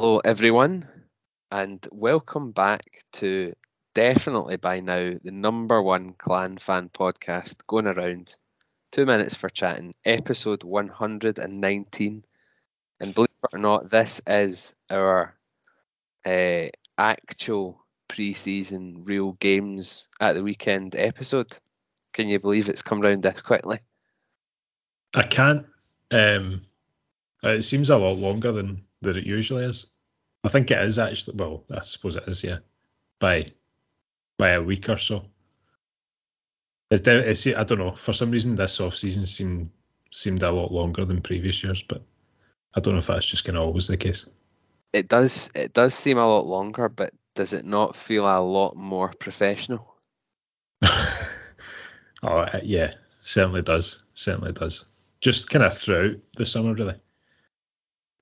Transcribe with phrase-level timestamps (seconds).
[0.00, 0.88] Hello, everyone,
[1.50, 3.52] and welcome back to
[3.94, 8.34] definitely by now the number one clan fan podcast going around.
[8.92, 12.24] Two minutes for chatting, episode 119.
[12.98, 15.36] And believe it or not, this is our
[16.24, 21.58] uh, actual pre season real games at the weekend episode.
[22.14, 23.80] Can you believe it's come round this quickly?
[25.14, 25.66] I can't.
[26.10, 26.62] Um,
[27.42, 29.86] it seems a lot longer than, than it usually is.
[30.44, 31.36] I think it is actually.
[31.36, 32.42] Well, I suppose it is.
[32.42, 32.58] Yeah,
[33.18, 33.46] by
[34.38, 35.24] by a week or so.
[36.90, 37.92] It's, it's I don't know.
[37.92, 39.70] For some reason, this off season seemed
[40.10, 42.02] seemed a lot longer than previous years, but
[42.74, 44.26] I don't know if that's just kind of always the case.
[44.92, 45.50] It does.
[45.54, 49.96] It does seem a lot longer, but does it not feel a lot more professional?
[52.22, 54.02] oh yeah, certainly does.
[54.14, 54.84] Certainly does.
[55.20, 56.96] Just kind of throughout the summer, really.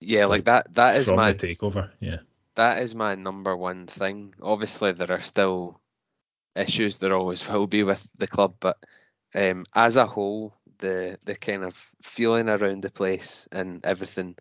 [0.00, 0.74] Yeah, like, like that.
[0.74, 1.90] That is my takeover.
[2.00, 2.18] Yeah,
[2.54, 4.34] that is my number one thing.
[4.40, 5.80] Obviously, there are still
[6.54, 6.98] issues.
[6.98, 8.78] There always will be with the club, but
[9.34, 14.36] um, as a whole, the the kind of feeling around the place and everything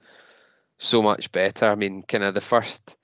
[0.77, 1.69] so much better.
[1.69, 2.97] I mean, kind of the first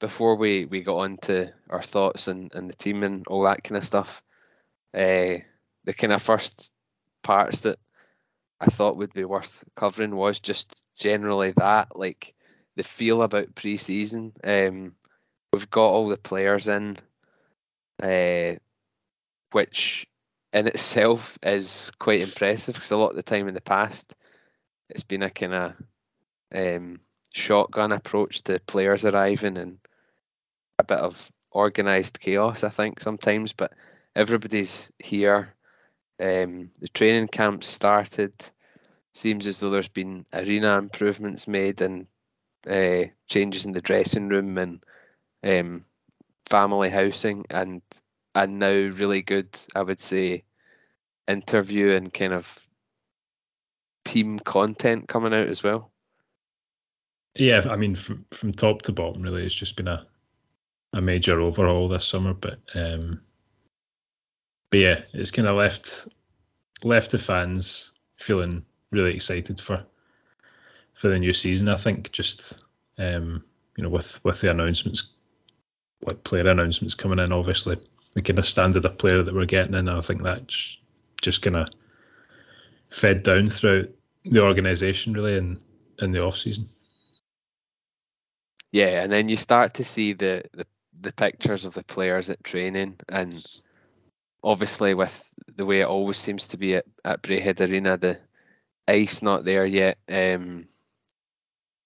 [0.00, 3.64] before we we got on to our thoughts and, and the team and all that
[3.64, 4.22] kind of stuff.
[4.94, 5.44] Uh,
[5.84, 6.72] the kind of first
[7.22, 7.78] parts that
[8.60, 12.34] I thought would be worth covering was just generally that, like
[12.76, 14.32] the feel about pre-season.
[14.42, 14.94] Um,
[15.52, 16.96] we've got all the players in,
[18.02, 18.56] uh,
[19.52, 20.06] which
[20.52, 24.14] in itself is quite impressive because a lot of the time in the past
[24.88, 25.74] it's been a kind of
[26.54, 27.00] um,
[27.32, 29.78] shotgun approach to players arriving and
[30.78, 33.52] a bit of organised chaos, I think sometimes.
[33.52, 33.72] But
[34.14, 35.54] everybody's here
[36.20, 38.32] um, the training camp started.
[39.14, 42.06] Seems as though there's been arena improvements made and
[42.68, 44.84] uh, changes in the dressing room and
[45.42, 45.84] um,
[46.46, 47.82] family housing, and
[48.34, 50.44] and now really good, I would say,
[51.26, 52.58] interview and kind of
[54.04, 55.90] team content coming out as well.
[57.34, 60.06] Yeah, I mean, from from top to bottom, really, it's just been a
[60.92, 62.34] a major overhaul this summer.
[62.34, 63.20] But um,
[64.70, 66.08] but yeah, it's kind of left
[66.84, 69.84] left the fans feeling really excited for
[70.94, 71.68] for the new season.
[71.68, 72.62] I think just
[72.98, 73.44] um,
[73.76, 75.10] you know with with the announcements,
[76.04, 77.78] like player announcements coming in, obviously
[78.14, 79.88] the kind of standard of player that we're getting in.
[79.88, 80.78] I think that's
[81.20, 81.68] just kind of
[82.90, 83.86] fed down throughout
[84.24, 85.60] the organisation really in
[86.00, 86.68] in the off season.
[88.70, 90.66] Yeah, and then you start to see the, the
[91.00, 93.44] the pictures of the players at training and
[94.42, 98.18] obviously with the way it always seems to be at, at Braehead Arena, the
[98.86, 99.98] ice not there yet.
[100.08, 100.66] Um,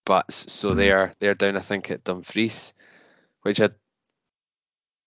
[0.05, 0.79] but so mm-hmm.
[0.79, 2.75] they're they're down, I think, at Dumfries,
[3.43, 3.71] which I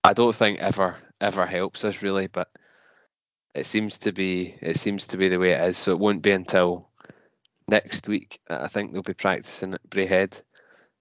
[0.04, 2.50] I don't think ever ever helps us really, but
[3.54, 5.78] it seems to be it seems to be the way it is.
[5.78, 6.90] So it won't be until
[7.68, 8.40] next week.
[8.50, 10.42] I think they'll be practicing at Braehead.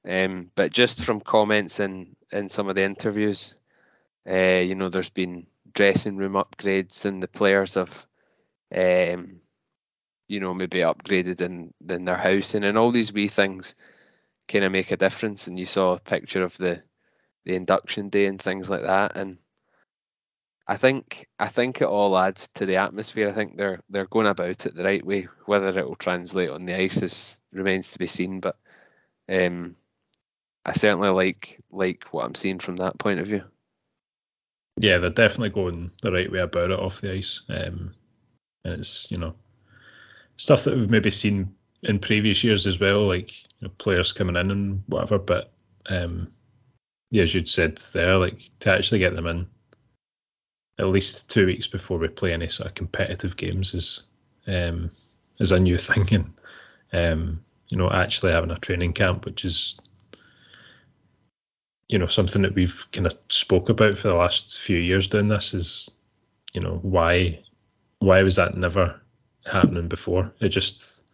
[0.06, 3.54] Um, but just from comments in in some of the interviews,
[4.28, 8.06] uh, you know, there's been dressing room upgrades and the players have,
[8.74, 9.40] um,
[10.28, 13.74] you know, maybe upgraded in, in their housing and all these wee things
[14.48, 15.46] kind of make a difference.
[15.46, 16.82] And you saw a picture of the
[17.44, 19.16] the induction day and things like that.
[19.16, 19.38] And
[20.66, 23.28] I think I think it all adds to the atmosphere.
[23.28, 25.28] I think they're they're going about it the right way.
[25.44, 28.40] Whether it will translate on the ice is, remains to be seen.
[28.40, 28.56] But
[29.28, 29.76] um,
[30.64, 33.44] I certainly like like what I'm seeing from that point of view
[34.76, 37.42] yeah, they're definitely going the right way about it off the ice.
[37.48, 37.94] Um,
[38.64, 39.34] and it's you know
[40.36, 44.36] stuff that we've maybe seen in previous years as well, like you know, players coming
[44.36, 45.18] in and whatever.
[45.18, 45.52] But
[45.88, 46.32] um,
[47.10, 49.46] yeah, as you'd said there, like to actually get them in
[50.78, 54.02] at least two weeks before we play any sort of competitive games is
[54.46, 54.90] um,
[55.38, 59.76] is a new thing, and um, you know actually having a training camp, which is
[61.94, 65.28] you know something that we've kind of spoke about for the last few years doing
[65.28, 65.88] this is
[66.52, 67.40] you know why
[68.00, 69.00] why was that never
[69.46, 70.32] happening before?
[70.40, 71.04] It just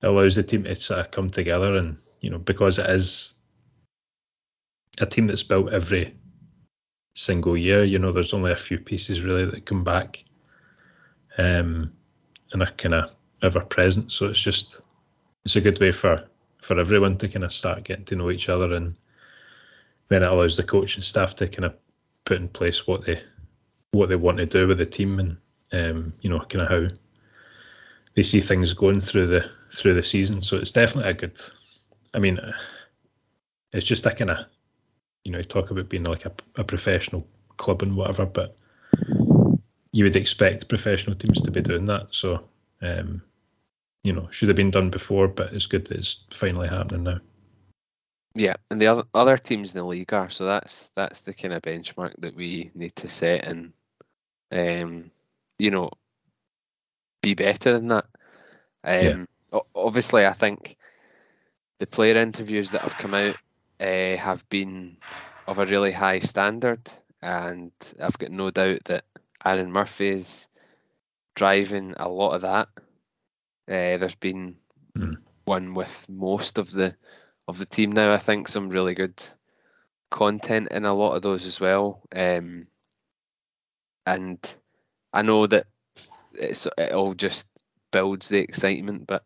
[0.00, 3.34] allows the team to sort of come together and you know because it is
[4.98, 6.14] a team that's built every
[7.16, 10.22] single year you know there's only a few pieces really that come back
[11.36, 11.92] um
[12.52, 13.10] and are kind of
[13.42, 14.12] ever present.
[14.12, 14.82] So it's just
[15.44, 16.28] it's a good way for
[16.58, 18.94] for everyone to kind of start getting to know each other and
[20.08, 21.74] then it allows the coaching staff to kind of
[22.24, 23.20] put in place what they
[23.92, 25.36] what they want to do with the team and
[25.72, 26.94] um, you know kind of how
[28.14, 30.42] they see things going through the through the season.
[30.42, 31.40] So it's definitely a good.
[32.12, 32.38] I mean,
[33.72, 34.46] it's just a kind of
[35.24, 37.26] you know talk about being like a, a professional
[37.56, 38.56] club and whatever, but
[39.92, 42.08] you would expect professional teams to be doing that.
[42.10, 42.44] So
[42.82, 43.22] um,
[44.02, 47.20] you know should have been done before, but it's good that it's finally happening now.
[48.36, 51.54] Yeah, and the other other teams in the league are so that's that's the kind
[51.54, 53.72] of benchmark that we need to set and
[54.50, 55.10] um,
[55.58, 55.90] you know
[57.22, 58.06] be better than that.
[58.82, 59.60] Um, yeah.
[59.74, 60.76] Obviously, I think
[61.78, 63.36] the player interviews that have come out
[63.80, 64.96] uh, have been
[65.46, 66.90] of a really high standard,
[67.22, 67.70] and
[68.02, 69.04] I've got no doubt that
[69.44, 70.48] Aaron Murphy is
[71.34, 72.68] driving a lot of that.
[73.68, 74.56] Uh, there's been
[74.96, 75.16] mm.
[75.44, 76.96] one with most of the
[77.48, 78.12] of the team now.
[78.12, 79.22] I think some really good
[80.10, 82.00] content in a lot of those as well.
[82.14, 82.66] Um,
[84.06, 84.38] and
[85.12, 85.66] I know that
[86.34, 87.46] it's it all just
[87.90, 89.24] builds the excitement, but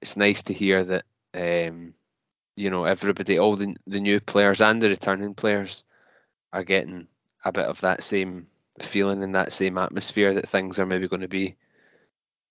[0.00, 1.04] it's nice to hear that
[1.34, 1.94] um,
[2.56, 5.84] you know everybody, all the the new players and the returning players,
[6.52, 7.06] are getting
[7.44, 8.46] a bit of that same
[8.78, 11.56] feeling in that same atmosphere that things are maybe going to be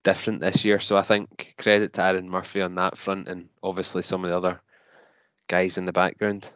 [0.04, 0.80] different this year.
[0.80, 4.38] So I think credit to Aaron Murphy on that front, and obviously some of the
[4.38, 4.62] other
[5.48, 6.52] guys in the background.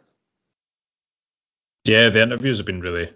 [1.84, 3.12] Yeah, the interviews have been really,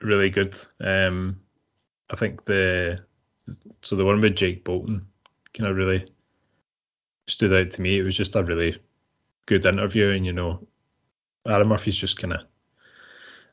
[0.00, 0.56] really good.
[0.80, 1.40] Um,
[2.10, 3.00] I think the
[3.82, 5.06] so the one with Jake Bolton
[5.54, 6.06] kind of really
[7.26, 7.98] stood out to me.
[7.98, 8.80] It was just a really
[9.46, 10.66] good interview, and you know,
[11.46, 12.40] Aaron Murphy's just kind of,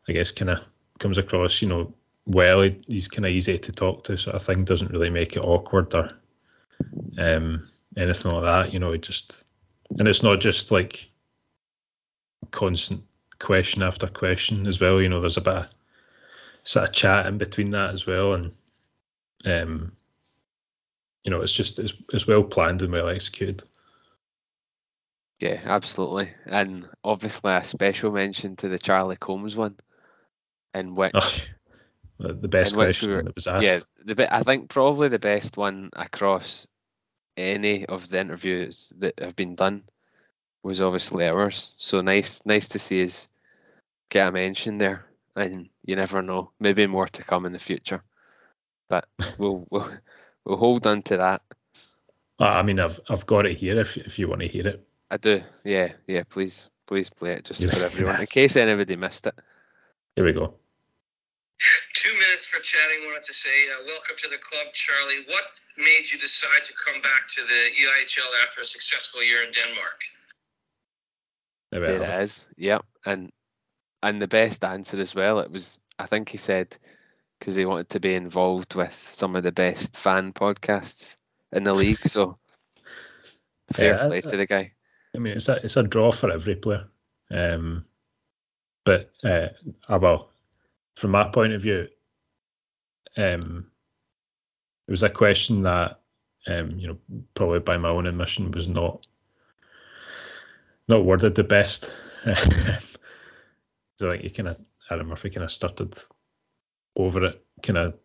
[0.08, 0.60] I guess, kind of
[1.00, 1.94] comes across, you know,
[2.26, 2.70] well.
[2.88, 4.64] He's kind of easy to talk to, sort of thing.
[4.64, 6.12] Doesn't really make it awkward or
[7.18, 8.74] um, anything like that.
[8.74, 9.44] You know, it just,
[9.98, 11.10] and it's not just like
[12.52, 13.04] constant
[13.40, 15.02] question after question as well.
[15.02, 15.70] You know, there's a bit of
[16.64, 18.52] sort of chat in between that as well, and
[19.46, 19.92] um,
[21.24, 23.64] you know, it's just it's, it's well planned and well executed.
[25.40, 29.78] Yeah, absolutely, and obviously a special mention to the Charlie Combs one,
[30.74, 31.50] in which
[32.20, 33.66] oh, the best question we were, that was asked.
[33.66, 36.68] Yeah, the I think probably the best one across
[37.38, 39.84] any of the interviews that have been done
[40.64, 41.74] was obviously ours.
[41.78, 43.28] So nice, nice to see us
[44.10, 48.04] get a mention there, and you never know, maybe more to come in the future.
[48.90, 49.08] But
[49.38, 49.92] we'll we'll,
[50.44, 51.42] we'll hold on to that.
[52.40, 54.88] I mean, I've I've got it here if if you want to hear it.
[55.10, 55.42] I do.
[55.64, 56.24] Yeah, yeah.
[56.28, 59.36] Please, please play it just for everyone in case anybody missed it.
[60.16, 60.56] Here we go.
[62.46, 63.06] Two minutes for chatting.
[63.06, 65.24] Wanted to say uh, welcome to the club, Charlie.
[65.28, 65.44] What
[65.78, 70.02] made you decide to come back to the EIHL after a successful year in Denmark?
[71.72, 72.48] There it is.
[72.58, 73.32] Yep, and
[74.02, 75.40] and the best answer as well.
[75.40, 75.80] It was.
[75.98, 76.78] I think he said
[77.40, 81.18] because he wanted to be involved with some of the best fan podcasts
[81.52, 81.98] in the league.
[81.98, 82.38] So
[83.74, 84.74] fair yeah, play to the guy.
[85.16, 86.86] I mean, it's a it's a draw for every player.
[87.32, 87.86] Um,
[88.84, 89.48] but uh,
[89.90, 90.30] well,
[90.96, 91.88] from my point of view,
[93.18, 93.68] um,
[94.88, 96.00] it was a question that
[96.48, 96.98] um, you know
[97.34, 99.06] probably by my own admission was not
[100.88, 101.96] not worded the best.
[103.98, 104.58] so like you kind of
[104.90, 105.98] Adam Murphy kind of started
[106.96, 107.96] over it, kind of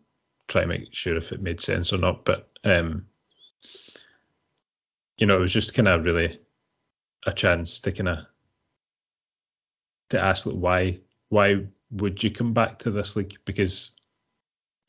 [0.47, 2.25] try to make sure if it made sense or not.
[2.25, 3.05] But um,
[5.17, 6.39] you know, it was just kind of really
[7.25, 8.17] a chance to kind of
[10.09, 10.99] to ask like, why
[11.29, 13.37] why would you come back to this league?
[13.45, 13.91] Because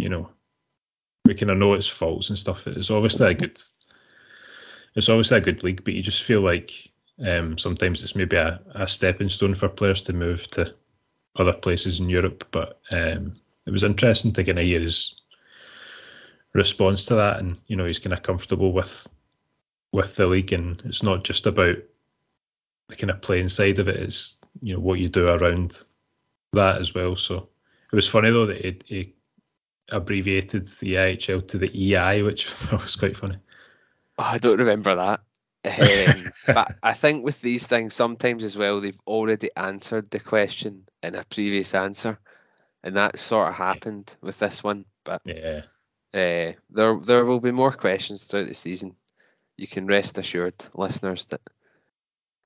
[0.02, 0.28] you know
[1.25, 2.66] we kind of know its faults and stuff.
[2.66, 3.59] It's obviously a good
[4.94, 6.90] it's obviously a good league, but you just feel like
[7.25, 10.75] um, sometimes it's maybe a, a stepping stone for players to move to
[11.37, 12.49] other places in Europe.
[12.50, 15.14] But um, it was interesting to kind of hear his
[16.52, 19.09] response to that, and you know he's kind of comfortable with
[19.92, 21.76] with the league, and it's not just about
[22.88, 25.78] the kind of playing side of it; it's you know what you do around
[26.52, 27.14] that as well.
[27.14, 27.49] So
[27.92, 29.14] it was funny though that he
[29.91, 33.37] abbreviated the EIHL to the EI, which was quite funny.
[34.19, 35.21] Oh, I don't remember that.
[35.65, 40.89] Um, but I think with these things, sometimes as well, they've already answered the question
[41.03, 42.19] in a previous answer,
[42.83, 44.85] and that sort of happened with this one.
[45.05, 45.62] But yeah,
[46.15, 48.97] uh, there there will be more questions throughout the season.
[49.57, 51.43] You can rest assured, listeners, that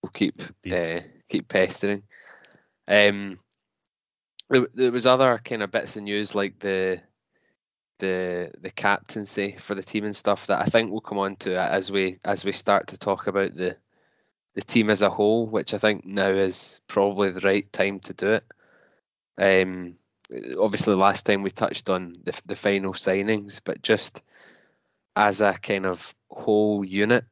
[0.02, 2.02] we'll keep uh, keep pestering.
[2.88, 3.38] Um,
[4.48, 7.00] there, there was other kind of bits of news like the
[7.98, 11.58] the the captaincy for the team and stuff that I think we'll come on to
[11.58, 13.76] as we as we start to talk about the
[14.54, 18.14] the team as a whole, which I think now is probably the right time to
[18.14, 18.44] do it.
[19.38, 19.96] Um,
[20.58, 24.22] obviously, last time we touched on the the final signings, but just
[25.14, 27.24] as a kind of whole unit,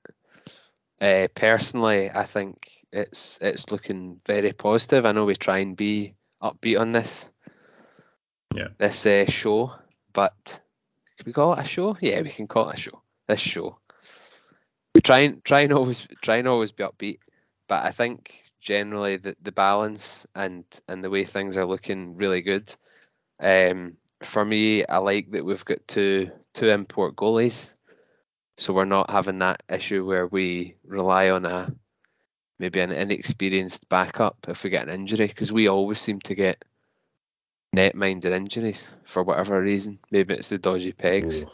[1.01, 5.05] uh, personally, I think it's it's looking very positive.
[5.05, 7.31] I know we try and be upbeat on this.
[8.55, 8.69] Yeah.
[8.79, 9.73] This uh, show,
[10.15, 10.61] but
[11.19, 11.97] can we call it a show?
[12.01, 13.03] Yeah, we can call it a show.
[13.29, 13.79] This show.
[14.95, 17.19] We try and try and always try and always be upbeat,
[17.69, 22.43] but I think generally the, the balance and and the way things are looking really
[22.43, 22.75] good.
[23.41, 27.75] Um, for me, I like that we've got two two import goalies,
[28.57, 31.75] so we're not having that issue where we rely on a
[32.59, 36.65] maybe an inexperienced backup if we get an injury because we always seem to get
[37.75, 39.99] net-minded injuries for whatever reason.
[40.11, 41.43] Maybe it's the dodgy pegs.
[41.43, 41.51] Ooh,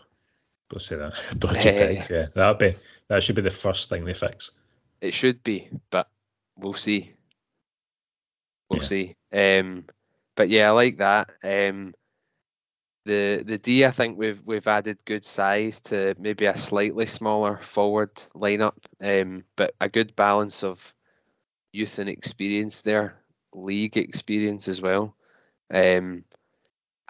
[0.69, 1.15] don't say that.
[1.39, 2.11] Dodgy pegs.
[2.11, 2.75] Yeah, that be
[3.09, 4.53] that should be the first thing they fix.
[5.01, 6.09] It should be, but
[6.57, 7.15] we'll see.
[8.69, 8.87] We'll Yeah.
[8.87, 9.17] see.
[9.33, 9.85] Um,
[10.37, 11.33] but yeah, I like that.
[11.43, 11.95] Um,
[13.07, 17.57] the the D, I think we've we've added good size to maybe a slightly smaller
[17.57, 20.95] forward lineup, um, but a good balance of
[21.73, 23.17] youth and experience there,
[23.55, 25.17] league experience as well.
[25.73, 26.25] Um,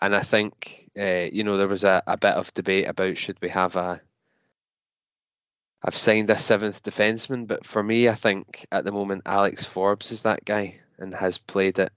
[0.00, 3.40] and I think uh, you know there was a, a bit of debate about should
[3.40, 4.00] we have a
[5.82, 10.12] I've signed a seventh defenseman, but for me, I think at the moment Alex Forbes
[10.12, 11.92] is that guy and has played it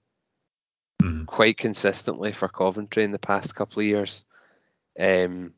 [1.02, 1.26] Mhm.
[1.26, 4.24] quite consistently for Coventry in the past couple of years.
[4.98, 5.54] Um,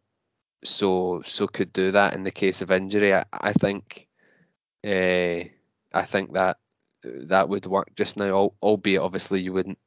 [0.64, 3.14] so so could do that in the case of injury.
[3.14, 4.08] I, I think,
[4.84, 5.44] uh,
[5.92, 6.58] I think that
[7.04, 8.54] that would work just now.
[8.60, 9.78] Albeit obviously you wouldn't,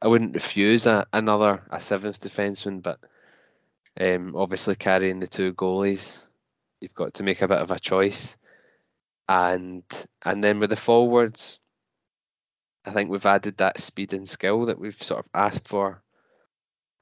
[0.00, 3.00] I wouldn't refuse a, another a seventh defenseman, but
[4.00, 6.22] um, obviously carrying the two goalies,
[6.80, 8.36] you've got to make a bit of a choice.
[9.28, 9.82] And
[10.24, 11.58] and then with the forwards,
[12.84, 16.02] I think we've added that speed and skill that we've sort of asked for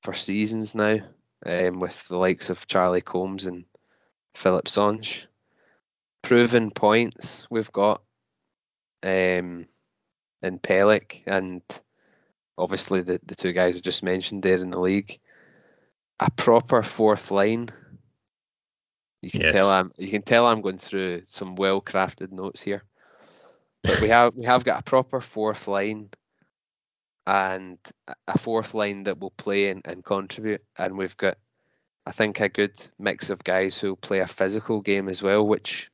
[0.03, 0.99] for seasons now,
[1.45, 3.65] um, with the likes of Charlie Combs and
[4.35, 5.27] Philip Songe.
[6.23, 8.03] Proven points we've got
[9.03, 9.67] um,
[10.43, 11.63] in Pelech and
[12.59, 15.19] obviously the, the two guys I just mentioned there in the league.
[16.21, 17.69] A proper fourth line.
[19.23, 19.53] You can Yes.
[19.53, 22.85] tell I'm you can tell I'm going through some well crafted notes here.
[23.83, 26.11] But we have we have got a proper fourth line
[27.27, 27.79] and
[28.29, 31.37] a- fourth line that will play and, and contribute and we've got
[32.07, 35.91] I think a good mix of guys who play a physical game as well, which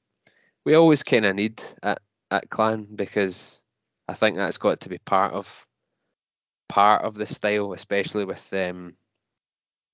[0.65, 2.01] we always kind of need at,
[2.31, 3.63] at Clan because
[4.07, 5.67] I think that's got to be part of
[6.73, 8.95] part of the style, especially with um,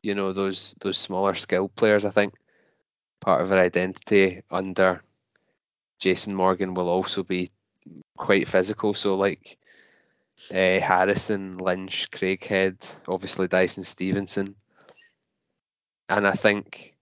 [0.01, 2.05] you know those those smaller skilled players.
[2.05, 2.35] I think
[3.21, 5.03] part of their identity under
[5.99, 7.51] Jason Morgan will also be
[8.17, 8.95] quite physical.
[8.95, 9.59] So like
[10.53, 12.77] uh, Harrison, Lynch, Craighead,
[13.09, 14.55] obviously Dyson Stevenson,
[16.09, 16.97] and I think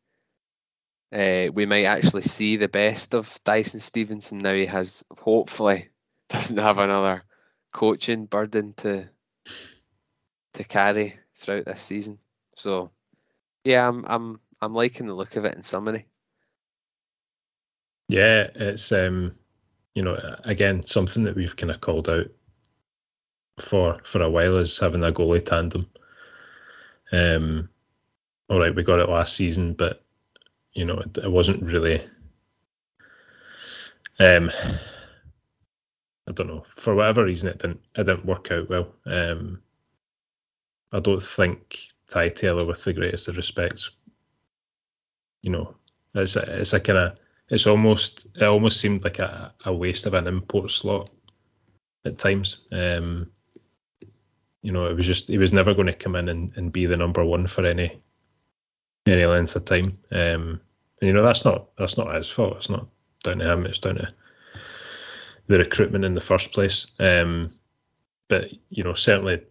[1.12, 4.54] uh, we might actually see the best of Dyson Stevenson now.
[4.54, 5.90] He has hopefully
[6.30, 7.24] doesn't have another
[7.74, 9.10] coaching burden to
[10.54, 12.18] to carry throughout this season.
[12.54, 12.90] So
[13.64, 16.06] yeah, I'm I'm I'm liking the look of it in summary.
[18.08, 19.34] Yeah, it's um,
[19.94, 22.28] you know, again something that we've kind of called out
[23.58, 25.86] for for a while is having a goalie tandem.
[27.12, 27.68] Um,
[28.48, 30.02] all right, we got it last season, but
[30.72, 32.02] you know, it, it wasn't really.
[34.18, 34.50] Um,
[36.28, 36.64] I don't know.
[36.74, 38.88] For whatever reason, it didn't it didn't work out well.
[39.04, 39.62] Um,
[40.92, 41.78] I don't think
[42.08, 43.90] Ty Taylor, with the greatest of respects,
[45.42, 45.76] you know,
[46.14, 47.18] it's a, it's a kind of
[47.48, 51.10] it's almost it almost seemed like a, a waste of an import slot
[52.04, 52.58] at times.
[52.72, 53.30] Um,
[54.62, 56.86] you know, it was just he was never going to come in and, and be
[56.86, 58.00] the number one for any
[59.06, 59.98] any length of time.
[60.10, 60.60] Um,
[61.00, 62.56] and you know that's not that's not his fault.
[62.56, 62.88] It's not
[63.22, 63.66] down to him.
[63.66, 64.12] It's down to
[65.48, 66.86] the recruitment in the first place.
[66.98, 67.52] Um,
[68.28, 69.42] but you know, certainly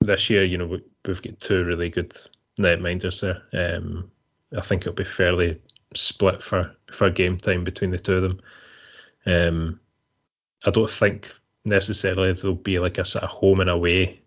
[0.00, 2.12] this year, you know, we, we've got two really good
[2.58, 3.76] netminders there.
[3.76, 4.10] Um,
[4.56, 5.60] I think it'll be fairly
[5.94, 8.40] split for for game time between the two of them.
[9.26, 9.80] Um,
[10.64, 11.30] I don't think
[11.64, 14.20] necessarily there'll be like a sort of home and away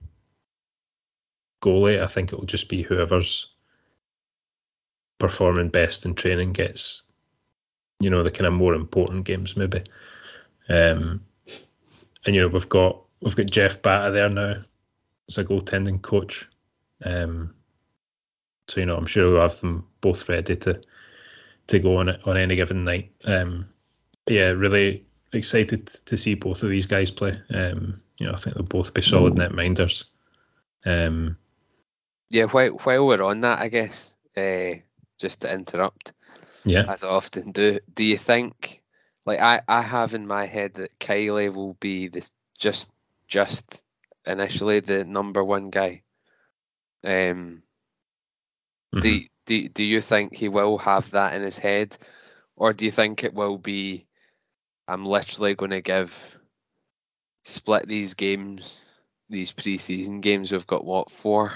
[1.61, 2.01] goalie.
[2.01, 3.47] I think it'll just be whoever's
[5.17, 7.03] performing best in training gets,
[7.99, 9.83] you know, the kind of more important games maybe.
[10.69, 11.21] Um,
[12.25, 14.63] and you know we've got we've got Jeff Batta there now
[15.27, 16.49] as a goaltending coach.
[17.03, 17.53] Um,
[18.67, 20.81] so you know I'm sure we'll have them both ready to
[21.67, 23.11] to go on on any given night.
[23.23, 23.67] Um,
[24.27, 27.39] yeah, really excited to see both of these guys play.
[27.53, 30.05] Um, you know, I think they'll both be solid netminders.
[30.85, 31.37] Um,
[32.29, 34.75] Yeah, while while we're on that, I guess uh,
[35.19, 36.13] just to interrupt,
[36.63, 38.81] yeah, as I often do, do you think
[39.25, 42.91] like I, I have in my head that Kiley will be this just
[43.27, 43.81] just
[44.25, 46.03] initially the number one guy.
[47.03, 47.63] Um,
[48.93, 49.01] Mhm.
[49.01, 51.97] do do do you think he will have that in his head,
[52.55, 54.07] or do you think it will be?
[54.87, 56.37] I'm literally going to give
[57.43, 58.89] split these games,
[59.29, 60.51] these preseason games.
[60.51, 61.53] We've got what four,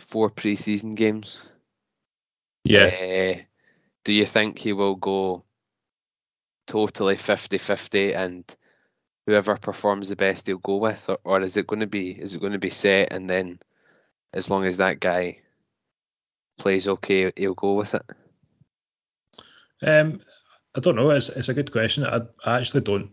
[0.00, 1.48] four preseason games.
[2.64, 3.42] yeah, Uh,
[4.04, 5.44] do you think he will go
[6.68, 8.44] totally 50-50 and
[9.26, 12.34] whoever performs the best he'll go with or, or is it going to be is
[12.34, 13.58] it going to be set and then
[14.32, 15.40] as long as that guy
[16.58, 18.02] plays okay he'll go with it
[19.84, 20.20] Um,
[20.74, 21.10] I don't know.
[21.10, 22.04] It's, it's a good question.
[22.04, 23.10] I, I actually don't.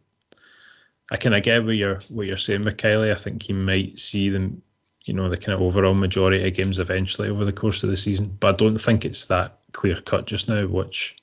[1.12, 2.83] I kind of get what you're what you're saying with.
[2.83, 4.62] I think he might see them,
[5.03, 7.97] you know, the kind of overall majority of games eventually over the course of the
[7.97, 8.35] season.
[8.39, 10.65] But I don't think it's that clear cut just now.
[10.65, 11.15] Which,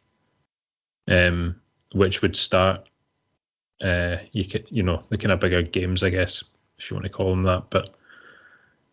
[1.08, 1.60] um,
[1.92, 2.88] which would start.
[3.80, 6.44] Uh, you could, you know, the kind of bigger games, I guess,
[6.78, 7.70] if you want to call them that.
[7.70, 7.94] But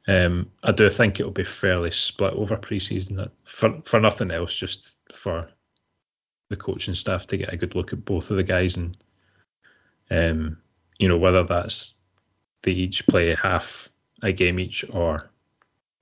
[0.08, 3.30] um, I do think it'll be fairly split over preseason.
[3.44, 5.40] For for nothing else, just for
[6.50, 8.98] the coaching staff to get a good look at both of the guys and
[10.10, 10.58] um,
[10.98, 11.94] you know whether that's
[12.64, 13.90] they each play half
[14.24, 15.30] a game each or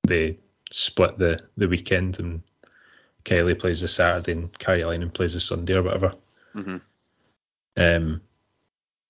[0.07, 0.39] they
[0.71, 2.41] split the the weekend and
[3.25, 6.13] Kylie plays the Saturday and Caroline plays the Sunday or whatever.
[6.57, 6.81] Mhm.
[7.77, 8.21] Um,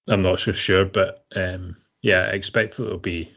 [0.09, 3.31] I'm not so sure, but um, yeah, I expect that there'll be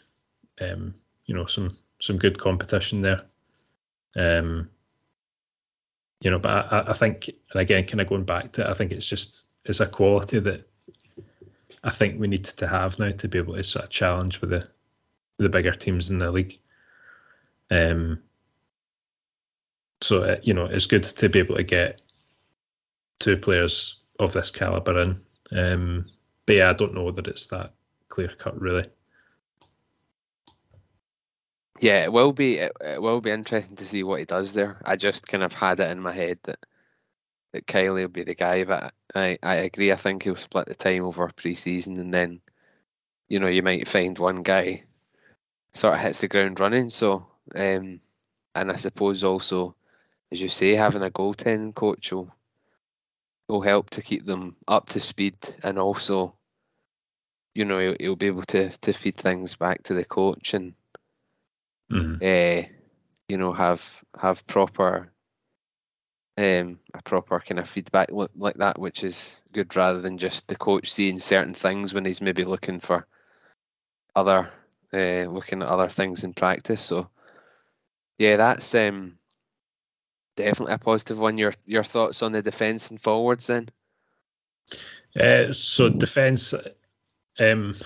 [0.60, 0.94] um,
[1.26, 3.22] you know some some good competition there.
[4.16, 4.70] Um,
[6.22, 8.74] you know, but I, I think, and again, kind of going back to it, I
[8.74, 10.68] think it's just it's a quality that
[11.84, 14.50] I think we need to have now to be able to sort of challenge with
[14.50, 14.68] the
[15.38, 16.58] the bigger teams in the league.
[17.70, 18.22] Um,
[20.02, 22.00] so uh, you know, it's good to be able to get
[23.20, 25.20] two players of this caliber in.
[25.50, 26.06] Um,
[26.46, 27.74] but yeah, I don't know that it's that
[28.08, 28.86] clear cut really.
[31.80, 34.96] yeah it will be it, will be interesting to see what he does there I
[34.96, 36.58] just kind of had it in my head that
[37.52, 40.74] that Kylie will be the guy but I, I agree I think he'll split the
[40.74, 42.40] time over pre-season and then
[43.28, 44.84] you know you might find one guy
[45.72, 48.00] sort of hits the ground running so um
[48.54, 49.74] and I suppose also
[50.30, 52.32] as you say having a goaltending coach will
[53.50, 56.34] will help to keep them up to speed and also
[57.54, 60.74] you know he'll, he'll be able to to feed things back to the coach and
[61.90, 62.22] Mhm.
[62.22, 62.68] uh,
[63.30, 65.12] you know, have have proper
[66.36, 70.48] um, a proper kind of feedback look like that, which is good rather than just
[70.48, 73.06] the coach seeing certain things when he's maybe looking for
[74.16, 74.50] other
[74.92, 76.80] uh, looking at other things in practice.
[76.80, 77.08] So
[78.18, 79.19] yeah, that's um,
[80.44, 81.38] definitely a positive one.
[81.38, 83.68] Your your thoughts on the defence and forwards then?
[85.18, 86.54] Uh, so defence,
[87.38, 87.76] um,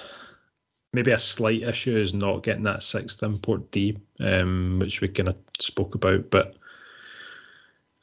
[0.93, 5.29] maybe a slight issue is not getting that sixth import D, um, which we kind
[5.29, 6.31] of spoke about.
[6.31, 6.57] But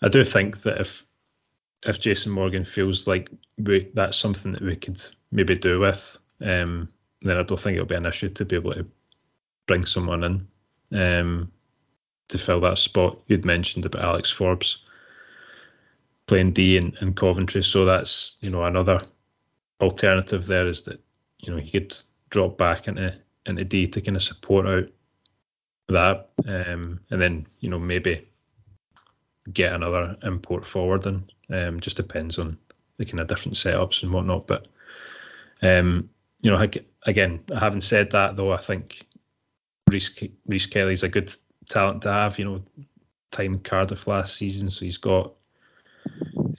[0.02, 1.06] I do think that if
[1.86, 6.90] if Jason Morgan feels like we, that's something that we could maybe do with, um,
[7.22, 8.86] then I don't think it'll be an issue to be able to
[9.68, 10.48] bring someone in
[10.92, 11.52] um,
[12.32, 13.20] to fill that spot.
[13.28, 14.80] You'd mentioned about Alex Forbes
[16.28, 19.04] playing D in, in Coventry, so that's you know another
[19.80, 21.00] alternative there is that
[21.40, 21.96] you know he could
[22.30, 23.16] drop back into
[23.46, 24.90] into D to kind of support out
[25.90, 28.28] that, um, and then you know maybe
[29.52, 32.58] get another import forward and um, just depends on
[32.98, 34.48] the kind of different setups and whatnot.
[34.48, 34.68] But
[35.62, 36.10] um,
[36.42, 39.06] you know, ag- again, having said that though, I think
[39.90, 40.12] Reese
[40.48, 41.32] Reese Kelly's a good
[41.72, 42.38] talent to have.
[42.38, 42.64] You know,
[43.32, 45.34] time Cardiff last season, so he's got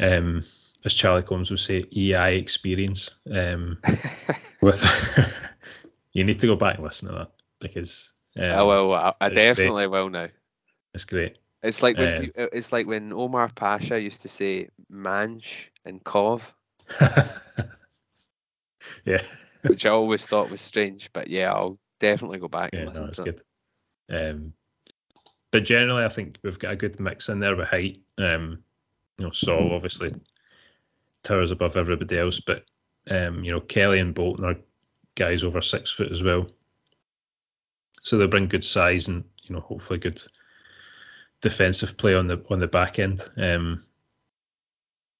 [0.00, 0.44] um,
[0.84, 3.10] as Charlie Combs would say, EI experience.
[3.30, 3.78] Um,
[4.60, 4.82] with
[6.12, 9.26] you need to go back and listen to that because um, oh well, I, I
[9.26, 9.46] it's great.
[9.46, 10.28] definitely will now.
[10.94, 11.38] it's great.
[11.62, 16.02] It's like when Uh, pe- it's like when Omar Pasha used to say Manch and
[16.02, 16.54] Cov,
[19.04, 19.22] yeah,
[19.62, 21.10] which I always thought was strange.
[21.12, 23.42] But yeah, I'll definitely go back yeah, and listen no, it's to good.
[24.10, 24.52] Um,
[25.52, 28.00] but generally, I think we've got a good mix in there with height.
[28.18, 28.64] Um,
[29.18, 30.14] you know, Saul obviously
[31.22, 32.64] towers above everybody else, but
[33.08, 34.56] um, you know, Kelly and Bolton are
[35.14, 36.46] guys over six foot as well.
[38.02, 40.20] So they bring good size and you know, hopefully good
[41.42, 43.22] defensive play on the on the back end.
[43.36, 43.84] Um,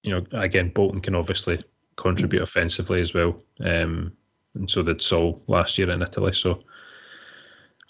[0.03, 1.63] you know, again, Bolton can obviously
[1.97, 4.17] contribute offensively as well, um,
[4.55, 6.33] and so did Saul last year in Italy.
[6.33, 6.63] So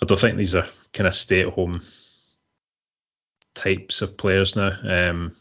[0.03, 1.83] I don't think these are kind of stay at home
[3.63, 4.71] types of players now.
[4.83, 5.37] Um,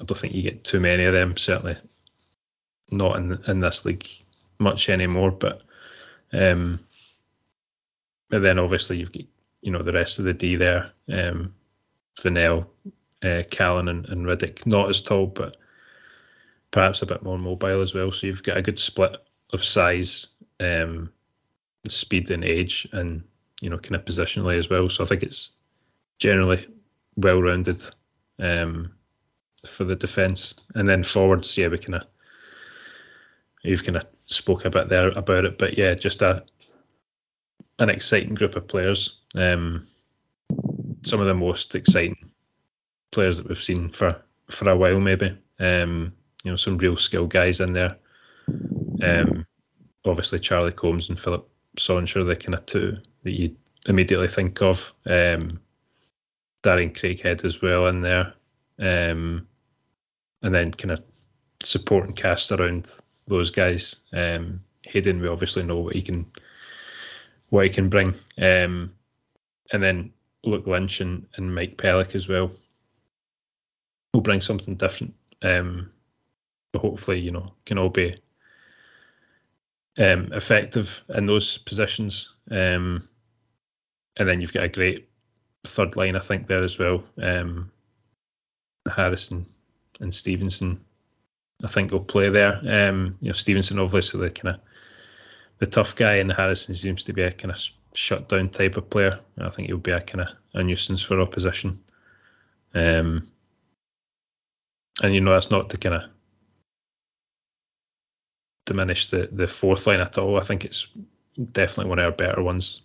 [0.00, 1.36] I don't think you get too many of them.
[1.36, 1.78] Certainly,
[2.90, 4.06] not in in this league
[4.58, 5.30] much anymore.
[5.30, 5.62] But
[6.32, 6.80] um,
[8.28, 9.24] then obviously you've got
[9.62, 11.54] you know the rest of the D there, um,
[12.20, 12.66] Vinnell,
[13.22, 15.56] uh, Callan, and, and Reddick, not as tall, but
[16.70, 18.12] perhaps a bit more mobile as well.
[18.12, 19.16] So you've got a good split
[19.52, 20.28] of size,
[20.60, 21.10] um,
[21.88, 23.24] speed, and age, and
[23.60, 24.88] you know kind of positionally as well.
[24.90, 25.52] So I think it's
[26.18, 26.66] generally
[27.16, 27.82] well rounded
[28.38, 28.92] um,
[29.66, 32.02] for the defence, and then forwards, yeah, we kind of
[33.62, 36.44] you've kind of spoke a bit there about it, but yeah, just a
[37.78, 39.18] an exciting group of players.
[39.38, 39.86] Um,
[41.02, 42.30] some of the most exciting
[43.12, 45.36] players that we've seen for for a while, maybe.
[45.58, 46.12] Um,
[46.44, 47.96] you know, some real skill guys in there.
[49.02, 49.46] Um,
[50.04, 53.56] obviously Charlie Combs and Philip Sonshaw, the kind of two that you
[53.88, 54.92] immediately think of.
[55.06, 55.60] Um,
[56.66, 58.34] Darren Craighead as well in there.
[58.78, 59.46] Um,
[60.42, 61.00] and then kind of
[61.62, 62.90] support and cast around
[63.26, 63.96] those guys.
[64.12, 66.26] Um, Hayden, we obviously know what he can
[67.50, 68.14] what he can bring.
[68.36, 68.94] Um,
[69.72, 72.50] and then Luke Lynch and, and Mike Pelech as well
[74.12, 75.14] will bring something different.
[75.42, 75.90] Um,
[76.72, 78.16] but hopefully, you know, can all be
[79.98, 82.34] um, effective in those positions.
[82.50, 83.08] Um,
[84.16, 85.08] and then you've got a great
[85.66, 87.04] third line, I think, there as well.
[87.20, 87.70] Um,
[88.88, 89.46] Harrison
[90.00, 90.80] and Stevenson,
[91.62, 92.60] I think, will play there.
[92.66, 94.60] Um, you know, Stevenson obviously the kind of
[95.58, 97.60] the tough guy, and Harrison seems to be a kind of
[97.94, 99.18] shut down type of player.
[99.38, 101.82] I think he'll be a kind of a nuisance for opposition.
[102.74, 103.28] Um,
[105.02, 106.02] and you know that's not to kind of
[108.66, 110.38] diminish the the fourth line at all.
[110.38, 110.86] I think it's
[111.52, 112.82] definitely one of our better ones.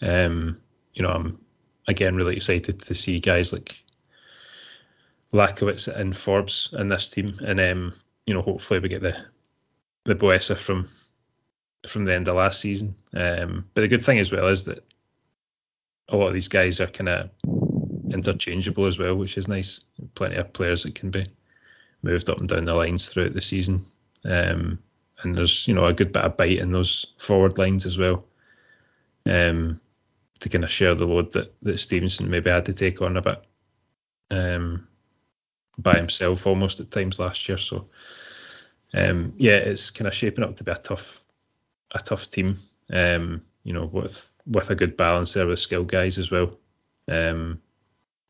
[0.00, 0.60] Um,
[0.94, 1.38] you know, I'm
[1.88, 3.82] again really excited to see guys like
[5.32, 7.94] Lachowicz and Forbes in this team, and um,
[8.26, 9.16] you know, hopefully we get the
[10.04, 10.88] the Boesa from
[11.86, 12.94] from the end of last season.
[13.14, 14.84] Um, but the good thing as well is that
[16.08, 17.30] a lot of these guys are kind of
[18.10, 19.80] interchangeable as well, which is nice.
[20.14, 21.26] Plenty of players that can be
[22.02, 23.84] moved up and down the lines throughout the season.
[24.24, 24.78] Um,
[25.22, 28.24] and there's you know a good bit of bite in those forward lines as well.
[29.26, 29.80] Um,
[30.40, 33.22] to kind of share the load that, that Stevenson maybe had to take on a
[33.22, 33.44] bit
[34.30, 34.86] um,
[35.78, 37.58] by himself almost at times last year.
[37.58, 37.88] So
[38.94, 41.24] um, yeah, it's kind of shaping up to be a tough
[41.92, 42.58] a tough team.
[42.92, 46.58] Um, you know, with with a good balance there with skill guys as well.
[47.08, 47.60] Um,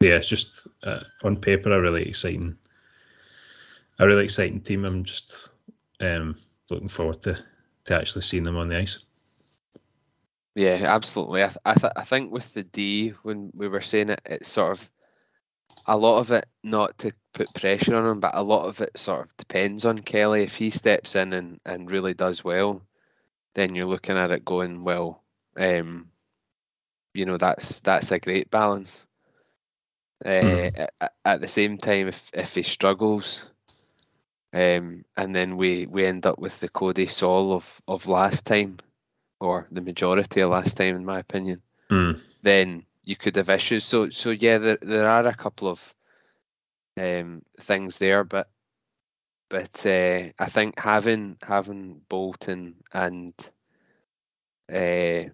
[0.00, 2.56] yeah, it's just uh, on paper a really exciting,
[3.98, 4.84] a really exciting team.
[4.84, 5.48] I'm just
[6.00, 6.36] um,
[6.70, 7.38] looking forward to
[7.84, 8.98] to actually seeing them on the ice.
[10.54, 11.42] Yeah, absolutely.
[11.42, 14.48] I th- I, th- I think with the D when we were saying it, it's
[14.48, 14.90] sort of
[15.86, 18.96] a lot of it not to put pressure on him, but a lot of it
[18.96, 20.42] sort of depends on Kelly.
[20.42, 22.82] If he steps in and, and really does well,
[23.54, 25.22] then you're looking at it going, well,
[25.58, 26.10] um,
[27.12, 29.06] you know, that's that's a great balance.
[30.24, 30.88] Uh, mm.
[31.00, 33.48] at, at, the same time, if if he struggles,
[34.52, 38.78] um, and then we we end up with the Cody Saul of of last time,
[39.44, 42.18] or the majority of last time, in my opinion, mm.
[42.42, 43.84] then you could have issues.
[43.84, 45.94] So so yeah, there there are a couple of
[46.98, 48.48] um, things there, but
[49.48, 53.34] but uh, I think having having Bolton and
[54.72, 55.30] uh,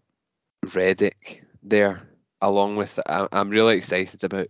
[0.74, 2.08] Reddick there,
[2.40, 4.48] along with I, am really excited about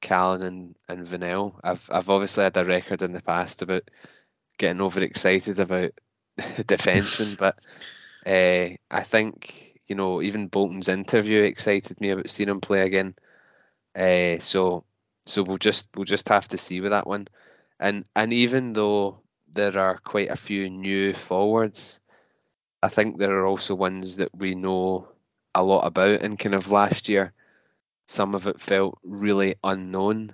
[0.00, 1.54] Callan and and Vinnell.
[1.62, 3.84] I've I've obviously had a record in the past about
[4.58, 5.92] getting overexcited about
[6.38, 7.58] defensemen, but
[8.26, 13.14] uh, I think you know even Bolton's interview excited me about seeing him play again.
[13.94, 14.84] Uh, so
[15.26, 17.28] so we'll just we'll just have to see with that one.
[17.78, 19.20] And and even though
[19.52, 22.00] there are quite a few new forwards,
[22.82, 25.08] I think there are also ones that we know
[25.54, 26.20] a lot about.
[26.20, 27.32] And kind of last year,
[28.06, 30.30] some of it felt really unknown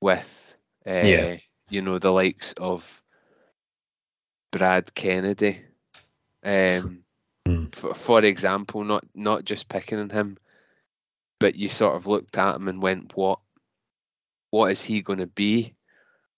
[0.00, 0.54] with
[0.86, 1.36] uh, yeah.
[1.68, 3.02] you know the likes of
[4.50, 5.62] Brad Kennedy
[6.44, 7.04] um,
[7.46, 7.74] mm.
[7.74, 10.36] for, for example, not not just picking on him,
[11.38, 13.40] but you sort of looked at him and went, "What,
[14.50, 15.74] what is he going to be?"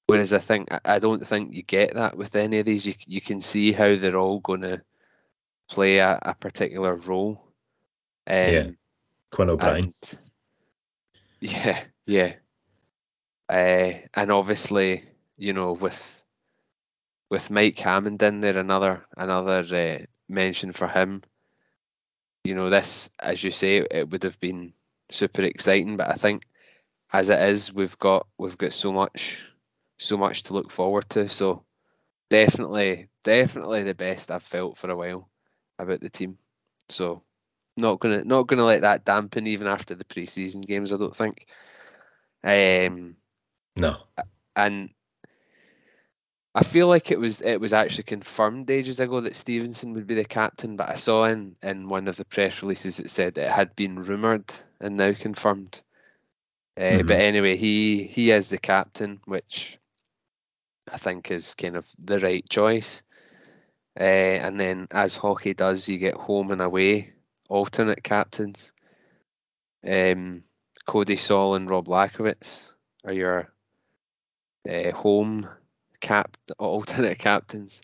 [0.07, 2.85] Whereas I think I don't think you get that with any of these.
[2.85, 4.83] You you can see how they're all going to
[5.71, 7.43] play a, a particular role.
[8.27, 8.71] Um, yeah,
[9.31, 9.85] Quinn O'Brien.
[9.85, 10.19] And,
[11.41, 12.33] yeah, yeah,
[13.49, 15.05] uh, and obviously,
[15.37, 16.23] you know, with
[17.31, 21.23] with Mike Hammond in there, another another uh, mention for him.
[22.45, 24.75] You know, this, as you say, it would have been
[25.11, 26.45] super exciting, but I think
[27.13, 29.41] as it is, we've got we've got so much
[29.99, 31.29] so much to look forward to.
[31.29, 31.65] So
[32.31, 35.29] definitely, definitely the best I've felt for a while
[35.79, 36.39] about the team.
[36.89, 37.23] So
[37.77, 40.93] not gonna not gonna let that dampen even after the preseason games.
[40.93, 41.47] I don't think.
[42.43, 43.17] Um,
[43.77, 43.97] no.
[44.55, 44.91] And
[46.57, 50.15] I feel like it was it was actually confirmed ages ago that Stevenson would be
[50.15, 53.51] the captain, but I saw in in one of the press releases it said it
[53.51, 55.83] had been rumored and now confirmed.
[56.77, 57.07] Uh, mm-hmm.
[57.09, 59.79] But anyway, he he is the captain, which
[60.91, 63.03] I think is kind of the right choice.
[63.99, 67.15] Uh, and then, as hockey does, you get home and away
[67.49, 68.73] alternate captains.
[69.87, 70.45] Um,
[70.87, 73.53] Cody Saul and Rob Lachowicz are your
[74.69, 75.49] uh, home
[76.05, 77.83] cap alternate captains,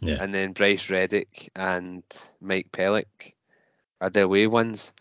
[0.00, 0.18] yeah.
[0.20, 2.02] and then Bryce Reddick and
[2.40, 3.32] Mike Pelech
[4.00, 4.92] are the away ones.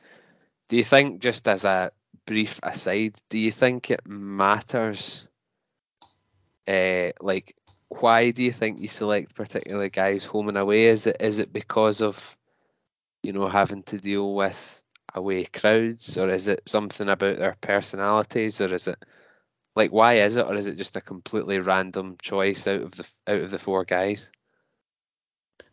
[0.70, 1.92] Do you think, just as a
[2.26, 5.28] brief aside, do you think it matters?
[6.68, 7.56] Uh, like,
[7.90, 10.84] why do you think you select particular guys home and away?
[10.84, 12.38] Is it is it because of
[13.24, 14.82] you know having to deal with
[15.16, 19.04] away crowds, or is it something about their personalities, or is it
[19.80, 23.08] like why is it, or is it just a completely random choice out of the
[23.28, 24.30] out of the four guys?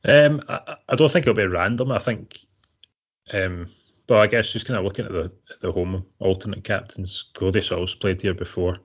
[0.05, 1.91] Um, I, I don't think it'll be random.
[1.91, 2.39] I think,
[3.33, 3.67] um,
[4.07, 7.97] but I guess just kind of looking at the the home alternate captains, Cody Saul's
[7.97, 8.79] played here before,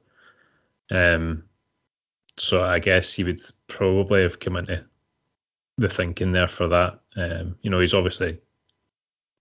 [0.90, 1.44] um,
[2.38, 4.84] so I guess he would probably have come into
[5.78, 7.00] the thinking there for that.
[7.16, 8.40] Um, you know, he's obviously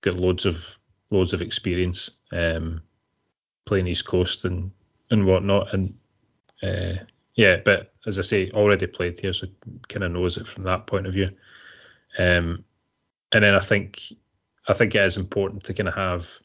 [0.03, 0.79] got loads of
[1.11, 2.83] loads of experience um,
[3.65, 4.73] playing East Coast and
[5.11, 5.73] and whatnot.
[5.75, 5.95] And
[6.63, 9.47] uh, yeah, but as I say, already played here, so
[9.89, 11.31] kind of knows it from that point of view.
[12.19, 12.65] Um,
[13.33, 14.03] and then I think
[14.69, 16.39] I think it is important to kind of have,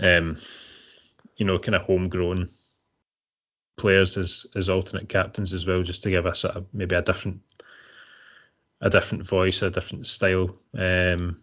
[0.00, 0.38] um,
[1.36, 2.50] you know, kind of homegrown
[3.76, 7.40] players as as alternate captains as well, just to give us a, maybe a different
[8.80, 11.40] a different voice, a different style um,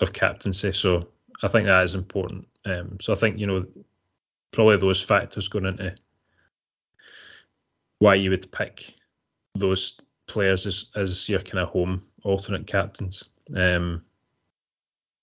[0.00, 0.72] of captaincy.
[0.72, 1.08] So
[1.42, 2.48] I think that is important.
[2.64, 3.66] Um, so I think you know
[4.54, 5.94] probably those factors going into
[7.98, 8.94] why you would pick
[9.54, 13.24] those players as, as your kind of home alternate captains.
[13.54, 14.02] Um,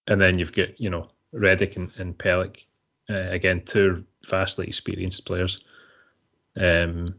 [0.08, 2.66] and then you've got, you know, Reddick and, and Pelech,
[3.10, 5.64] uh, again, two vastly experienced players
[6.58, 7.16] um,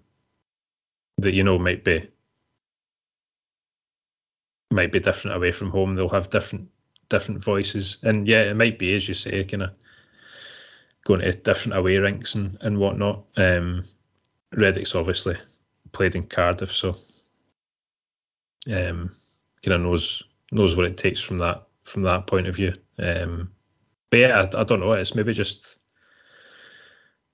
[1.18, 2.09] that, you know, might be
[4.70, 5.94] might be different away from home.
[5.94, 6.68] They'll have different
[7.09, 7.98] different voices.
[8.03, 9.70] And yeah, it might be, as you say, kind of
[11.04, 13.24] going to different away rinks and, and whatnot.
[13.36, 13.84] Um,
[14.52, 15.36] Reddick's obviously
[15.92, 16.96] played in Cardiff, so
[18.68, 19.14] um,
[19.62, 22.72] kind of knows knows what it takes from that from that point of view.
[22.98, 23.50] Um,
[24.10, 24.92] but yeah, I, I, don't know.
[24.92, 25.78] It's maybe just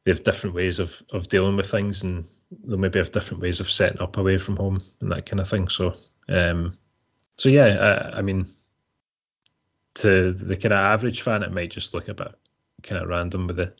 [0.04, 2.24] they have different ways of of dealing with things, and
[2.64, 5.48] they'll maybe have different ways of setting up away from home and that kind of
[5.48, 5.68] thing.
[5.68, 5.94] So,
[6.28, 6.78] um,
[7.36, 8.54] so yeah, I, I mean,
[9.94, 12.34] to the kind of average fan, it might just look a bit
[12.82, 13.72] kind of random with the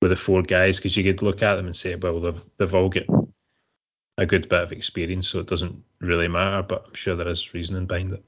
[0.00, 2.74] with the four guys because you could look at them and say, well, they've they've
[2.74, 3.04] all got
[4.18, 6.62] a good bit of experience, so it doesn't really matter.
[6.62, 8.24] But I'm sure there is reasoning behind it.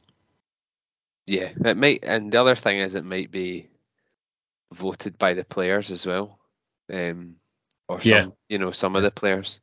[1.26, 3.68] Yeah, it might, and the other thing is it might be
[4.72, 6.38] voted by the players as well,
[6.92, 7.36] um,
[7.88, 8.26] or some, yeah.
[8.48, 9.60] you know, some of the players.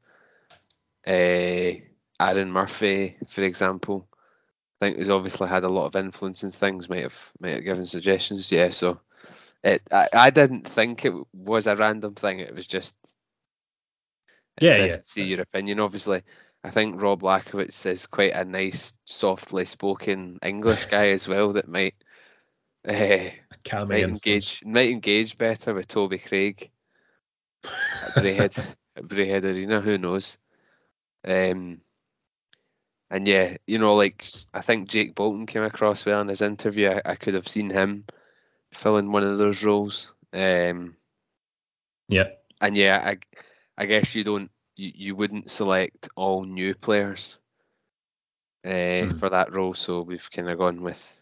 [1.06, 1.82] Uh,
[2.22, 4.08] Aaron Murphy, for example,
[4.82, 6.90] I think has obviously had a lot of influence in things.
[6.90, 8.52] Might have might have given suggestions.
[8.52, 9.00] Yeah, so
[9.64, 12.40] it I, I didn't think it was a random thing.
[12.40, 12.96] It was just
[14.62, 14.98] yeah, yeah.
[15.02, 15.80] see your opinion.
[15.80, 16.24] Obviously,
[16.64, 21.54] I think Rob Lachowicz is quite a nice, softly spoken English guy as well.
[21.54, 21.96] That might
[22.88, 23.30] uh,
[23.86, 26.70] might engage might engage better with Toby Craig
[27.66, 28.14] at
[28.98, 29.82] Braehead Arena.
[29.82, 30.38] Who knows?
[31.26, 31.82] Um,
[33.12, 36.90] and yeah, you know, like I think Jake Bolton came across well in his interview.
[36.90, 38.06] I, I could have seen him
[38.74, 40.14] filling one of those roles.
[40.34, 40.96] Um,
[42.08, 42.30] yeah.
[42.62, 43.18] And yeah, I,
[43.78, 47.40] I guess you don't, you, you wouldn't select all new players
[48.66, 49.20] uh, mm.
[49.20, 49.74] for that role.
[49.74, 51.16] So we've kind of gone with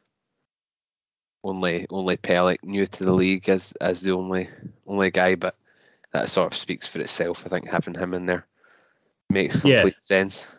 [1.43, 4.49] only only Pelech new to the league as as the only
[4.85, 5.55] only guy, but
[6.13, 7.43] that sort of speaks for itself.
[7.45, 8.45] I think having him in there
[9.29, 9.99] makes complete yeah.
[9.99, 10.55] sense.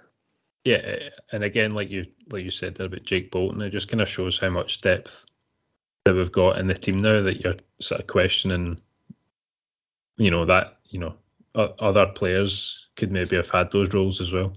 [0.64, 4.00] Yeah, and again, like you like you said there about Jake Bolton, it just kind
[4.00, 5.24] of shows how much depth
[6.08, 8.80] that we've got in the team now that you're sort of questioning,
[10.16, 11.14] you know, that, you know,
[11.54, 14.54] other players could maybe have had those roles as well,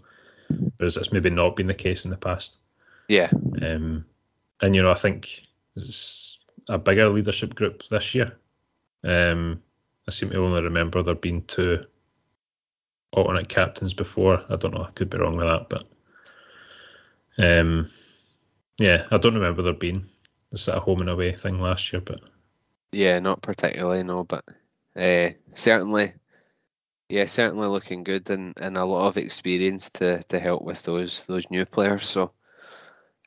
[0.77, 2.57] whereas that's maybe not been the case in the past.
[3.09, 3.29] Yeah.
[3.61, 4.05] Um,
[4.61, 8.37] and, you know, I think it's a bigger leadership group this year.
[9.03, 9.61] Um,
[10.07, 11.83] I seem to only remember there being two
[13.11, 14.41] alternate captains before.
[14.49, 14.83] I don't know.
[14.83, 15.87] I could be wrong with that, but
[17.37, 17.89] um,
[18.79, 20.07] yeah, I don't remember there being
[20.57, 22.19] sort of home and away thing last year, but
[22.91, 24.43] yeah, not particularly, no, but
[24.95, 26.13] uh, certainly,
[27.09, 31.25] yeah, certainly looking good and, and a lot of experience to, to help with those
[31.25, 32.05] those new players.
[32.05, 32.31] So,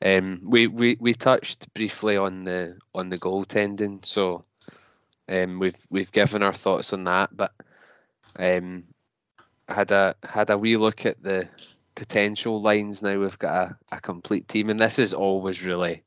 [0.03, 4.45] um, we, we, we touched briefly on the on the goaltending, so
[5.27, 7.51] um, we've we've given our thoughts on that, but
[8.37, 8.83] um,
[9.67, 11.49] had a had a wee look at the
[11.95, 13.01] potential lines.
[13.01, 16.03] Now we've got a, a complete team, and this is always really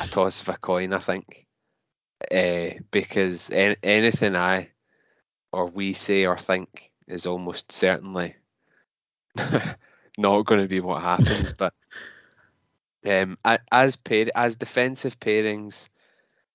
[0.00, 1.46] a toss of a coin, I think,
[2.30, 4.70] uh, because any, anything I
[5.52, 8.34] or we say or think is almost certainly
[10.18, 11.52] not going to be what happens.
[11.58, 11.74] but
[13.06, 13.38] um,
[13.70, 15.88] as pair as defensive pairings,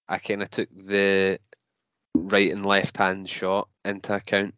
[0.08, 1.40] I kind of took the
[2.16, 4.56] right and left hand shot into account,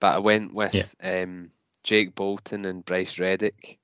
[0.00, 1.22] but I went with yeah.
[1.22, 1.50] um,
[1.82, 3.78] Jake Bolton and Bryce Reddick,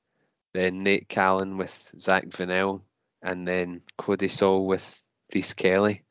[0.52, 2.80] then Nate Callan with Zach Vinnell,
[3.22, 5.02] and then Cody Saul with
[5.34, 6.02] Rhys Kelly.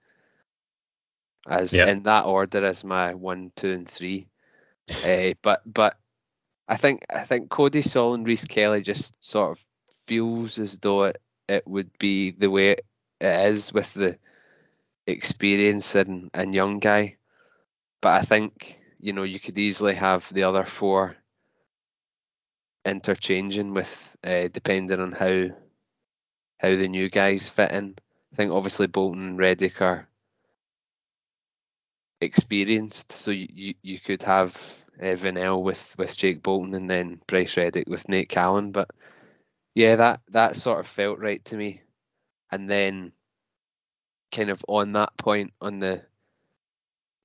[1.47, 1.87] As yep.
[1.87, 4.27] in that order as my one, two, and three.
[5.05, 5.97] uh, but but
[6.67, 9.65] I think I think Cody Saul and Rhys Kelly just sort of
[10.05, 12.85] feels as though it, it would be the way it
[13.19, 14.17] is with the
[15.07, 17.17] experience and, and young guy.
[18.01, 21.15] But I think, you know, you could easily have the other four
[22.85, 25.49] interchanging with uh, depending on how
[26.59, 27.95] how the new guys fit in.
[28.31, 30.07] I think obviously Bolton and Reddick are
[32.21, 34.55] experienced, so you, you, could have
[35.01, 38.71] uh, Vinnell with, with Jake Bolton and then Bryce Reddick with Nate Callan.
[38.71, 38.91] But
[39.73, 41.81] yeah, that, that sort of felt right to me.
[42.51, 43.13] And then
[44.31, 46.01] kind of on that point on the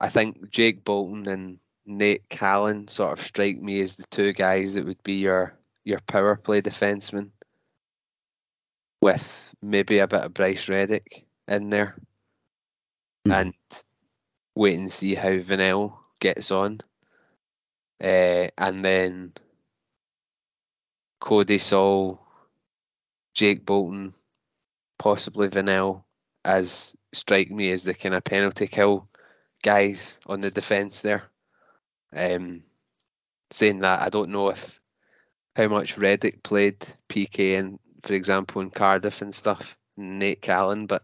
[0.01, 4.75] I think Jake Bolton and Nate Callan sort of strike me as the two guys
[4.75, 7.31] that would be your your power play defenseman
[9.05, 11.95] with maybe a bit of Bryce Reddick in there.
[13.29, 13.38] Mm.
[13.38, 13.55] And
[14.55, 16.81] wait and see how Vinnell gets on.
[18.03, 19.35] Uh, and then
[21.21, 22.19] Cody Saul,
[23.35, 24.14] Jake Bolton,
[24.99, 26.05] possibly Vinnell,
[26.43, 29.07] as strike me as the kind of penalty kill
[29.62, 31.25] guys on the defence there.
[32.17, 32.62] Um,
[33.51, 34.81] saying that, I don't know if
[35.55, 41.03] how much Reddick played PK and for example in Cardiff and stuff, Nate Callan, but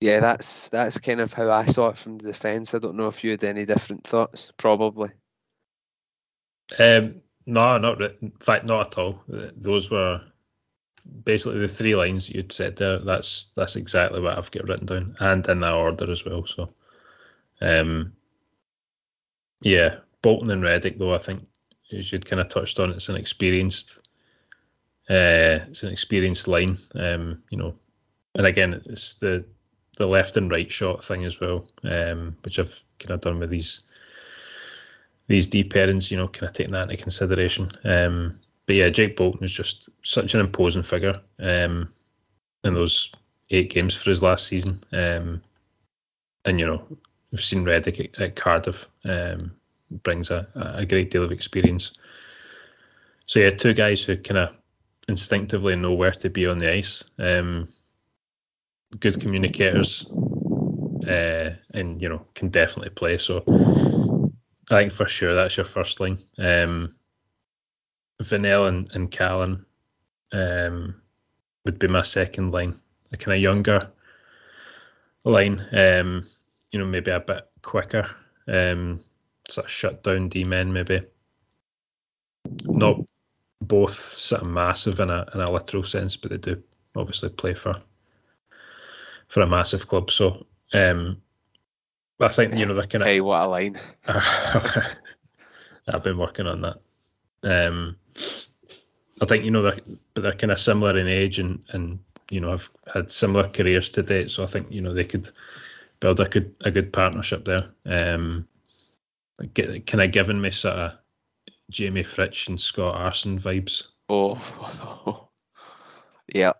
[0.00, 2.74] yeah, that's that's kind of how I saw it from the defence.
[2.74, 4.52] I don't know if you had any different thoughts.
[4.56, 5.10] Probably.
[6.78, 9.22] Um, no, not in fact, not at all.
[9.26, 10.20] Those were
[11.24, 12.98] basically the three lines you'd said there.
[12.98, 16.46] That's that's exactly what I've got written down, and in that order as well.
[16.46, 16.74] So,
[17.60, 18.12] um,
[19.60, 21.46] yeah, Bolton and Reddick, though I think
[21.92, 23.98] as you'd kind of touched on, it's an experienced,
[25.08, 26.78] uh, it's an experienced line.
[26.94, 27.74] Um, you know,
[28.34, 29.44] and again, it's the
[29.96, 33.50] the left and right shot thing as well, um, which I've kind of done with
[33.50, 33.82] these
[35.26, 36.10] these deep pairings.
[36.10, 37.70] You know, kind of taking that into consideration.
[37.84, 41.90] Um, but yeah, Jake Bolton is just such an imposing figure um,
[42.64, 43.12] in those
[43.50, 44.84] eight games for his last season.
[44.92, 45.40] Um,
[46.44, 46.82] and you know,
[47.30, 49.52] we've seen Reddick at, Cardiff um,
[50.02, 51.92] brings a, a great deal of experience.
[53.24, 54.50] So yeah, two guys who kind of
[55.08, 57.04] instinctively know where to be on the ice.
[57.18, 57.68] Um,
[59.00, 60.06] good communicators,
[61.06, 63.18] uh, and you know can definitely play.
[63.18, 63.42] So
[64.70, 66.18] I think for sure that's your first line.
[66.38, 66.94] Um,
[68.22, 69.64] Vinnell and, and Callan
[70.32, 71.00] um,
[71.64, 72.78] would be my second line.
[73.12, 73.90] A kind of younger
[75.24, 76.26] line, um,
[76.70, 78.08] you know, maybe a bit quicker,
[78.46, 79.00] um,
[79.48, 81.02] sort of shut down D men, maybe.
[82.64, 83.00] Not
[83.60, 86.62] both sort of massive in a in a literal sense, but they do
[86.96, 87.76] obviously play for
[89.28, 90.10] for a massive club.
[90.10, 91.20] So um,
[92.20, 93.08] I think you know they're kind of.
[93.08, 93.78] Hey, what a line!
[95.88, 96.80] I've been working on that.
[97.42, 97.96] Um,
[99.20, 99.80] I think you know they're
[100.14, 101.98] but they're kind of similar in age and and
[102.30, 105.28] you know have had similar careers to date, so I think you know they could
[106.00, 107.68] build a good a good partnership there.
[107.86, 108.46] Um,
[109.54, 110.92] get, kind of giving me sort of
[111.70, 113.88] Jamie Fritsch and Scott Arson vibes.
[114.08, 115.28] Oh,
[116.34, 116.52] yeah.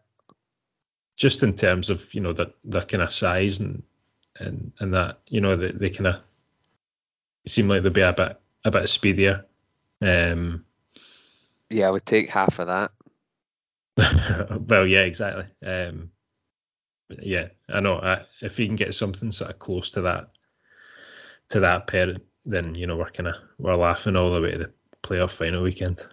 [1.17, 3.83] Just in terms of you know that their kind of size and
[4.39, 6.17] and and that you know they, they kind of
[7.47, 9.45] seem like they'll be a bit a bit speedier.
[10.01, 10.65] Um,
[11.71, 12.93] yeah, I would take half of that.
[14.69, 15.47] well, yeah, exactly.
[15.67, 16.11] Um,
[17.21, 17.99] yeah, I know.
[17.99, 20.31] I, if you can get something sort of close to that,
[21.51, 24.59] to that pair, then you know we're kind of we're laughing all the way to
[24.59, 24.73] the
[25.09, 26.07] playoff final weekend.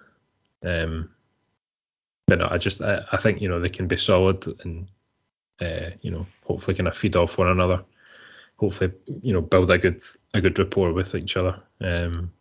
[0.63, 1.09] Um,
[2.27, 4.87] but no, I just I, I think you know they can be solid and
[5.61, 7.83] uh, you know hopefully kind of feed off one another.
[8.57, 8.91] Hopefully
[9.21, 10.01] you know build a good
[10.33, 11.61] a good rapport with each other.
[11.81, 12.31] Um,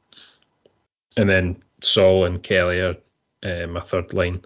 [1.16, 2.96] and then Saul and Kelly are
[3.42, 4.42] uh, my third line.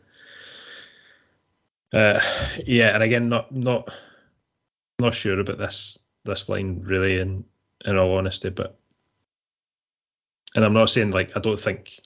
[1.93, 2.21] Uh,
[2.67, 3.89] yeah, and again, not not
[5.01, 7.45] not sure about this this line really, in
[7.85, 8.78] in all honesty, but
[10.55, 12.01] and I'm not saying like I don't think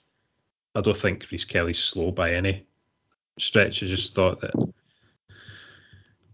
[0.74, 2.66] I don't think Rhys Kelly's slow by any
[3.38, 3.82] stretch.
[3.82, 4.52] I just thought that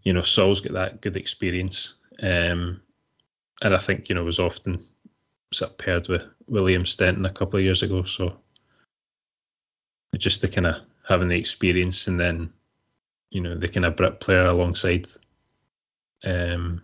[0.03, 2.81] you know Saul's got that good experience, um,
[3.63, 4.85] and I think you know was often
[5.53, 8.05] sort of paired with William Stenton a couple of years ago.
[8.05, 8.39] So
[10.17, 12.53] just the kind of having the experience and then
[13.31, 15.07] you know the kind of Brit player alongside.
[16.25, 16.83] Um,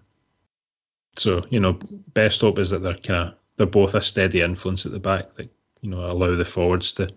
[1.16, 1.78] so you know,
[2.12, 5.34] best hope is that they're kind of they're both a steady influence at the back
[5.36, 5.50] that
[5.80, 7.10] you know allow the forwards to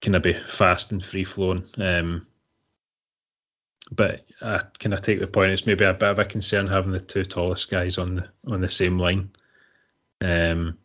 [0.00, 1.64] kind of be fast and free flowing.
[1.78, 2.26] Um,
[3.90, 5.52] but I kind of take the point.
[5.52, 8.60] It's maybe a bit of a concern having the two tallest guys on the on
[8.60, 9.30] the same line,
[10.20, 10.78] um,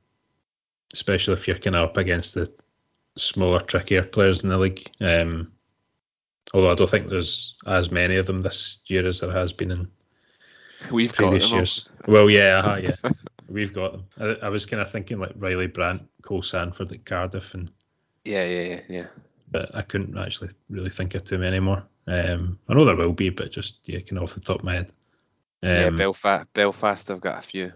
[0.93, 2.51] especially if you're kind of up against the
[3.17, 4.89] smaller, trickier players in the league.
[4.99, 5.51] Um,
[6.53, 9.72] although I don't think there's as many of them this year as there has been
[9.72, 9.88] in
[10.91, 11.89] We've previous got years.
[12.07, 12.95] Well, yeah, uh, yeah,
[13.50, 14.06] we've got them.
[14.20, 17.72] I, I was kind of thinking like Riley Brandt, Cole Sanford at Cardiff, and
[18.26, 19.08] Yeah, yeah, yeah, yeah.
[19.52, 21.84] but I couldn't actually really think of too many more.
[22.08, 24.64] Um, I know there will be, but just yeah, kind of off the top of
[24.66, 24.91] my head.
[25.62, 27.74] Um, yeah, Belfast, Belfast I've got a few.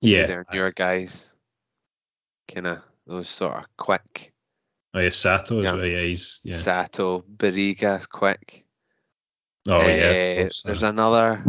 [0.00, 1.34] yeah, They're newer guys.
[2.52, 4.32] Kind of those sort of quick.
[4.94, 5.72] oh yeah, Sato as Yeah.
[5.72, 5.84] well.
[5.86, 6.54] Yeah, he's yeah.
[6.54, 8.64] Sato, Bariga, quick.
[9.68, 11.42] oh yeah, Eh, course, there's uh, another.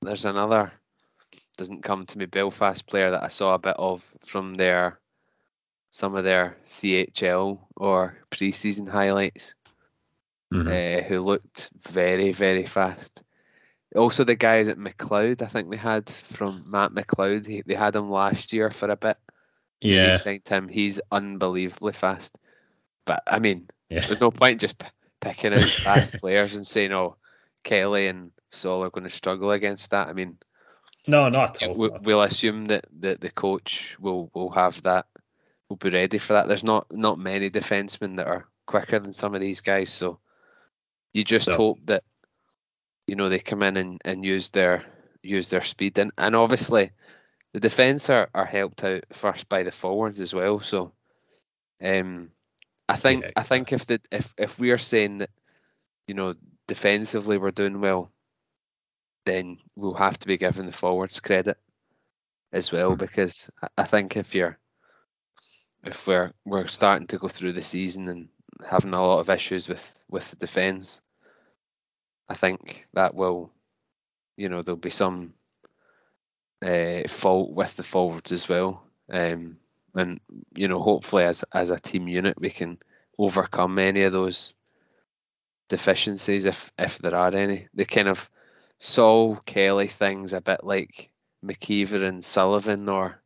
[0.00, 0.72] There's another.
[1.58, 2.24] Doesn't come to me.
[2.26, 4.98] Belfast player that I saw a bit of from their,
[5.90, 9.54] some of their CHL or preseason highlights.
[10.50, 10.66] mhm.
[10.68, 13.22] uh, who looked very, very fast.
[13.94, 17.46] Also, the guys at McLeod, I think they had from Matt McLeod.
[17.46, 19.18] He, they had him last year for a bit.
[19.80, 20.68] Yeah, They signed him.
[20.68, 22.36] He's unbelievably fast.
[23.04, 24.86] But I mean, yeah, there's no point just p-
[25.20, 27.16] picking out fast players and saying, "Oh,
[27.62, 30.36] Kelly and Saul are going to struggle against that." I mean,
[31.08, 31.76] no, not at all.
[31.76, 35.06] we, we'll assume that, that the coach will will have that,
[35.68, 36.48] will be ready for that.
[36.48, 40.20] There's not not many defensemen that are quicker than some of these guys, so
[41.14, 41.56] you just No.
[41.56, 42.04] hope that
[43.06, 44.84] you know they come in and, and use their
[45.22, 46.92] use their speed and, and obviously
[47.52, 50.60] the defence are, are helped out first by the forwards as well.
[50.60, 50.92] So
[51.82, 52.30] um
[52.88, 55.30] I think Yeah, I think if the if, if we are saying that,
[56.06, 56.34] you know,
[56.66, 58.10] defensively we're doing well,
[59.28, 61.58] then we'll have to be giving the forwards credit
[62.52, 62.98] as well Mhm.
[62.98, 64.58] because I- think if you're
[65.84, 68.28] if we're we're starting to go through the season and
[68.68, 71.00] having a lot of issues with with the defence,
[72.28, 73.52] I think that will,
[74.36, 75.34] you know, there'll be some
[76.62, 78.82] uh, fault with the forwards as well.
[79.10, 79.58] Um,
[79.94, 80.20] and
[80.54, 82.78] you know, hopefully as as a team unit we can
[83.16, 84.54] overcome any of those
[85.68, 87.68] deficiencies if if there are any.
[87.74, 88.30] The kind of
[88.78, 91.10] Saul Kelly things a bit like
[91.44, 93.20] McKeever and Sullivan or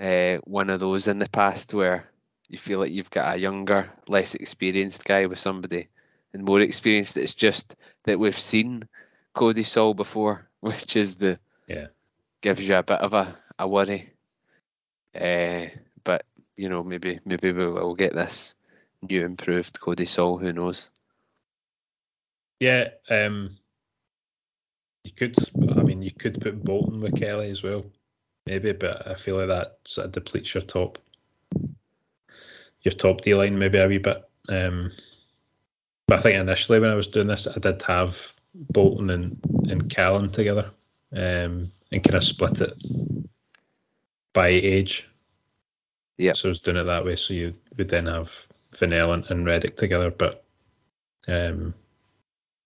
[0.00, 2.10] uh, one of those in the past where
[2.48, 5.88] you feel like you've got a younger, less experienced guy with somebody
[6.32, 7.16] and more experienced.
[7.16, 8.88] It's just that we've seen
[9.32, 11.86] Cody Saul before, which is the Yeah.
[12.40, 14.12] gives you a bit of a, a worry.
[15.14, 15.66] Uh,
[16.04, 16.24] but
[16.56, 18.54] you know, maybe maybe we will get this
[19.02, 20.36] new improved Cody Saul.
[20.38, 20.90] Who knows?
[22.60, 23.56] Yeah, um,
[25.06, 25.36] you could.
[25.78, 27.84] I mean, you could put Bolton with Kelly as well,
[28.44, 28.72] maybe.
[28.72, 30.98] But I feel like that sort of depletes your top,
[32.82, 34.28] your top D line maybe a wee bit.
[34.48, 34.90] Um,
[36.08, 39.38] but I think initially when I was doing this, I did have Bolton and
[39.68, 40.70] and Callan together,
[41.12, 42.74] um, and kind of split it
[44.32, 45.08] by age.
[46.18, 46.32] Yeah.
[46.32, 47.14] So I was doing it that way.
[47.14, 50.44] So you would then have Vinnell and, and Reddick together, but
[51.28, 51.74] um,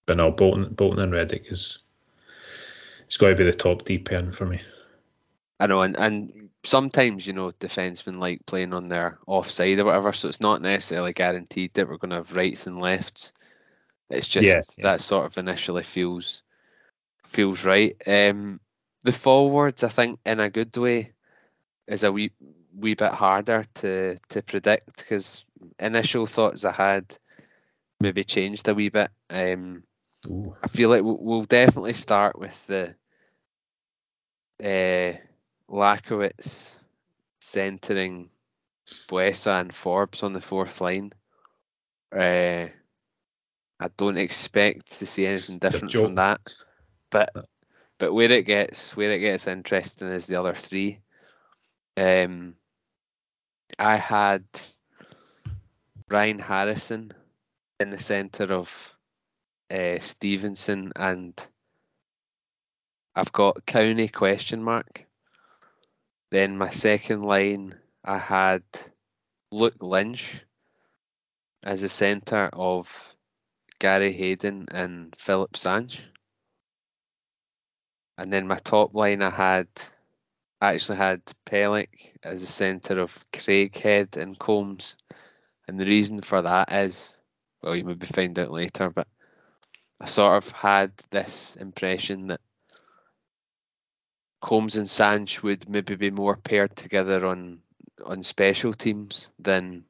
[0.06, 1.82] but no, Bolton, Bolton and Reddick is
[3.10, 4.60] it's got to be the top D pairing for me.
[5.58, 10.12] I know, and, and sometimes you know defensemen like playing on their offside or whatever,
[10.12, 13.32] so it's not necessarily guaranteed that we're going to have rights and lefts.
[14.10, 14.92] It's just Yeah, yeah.
[14.92, 16.44] that sort of initially feels
[17.24, 17.96] feels right.
[18.06, 18.60] Um,
[19.02, 21.10] the forwards, I think, in a good way,
[21.88, 22.30] is a wee
[22.76, 25.44] wee bit harder to to predict because
[25.80, 27.12] initial thoughts I had
[27.98, 29.10] maybe changed a wee bit.
[29.28, 29.82] Um,
[30.62, 32.94] I feel like we'll, we'll definitely start with the
[34.60, 35.18] uh,
[35.68, 36.78] Lakowitz,
[37.40, 38.30] centering
[39.08, 41.12] Buesa and Forbes on the fourth line.
[42.12, 42.66] Uh,
[43.80, 46.40] I don't expect to see anything different from that,
[47.08, 47.30] but
[47.98, 51.00] but where it gets where it gets interesting is the other three.
[51.96, 52.54] Um,
[53.78, 54.44] I had
[56.08, 57.12] Ryan Harrison
[57.78, 58.96] in the centre of
[59.70, 61.34] uh, Stevenson and
[63.14, 65.06] I've got Cownie question mark.
[66.30, 68.62] Then my second line I had
[69.50, 70.44] Luke Lynch
[71.62, 73.14] as the centre of
[73.80, 76.00] Gary Hayden and Philip Sanch.
[78.16, 79.66] And then my top line I had
[80.60, 84.96] I actually had Pelech as the centre of Craighead and Combs.
[85.66, 87.20] And the reason for that is
[87.60, 89.08] well you maybe find out later, but
[90.00, 92.40] I sort of had this impression that
[94.40, 97.60] Combs and Sanch would maybe be more paired together on
[98.04, 99.84] on special teams than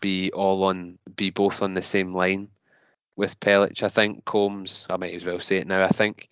[0.00, 2.48] be all on be both on the same line
[3.14, 3.82] with Pelech.
[3.82, 6.28] I think Combs I might as well say it now, I think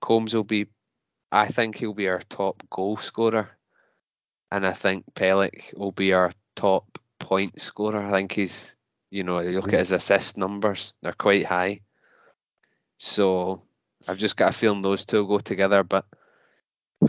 [0.00, 0.66] Combs will be
[1.30, 3.50] I think he'll be our top goal scorer.
[4.50, 8.02] And I think Pelech will be our top point scorer.
[8.02, 8.74] I think he's
[9.10, 11.80] you know, you look at his assist numbers, they're quite high.
[12.98, 13.62] So
[14.08, 15.82] I've just got a feeling those two will go together.
[15.84, 16.06] But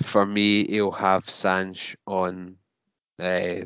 [0.01, 2.57] for me, he'll have Sanch on
[3.19, 3.65] uh,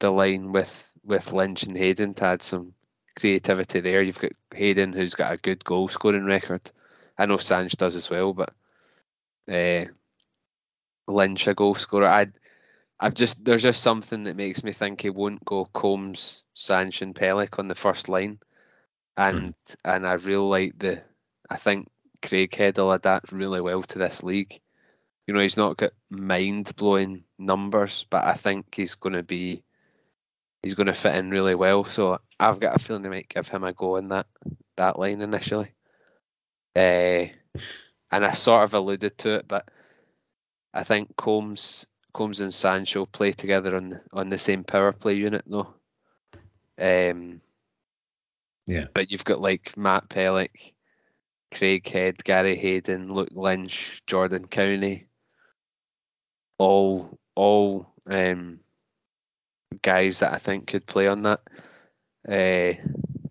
[0.00, 2.74] the line with with Lynch and Hayden to add some
[3.18, 4.02] creativity there.
[4.02, 6.70] You've got Hayden who's got a good goal scoring record.
[7.18, 8.52] I know Sanch does as well, but
[9.50, 9.86] uh,
[11.06, 12.08] Lynch a goal scorer.
[12.08, 12.26] I
[12.98, 17.14] I've just there's just something that makes me think he won't go Combs, Sanch, and
[17.14, 18.38] Pelech on the first line,
[19.16, 19.76] and mm.
[19.84, 21.02] and I really like the.
[21.48, 21.88] I think
[22.22, 24.60] Craighead will adapt really well to this league.
[25.26, 29.62] You know, he's not got mind blowing numbers, but I think he's going to be.
[30.62, 31.84] He's going to fit in really well.
[31.84, 34.26] So I've got a feeling they might give him a go in that
[34.76, 35.70] that line initially.
[36.74, 37.30] Uh,
[38.10, 39.68] and I sort of alluded to it, but
[40.72, 45.44] I think Combs Combs and Sancho play together on on the same power play unit
[45.46, 45.74] though.
[46.78, 47.40] Um,
[48.66, 48.86] yeah.
[48.92, 50.72] But you've got like Matt Pelech,
[51.54, 55.06] Craig Head, Gary Hayden, Luke Lynch, Jordan Cownie,
[56.58, 58.60] all all um,
[59.82, 61.40] guys that I think could play on that.
[62.28, 62.74] Uh,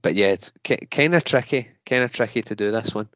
[0.01, 0.51] but yeah, it's
[0.91, 3.09] kind of tricky, kind of tricky to do this one.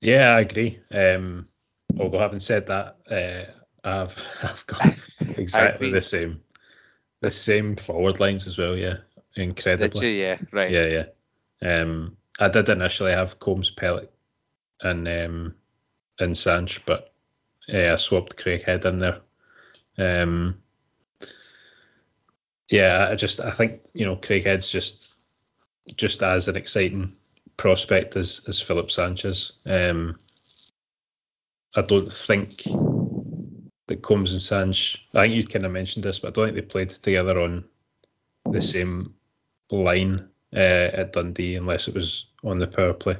[0.00, 0.78] Yeah, I agree.
[0.92, 1.48] Um,
[1.98, 3.50] although having said that, uh,
[3.82, 4.94] I've I've got
[5.38, 6.42] exactly the same,
[7.20, 8.76] the same forward lines as well.
[8.76, 8.98] Yeah,
[9.34, 10.00] incredibly.
[10.00, 10.22] Did you?
[10.22, 10.70] Yeah, right.
[10.70, 11.04] Yeah,
[11.62, 11.80] yeah.
[11.80, 14.08] Um, I did initially have Combs, Pelech,
[14.82, 15.54] and um,
[16.18, 17.12] and Sanch, but
[17.66, 19.20] yeah, I swapped Craighead in there.
[19.98, 20.62] Um,
[22.68, 25.18] yeah, I just I think you know Craighead's just
[25.94, 27.12] just as an exciting
[27.56, 29.52] prospect as as Philip Sanchez.
[29.64, 30.16] Um,
[31.74, 32.62] I don't think
[33.86, 36.56] that Combs and Sanch, I think you kind of mentioned this, but I don't think
[36.56, 37.64] they played together on
[38.50, 39.14] the same
[39.70, 43.16] line uh, at Dundee unless it was on the power play,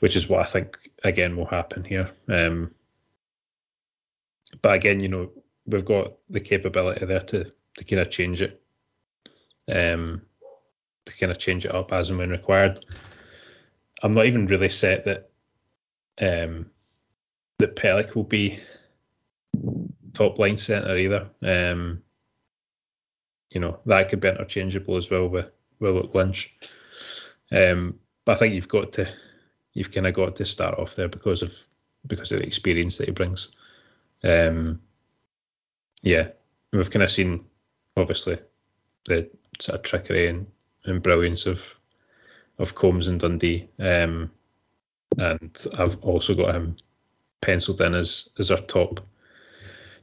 [0.00, 2.10] which is what I think again will happen here.
[2.28, 2.72] Um,
[4.62, 5.30] but again, you know,
[5.66, 8.62] we've got the capability there to to kind of change it,
[9.68, 10.22] um,
[11.06, 12.84] to kind of change it up as and when required.
[14.02, 15.30] I'm not even really set that
[16.20, 16.70] um,
[17.58, 18.58] that Pelech will be
[20.12, 21.28] top line centre either.
[21.42, 22.02] Um,
[23.50, 25.50] you know that could be interchangeable as well with
[25.80, 26.54] Luke Lynch.
[27.52, 29.08] Um, but I think you've got to
[29.74, 31.54] you've kind of got to start off there because of
[32.06, 33.48] because of the experience that he brings.
[34.24, 34.80] Um,
[36.02, 36.28] yeah,
[36.72, 37.44] we've kind of seen
[37.96, 38.38] obviously
[39.06, 40.46] the sort of trickery and,
[40.84, 41.78] and brilliance of
[42.58, 44.30] of Combs and Dundee, um,
[45.18, 46.76] and I've also got him
[47.40, 49.00] penciled in as as our top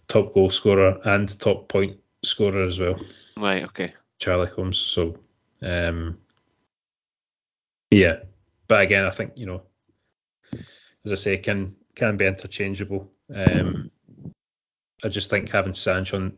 [0.07, 2.99] top goal scorer and top point scorer as well.
[3.37, 3.63] Right.
[3.63, 3.93] Okay.
[4.19, 4.77] Charlie Combs.
[4.77, 5.17] So,
[5.61, 6.17] um,
[7.89, 8.19] yeah,
[8.67, 9.63] but again, I think you know,
[11.05, 13.11] as I say, can can be interchangeable.
[13.33, 13.90] Um,
[15.03, 16.37] I just think having Sanch on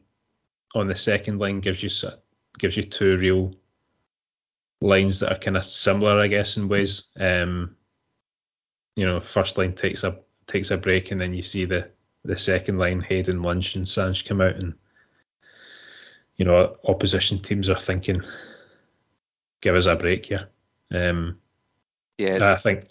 [0.75, 1.89] on the second line gives you
[2.57, 3.53] gives you two real
[4.81, 7.03] lines that are kind of similar, I guess, in ways.
[7.19, 7.75] Um,
[8.95, 11.89] you know, first line takes a takes a break, and then you see the
[12.25, 14.73] the second line, Hayden, Lynch, and Sanch come out, and
[16.37, 18.21] you know, opposition teams are thinking,
[19.61, 20.49] give us a break here.
[20.91, 21.39] Um,
[22.17, 22.87] yes, I think.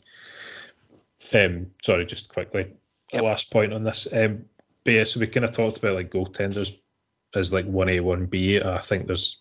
[1.32, 2.74] Um, sorry, just quickly,
[3.12, 3.22] yep.
[3.22, 4.06] last point on this.
[4.12, 4.44] Um,
[4.84, 6.76] but yeah, so we kind of talked about like goaltenders
[7.34, 8.60] as like one A, one B.
[8.60, 9.38] I think there's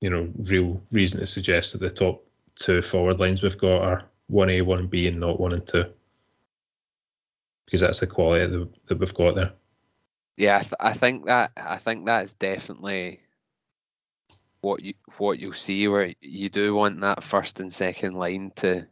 [0.00, 2.24] you know real reason to suggest that the top
[2.54, 5.84] two forward lines we've got are one A, one B, and not one and two,
[7.64, 9.52] because that's the quality that, that we've got there.
[10.36, 13.20] Yeah, I, th- I think that I think that's definitely
[14.60, 18.86] what you what you'll see where you do want that first and second line to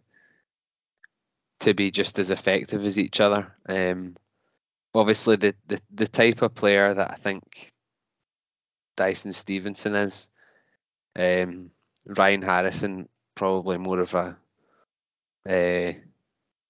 [1.61, 3.55] to be just as effective as each other.
[3.69, 4.17] Um,
[4.95, 7.71] obviously, the, the the type of player that I think
[8.97, 10.31] Dyson Stevenson is,
[11.17, 11.71] um,
[12.07, 14.37] Ryan Harrison probably more of a
[15.49, 15.93] uh,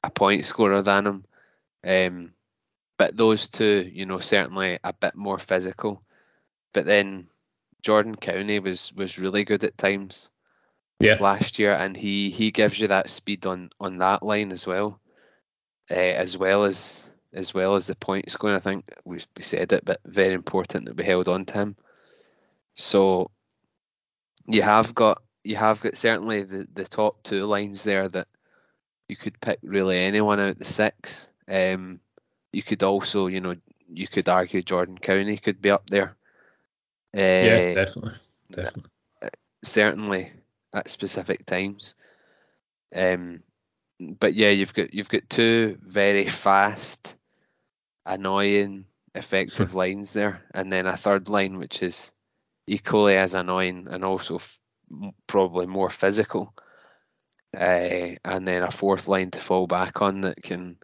[0.03, 1.25] a point scorer than him.
[1.85, 2.33] Um,
[2.99, 6.03] but those two, you know, certainly a bit more physical.
[6.73, 7.29] But then
[7.83, 10.31] Jordan Cownie was was really good at times.
[11.01, 11.17] Yeah.
[11.21, 15.01] Last year, and he he gives you that speed on on that line as well,
[15.91, 18.57] uh, as well as as well as the point scoring.
[18.57, 21.77] I think we we said it, but very important that we held on to him.
[22.75, 23.31] So
[24.47, 28.29] you have got you have got certainly the the top two lines there that
[29.09, 31.29] you could pick really anyone out of the six.
[31.49, 32.01] Um,
[32.53, 33.55] you could also, you know,
[33.89, 36.17] you could argue Jordan Cownie could be up there.
[37.15, 38.15] Uh, yeah, definitely,
[38.51, 38.91] definitely.
[39.65, 40.33] Certainly
[40.73, 41.95] at specific times.
[42.95, 43.43] Um,
[44.01, 47.17] but yeah, you've got you've got two very fast,
[48.05, 52.13] annoying, effective lines there, and then a third line which is
[52.67, 54.61] equally as annoying and also f-
[55.27, 56.55] probably more physical.
[57.55, 60.79] Uh, and then a fourth line to fall back on that can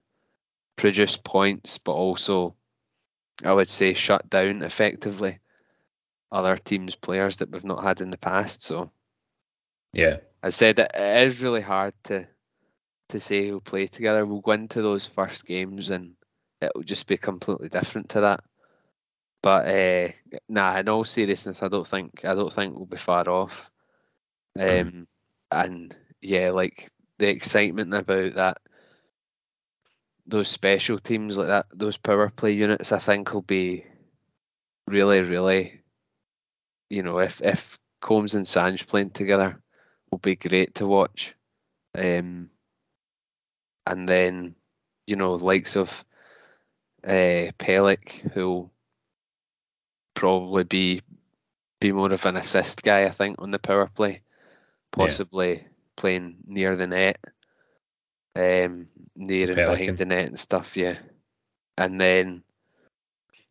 [0.76, 2.54] produce points, but also,
[3.42, 5.38] I would say, shut down effectively
[6.30, 8.62] other teams' players that we've not had in the past.
[8.62, 8.90] So,
[9.94, 12.28] yeah, I said it, it is really hard to
[13.08, 14.26] to say who'll play together.
[14.26, 16.14] We'll go into those first games and
[16.61, 18.44] it'll just be completely different to that.
[19.42, 20.09] But uh,
[20.48, 23.70] nah, in all seriousness, I don't think I don't think we'll be far off.
[24.59, 25.06] Um, mm.
[25.52, 28.59] and yeah, like the excitement about that
[30.28, 33.86] those special teams like that, those power play units, I think will be
[34.86, 35.80] really, really,
[36.90, 39.61] you know, if if Combs and Sanj playing together,
[40.11, 41.34] will be great to watch.
[41.96, 42.50] Um,
[43.86, 44.54] and then,
[45.06, 46.04] you know, likes of
[47.05, 48.70] uh, Pelech, who'll
[50.14, 51.03] probably be
[51.80, 54.22] be more of an assist guy, I think, on the power play,
[54.90, 55.62] possibly yeah.
[55.96, 57.20] playing near the net
[58.38, 60.76] um, near and behind the net and stuff.
[60.76, 60.96] Yeah,
[61.76, 62.44] and then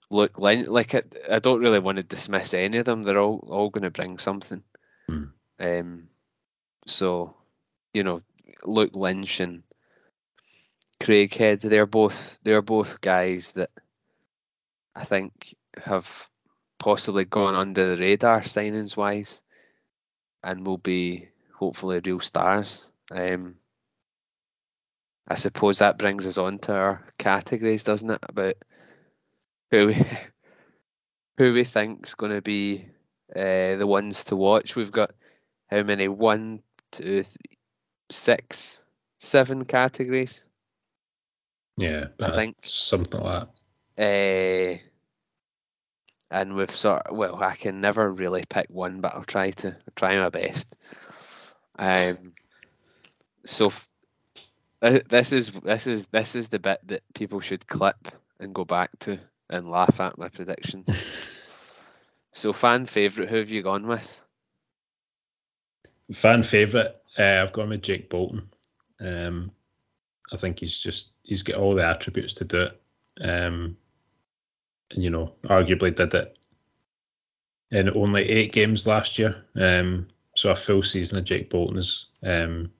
[0.09, 3.03] look, Lynch like I, I don't really want to dismiss any of them.
[3.03, 4.63] They're all all going to bring something.
[5.09, 5.31] Mm.
[5.59, 6.09] Um,
[6.85, 7.35] so
[7.93, 8.21] you know,
[8.63, 9.63] Luke Lynch and
[11.07, 13.69] Craighead, they're both they're both guys that
[14.93, 16.29] I think have
[16.79, 19.41] possibly gone under the radar signings wise,
[20.43, 22.85] and will be hopefully real stars.
[23.09, 23.55] Um,
[25.25, 28.19] I suppose that brings us on to our categories, doesn't it?
[28.27, 28.55] About
[29.71, 30.05] who we
[31.37, 32.85] who we think's going to be
[33.33, 34.75] uh, the ones to watch.
[34.75, 35.11] We've got
[35.67, 36.09] how many?
[36.09, 37.57] One, two, three,
[38.09, 38.83] six,
[39.19, 40.45] seven categories.
[41.77, 43.47] Yeah, I think something like
[43.95, 44.79] that.
[44.79, 44.83] Uh,
[46.29, 49.67] and we've sort of, well, I can never really pick one, but I'll try to
[49.67, 50.75] I'll try my best.
[51.77, 52.17] Um,
[53.45, 53.71] so
[54.81, 58.07] uh, this is this is this is the bit that people should clip
[58.39, 59.19] and go back to
[59.49, 60.89] and laugh at my predictions.
[62.33, 64.21] so, fan favorite, who have you gone with?
[66.11, 68.49] Fan favorite, uh, I've gone with Jake Bolton.
[68.99, 69.51] Um,
[70.33, 72.81] I think he's just he's got all the attributes to do it.
[73.21, 73.77] Um,
[74.91, 76.37] and you know, arguably did it
[77.71, 79.43] in only eight games last year.
[79.55, 82.71] Um, so a full season of Jake Bolton is um,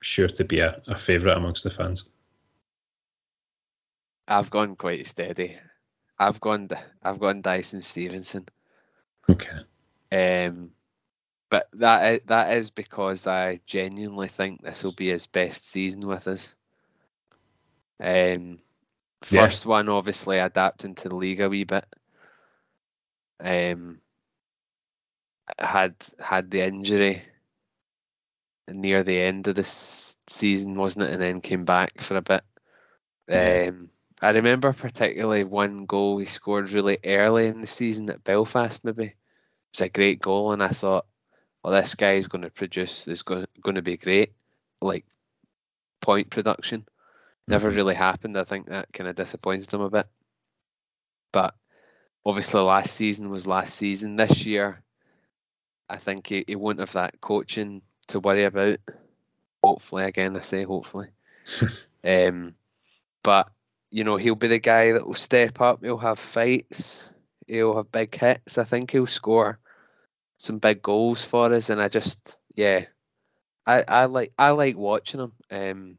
[0.00, 2.04] sure to be a, a favourite amongst the fans.
[4.28, 5.56] I've gone quite steady.
[6.18, 6.68] I've gone
[7.02, 8.46] I've gone Dyson Stevenson.
[9.28, 9.58] Okay.
[10.12, 10.70] Um,
[11.48, 16.06] but that is, that is because I genuinely think this will be his best season
[16.06, 16.54] with us.
[18.00, 18.58] Um,
[19.22, 19.70] first yeah.
[19.70, 21.86] one obviously adapting to the league a wee bit.
[23.42, 24.00] Um,
[25.58, 27.22] had had the injury
[28.68, 29.64] near the end of the
[30.28, 31.12] season, wasn't it?
[31.12, 32.42] And then came back for a bit.
[33.30, 33.90] Um,
[34.20, 38.84] I remember particularly one goal he scored really early in the season at Belfast.
[38.84, 39.16] Maybe it
[39.72, 41.06] was a great goal, and I thought,
[41.62, 43.08] well, this guy is going to produce.
[43.08, 44.32] is going going to be great,
[44.80, 45.04] like
[46.00, 46.86] point production.
[47.48, 47.76] Never mm-hmm.
[47.76, 48.38] really happened.
[48.38, 50.06] I think that kind of disappointed him a bit.
[51.32, 51.54] but
[52.24, 54.16] obviously last season was last season.
[54.16, 54.82] This year,
[55.88, 58.78] I think he, he won't have that coaching to worry about.
[59.62, 61.08] Hopefully, again, I say hopefully.
[62.04, 62.54] um,
[63.22, 63.48] but
[63.90, 65.82] you know, he'll be the guy that will step up.
[65.82, 67.08] He'll have fights.
[67.46, 68.58] He'll have big hits.
[68.58, 69.60] I think he'll score
[70.38, 71.70] some big goals for us.
[71.70, 72.86] And I just, yeah,
[73.64, 75.32] I, I like I like watching him.
[75.50, 75.98] Um,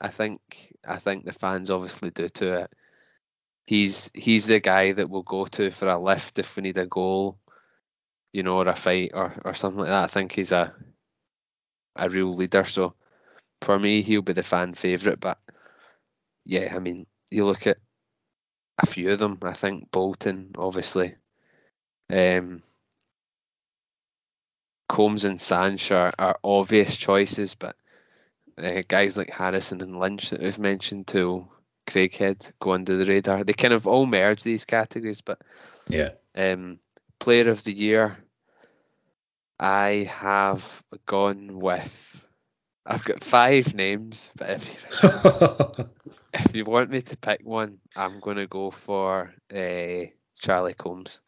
[0.00, 0.40] I think
[0.86, 2.52] I think the fans obviously do too.
[2.54, 2.72] It.
[3.66, 6.86] He's he's the guy that we'll go to for a lift if we need a
[6.86, 7.38] goal,
[8.32, 10.04] you know, or a fight or, or something like that.
[10.04, 10.74] I think he's a
[11.96, 12.64] a real leader.
[12.64, 12.94] So
[13.60, 15.20] for me, he'll be the fan favourite.
[15.20, 15.38] But
[16.44, 17.78] yeah, I mean, you look at
[18.82, 19.38] a few of them.
[19.42, 21.14] I think Bolton, obviously,
[22.10, 22.62] um,
[24.88, 27.76] Combs and Sanch are, are obvious choices, but
[28.62, 31.48] uh, guys like Harrison and Lynch that we've mentioned too,
[31.86, 33.44] Craighead go under the radar.
[33.44, 35.40] They kind of all merge these categories, but
[35.88, 36.10] yeah.
[36.34, 36.78] Um,
[37.18, 38.18] player of the year,
[39.58, 42.26] I have gone with.
[42.86, 45.84] I've got five names, but if you,
[46.34, 50.06] if you want me to pick one, I'm going to go for uh,
[50.38, 51.20] Charlie Combs.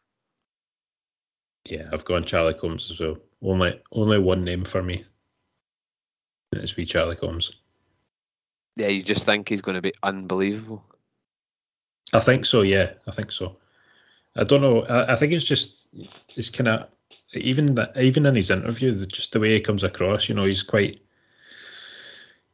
[1.65, 3.17] Yeah, I've gone Charlie Combs as well.
[3.41, 5.05] Only only one name for me.
[6.57, 7.51] It's be Charlie Combs.
[8.75, 10.83] Yeah, you just think he's going to be unbelievable.
[12.11, 12.61] I think so.
[12.61, 13.57] Yeah, I think so.
[14.35, 14.83] I don't know.
[14.83, 15.89] I, I think it's just
[16.35, 16.87] it's kind of
[17.33, 20.27] even that even in his interview, just the way he comes across.
[20.27, 21.01] You know, he's quite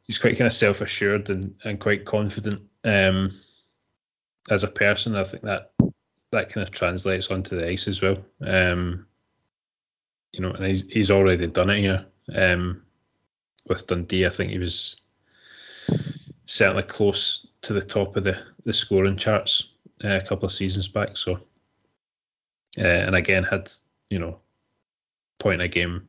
[0.04, 3.40] he's quite kind of self assured and, and quite confident um,
[4.50, 5.16] as a person.
[5.16, 5.72] I think that
[6.32, 8.18] that kind of translates onto the ice as well.
[8.46, 9.08] Um,
[10.32, 12.84] you know, and he's he's already done it here um,
[13.68, 14.26] with Dundee.
[14.26, 15.02] I think he was
[16.46, 20.88] certainly close to the top of the the scoring charts uh, a couple of seasons
[20.88, 21.18] back.
[21.18, 21.40] So,
[22.78, 23.70] uh, and again had
[24.10, 24.40] you know
[25.40, 26.08] point a game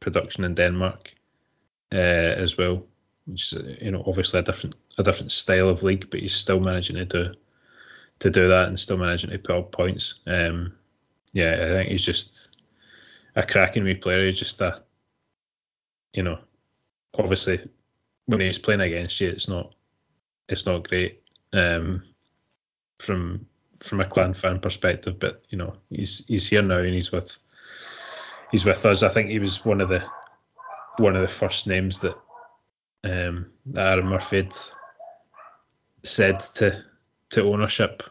[0.00, 1.14] production in Denmark
[1.92, 2.84] uh, as well,
[3.26, 6.60] which is you know obviously a different a different style of league, but he's still
[6.60, 7.34] managing to do
[8.20, 10.14] to do that and still managing to put up points.
[10.26, 10.74] Um,
[11.32, 12.56] yeah, I think he's just
[13.34, 14.26] a cracking wee player.
[14.26, 14.82] He's just a,
[16.12, 16.38] you know,
[17.18, 17.68] obviously
[18.26, 19.74] when he's playing against you, it's not,
[20.48, 22.02] it's not great um,
[22.98, 23.46] from
[23.78, 25.18] from a clan fan perspective.
[25.18, 27.36] But you know, he's he's here now and he's with
[28.50, 29.02] he's with us.
[29.02, 30.04] I think he was one of the
[30.98, 32.16] one of the first names that
[33.04, 34.56] um, that Aaron Murphy had
[36.02, 36.84] said to
[37.30, 38.02] to ownership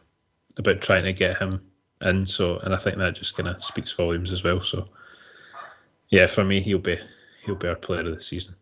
[0.57, 1.61] about trying to get him
[2.01, 2.25] in.
[2.25, 4.61] So, and I think that just kind of speaks volumes as well.
[4.61, 4.89] So,
[6.09, 6.97] yeah, for me, he'll be
[7.45, 8.55] he'll be our player of the season.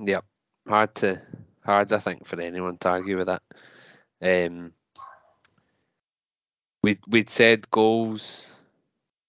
[0.00, 0.24] Yep,
[0.68, 1.22] hard to
[1.64, 3.42] hard I think for anyone to argue with that.
[4.20, 4.72] Um,
[6.82, 8.54] we we'd said goals.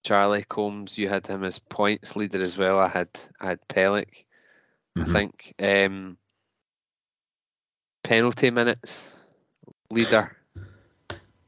[0.04, 2.78] Charlie Combs, you had him as points leader as well.
[2.78, 3.08] I had
[3.40, 4.24] I had Pelech.
[4.96, 5.10] Mm-hmm.
[5.10, 6.18] I think um,
[8.02, 9.18] penalty minutes
[9.90, 10.36] leader.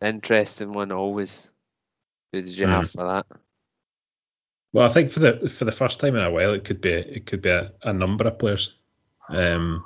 [0.00, 1.52] Interesting one always.
[2.32, 2.70] Who did you mm.
[2.70, 3.26] have for that?
[4.72, 6.92] Well, I think for the for the first time in a while, it could be
[6.92, 8.76] it could be a, a number of players.
[9.29, 9.85] Um,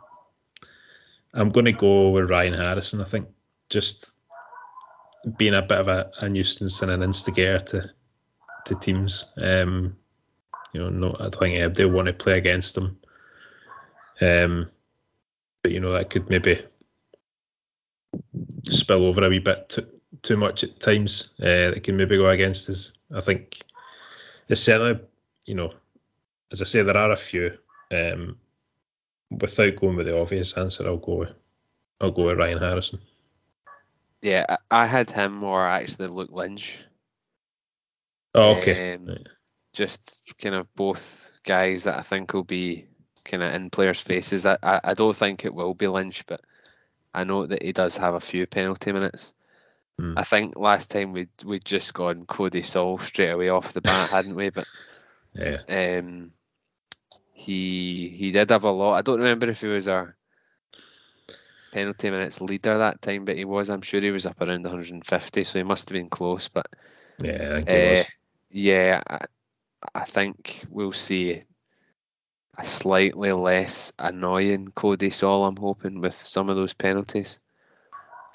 [1.35, 3.01] I'm going to go with Ryan Harrison.
[3.01, 3.29] I think
[3.69, 4.15] just
[5.37, 7.91] being a bit of a, a nuisance and an instigator to
[8.67, 9.25] to teams.
[9.37, 9.97] Um,
[10.73, 12.99] you know, no, I don't think they want to play against him.
[14.21, 14.71] Um,
[15.63, 16.63] but you know that could maybe
[18.69, 19.87] spill over a wee bit too,
[20.23, 21.31] too much at times.
[21.41, 22.93] Uh, that can maybe go against us.
[23.15, 23.59] I think
[24.49, 25.01] it's certainly,
[25.47, 25.73] you know,
[26.53, 27.57] as I say, there are a few.
[27.91, 28.37] Um,
[29.31, 31.33] without going with the obvious answer, I'll go with
[32.01, 33.01] I'll go with Ryan Harrison.
[34.23, 36.79] Yeah, I had him or actually Luke Lynch.
[38.35, 38.95] Oh, okay.
[38.95, 39.27] Um, right.
[39.73, 42.87] Just kind of both guys that I think will be
[43.25, 44.47] kind of in players' faces.
[44.47, 46.41] I, I, I don't think it will be Lynch, but
[47.15, 49.35] I know that he does have a few penalty minutes.
[50.01, 50.15] Mm.
[50.17, 54.11] I think last time we we'd just gone Cody Saul straight away off the bat,
[54.11, 54.51] hadn't we?
[54.51, 54.67] But
[55.35, 56.33] yeah, um,
[57.41, 58.95] he he did have a lot.
[58.95, 60.17] I don't remember if he was our
[61.73, 63.71] penalty minutes leader that time, but he was.
[63.71, 66.49] I'm sure he was up around 150, so he must have been close.
[66.49, 66.69] But
[67.23, 68.05] yeah, I uh,
[68.51, 69.21] yeah, I,
[69.95, 71.43] I think we'll see
[72.59, 75.47] a slightly less annoying Cody Saul.
[75.47, 77.41] I'm hoping with some of those penalties.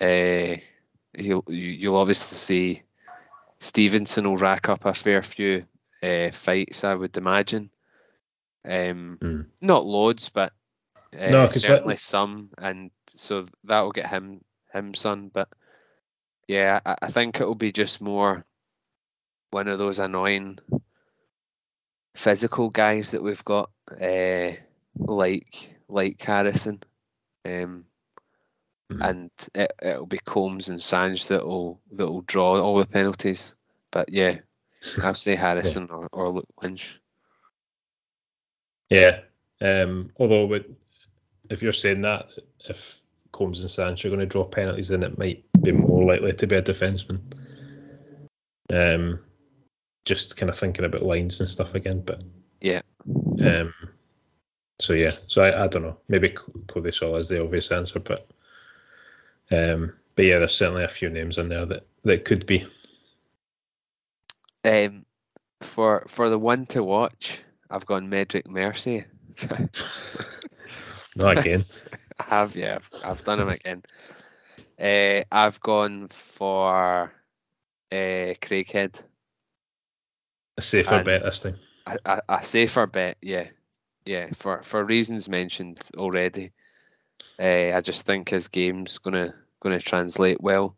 [0.01, 0.57] Uh,
[1.13, 2.83] he'll you'll obviously see
[3.59, 5.65] Stevenson will rack up a fair few
[6.01, 7.69] uh, fights, I would imagine.
[8.65, 9.45] Um, mm.
[9.61, 10.53] Not loads, but
[11.13, 14.43] uh, no, certainly some, and so that will get him
[14.73, 15.29] him some.
[15.29, 15.49] But
[16.47, 18.45] Yeah, I, I think it'll be just more
[19.51, 20.59] one of those annoying
[22.15, 23.69] physical guys that we've got,
[24.01, 24.51] uh,
[24.97, 26.81] like like Harrison,
[27.45, 27.85] um,
[28.91, 29.09] Mhm.
[29.09, 33.55] and it, it'll be Combs and Sanj that'll that'll draw all the penalties.
[33.91, 34.39] But yeah,
[35.01, 36.99] I'll say Harrison or, or Luke Lynch.
[38.95, 39.19] Yeah.
[39.61, 40.65] Um, although, with,
[41.49, 42.27] if you're saying that,
[42.67, 42.99] if
[43.31, 46.47] Combs and Sancho are going to draw penalties, then it might be more likely to
[46.47, 47.19] be a defenseman.
[48.71, 49.19] Um,
[50.05, 52.21] just kind of thinking about lines and stuff again, but
[52.61, 52.81] Yeah.
[53.43, 53.73] Um,
[54.79, 55.97] so yeah, so I, I don't know.
[56.07, 56.35] Maybe
[56.67, 58.27] Cody Saul is the obvious answer, but
[59.51, 62.65] um, but yeah, there's certainly a few names in there that that could be.
[64.63, 65.05] Um,
[65.61, 67.41] for for the one to watch,
[67.75, 69.03] I've gone Medric Mercy.
[71.17, 71.65] Not again.
[72.19, 73.83] I have, yeah, I've, I've done him again.
[74.79, 77.11] Uh, I've gone for
[77.91, 79.03] uh, Craighead.
[80.57, 81.57] a safer And- bet this time.
[81.85, 83.47] A, a, a safer bet, yeah,
[84.05, 84.29] yeah.
[84.37, 86.51] For for reasons mentioned already,
[87.37, 90.77] uh, I just think his game's gonna gonna translate well.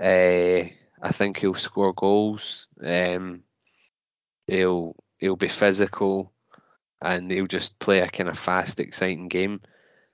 [0.00, 0.68] Uh,
[1.02, 2.68] I think he'll score goals.
[2.84, 3.42] Um,
[4.46, 6.32] he'll he'll be physical,
[7.00, 9.60] and he'll just play a kind of fast, exciting game.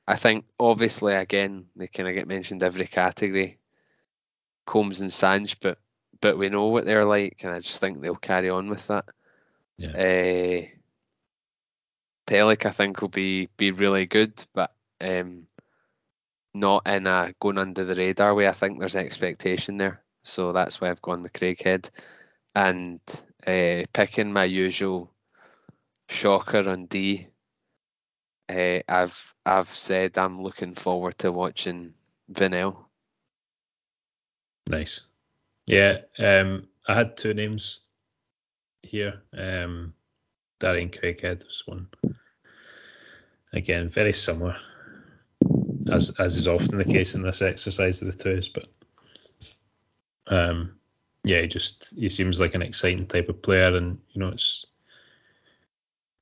[0.06, 3.58] I think obviously again they kind of get mentioned every category,
[4.66, 5.78] Combs and Sanj, but
[6.20, 9.06] but we know what they're like, and I just think they'll carry on with that.
[9.78, 9.90] Yeah.
[9.90, 10.66] Uh,
[12.26, 15.46] Pelech, I think, will be be really good, but um,
[16.52, 18.46] not in a going under the radar way.
[18.46, 21.88] I think there's an expectation there, so that's why I've gone with Craighead,
[22.54, 23.00] and
[23.48, 25.10] uh, picking my usual
[26.08, 27.28] shocker on D.
[28.48, 31.94] Uh, I've I've said I'm looking forward to watching
[32.30, 32.76] Vinnell.
[34.68, 35.00] Nice.
[35.66, 35.98] Yeah.
[36.18, 37.80] Um, I had two names
[38.82, 39.22] here.
[39.36, 39.94] Um,
[40.60, 41.88] Darian Craighead was one.
[43.52, 44.56] Again, very similar,
[45.90, 48.48] as as is often the case in this exercise of the twos.
[48.48, 48.66] But
[50.26, 50.77] um,
[51.28, 54.64] yeah, he just he seems like an exciting type of player, and you know it's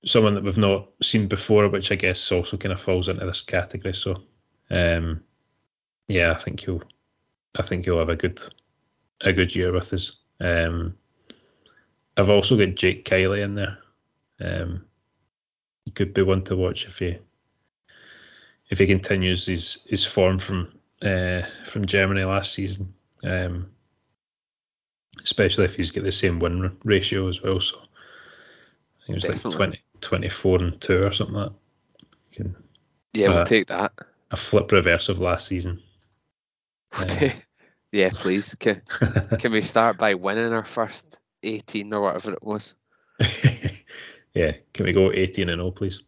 [0.05, 3.43] someone that we've not seen before, which I guess also kind of falls into this
[3.43, 3.95] category.
[3.95, 4.17] So
[4.71, 5.23] um,
[6.09, 6.83] yeah, I think he'll
[7.57, 8.41] I think he'll have a good
[9.21, 10.17] a good year with us.
[10.41, 10.97] Um,
[12.17, 13.79] I've also got Jake Kiley in there.
[14.41, 14.87] Um,
[15.85, 17.19] he could be one to watch if he
[18.71, 22.93] if he continues his his form from uh, from Germany last season.
[23.23, 23.71] Um,
[25.23, 27.61] especially if he's got the same win ratio as well.
[27.61, 29.51] So I think it was Definitely.
[29.67, 32.07] like 20, 24 and two or something like that.
[32.33, 32.57] Can,
[33.15, 33.93] Yeah, we'll Uh, take that.
[34.31, 35.83] a flip reverse of last season.
[36.93, 37.29] Uh,
[37.93, 38.55] yeah, please.
[38.57, 38.83] Can,
[39.39, 42.75] can we start by winning our first 18 or whatever it was?
[44.35, 46.03] yeah, can we go 18 and 0, please?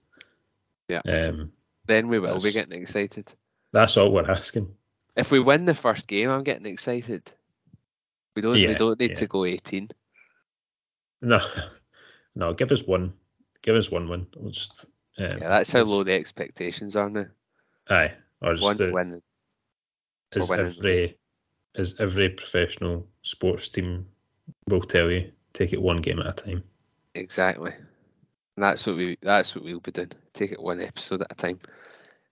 [0.89, 1.01] Yeah.
[1.07, 1.53] Um,
[1.87, 3.33] Then we will be That's- getting excited.
[3.73, 4.75] that's all we're asking.
[5.17, 7.31] If we win the first game, I'm getting excited.
[8.39, 8.55] We don't.
[8.55, 9.17] we don't need yeah.
[9.17, 9.89] to go 18.
[11.23, 11.41] No,
[12.37, 13.15] no, give us one.
[13.63, 14.29] Give us one win.
[14.37, 14.85] We'll just.
[15.19, 17.27] Um, Yeah, that's how low the expectations are now.
[17.91, 19.23] Aye, or just One the- win.
[20.31, 21.19] as every
[21.75, 24.07] as every professional sports team
[24.69, 26.63] will tell you, take it one game at a time.
[27.17, 27.73] Exactly.
[27.73, 29.19] And that's what we.
[29.21, 30.13] That's what we'll be doing.
[30.33, 31.59] Take it one episode at a time.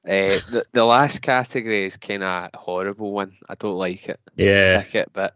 [0.04, 3.36] Uh, the the last category is kind of horrible one.
[3.48, 4.20] I don't like it.
[4.36, 5.34] Yeah, pick it, but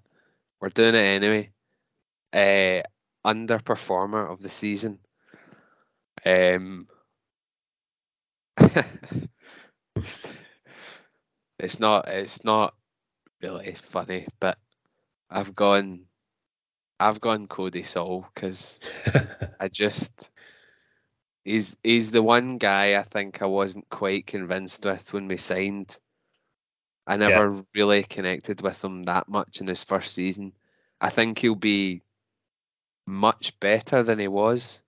[0.60, 1.50] we're doing it anyway.
[2.32, 2.82] Uh,
[3.26, 4.98] underperformer of the season.
[6.24, 6.86] Um,
[9.96, 12.08] it's, not.
[12.08, 12.74] It's not
[13.42, 14.58] really funny, but
[15.30, 16.06] I've gone.
[16.98, 18.80] I've gone Cody Saul because
[19.60, 20.30] I just.
[21.42, 25.98] He's he's the one guy I think I wasn't quite convinced with when we signed.
[27.06, 30.52] I never really connected with him that much in his first season.
[31.00, 32.02] I think he'll be
[33.06, 34.82] much better than he was,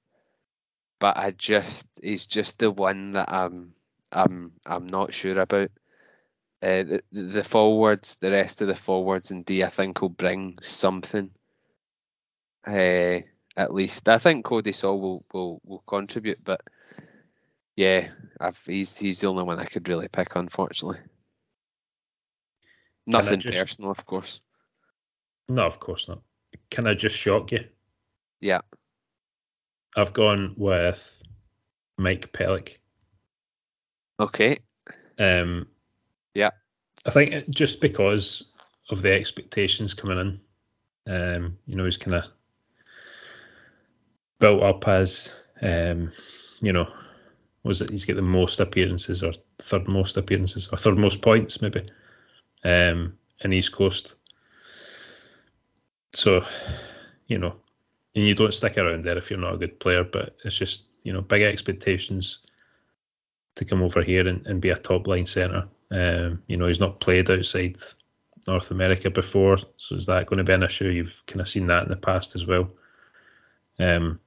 [1.01, 3.75] but I just he's just the one that I'm
[4.13, 5.71] I'm I'm not sure about.
[6.63, 10.59] Uh, the, the forwards, the rest of the forwards and D, I think will bring
[10.63, 11.33] something.
[12.65, 13.19] Uh,
[13.57, 16.61] at least I think Cody Saul will, will will contribute, but
[17.75, 18.11] yeah,
[18.41, 21.01] I've he's he's the only one I could really pick, unfortunately.
[23.07, 24.41] Nothing just- personal, of course.
[25.49, 26.23] no, of course not.
[26.71, 27.65] Can I just shock you?
[28.41, 28.61] Yeah.
[29.97, 31.23] I've gone with
[31.99, 32.79] Mike Pelech.
[34.21, 34.59] Okay.
[35.19, 35.67] Um,
[36.35, 36.51] Yeah.
[37.05, 38.53] I think just because
[38.91, 40.41] of the expectations coming in.
[41.13, 42.25] Um, you know, he's kind of
[44.39, 46.13] built up as, um,
[46.61, 46.87] you know,
[47.65, 51.61] was it he's got the most appearances or third most appearances or third most points
[51.63, 51.85] maybe
[52.65, 54.17] um, in East Coast.
[56.15, 56.45] So,
[57.27, 57.57] you know,
[58.15, 60.99] and you don't stick around there if you're not a good player, but it's just,
[61.03, 62.41] you know, big expectations
[63.55, 65.69] to come over here and, and be a top line centre.
[65.91, 67.77] Um, you know, he's not played outside
[68.47, 70.89] North America before, so is that going to be an issue?
[70.89, 72.71] You've kind of seen that in the past as well.
[73.79, 74.21] Um,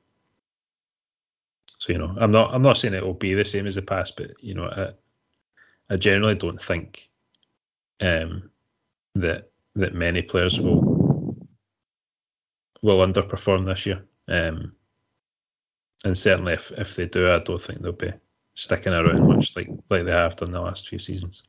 [1.78, 3.82] so you know, I'm not I'm not saying it will be the same as the
[3.82, 7.10] past, but you know, I, I generally don't think
[8.02, 8.50] um,
[9.16, 11.38] that that many players will
[12.82, 14.04] will underperform this year.
[14.28, 14.74] Um,
[16.04, 18.14] and certainly, if if they do, I don't think they'll be
[18.54, 21.44] sticking around much like like they have done the last few seasons.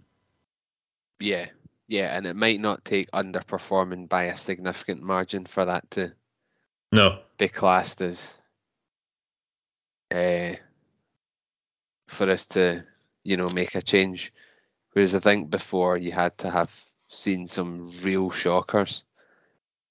[1.20, 1.46] Yeah,
[1.88, 6.12] yeah, and it might not take underperforming by a significant margin for that to
[6.92, 8.40] no be classed as
[10.10, 10.52] uh,
[12.08, 12.84] for us to
[13.24, 14.32] you know make a change.
[14.96, 16.74] Whereas I think before you had to have
[17.08, 19.04] seen some real shockers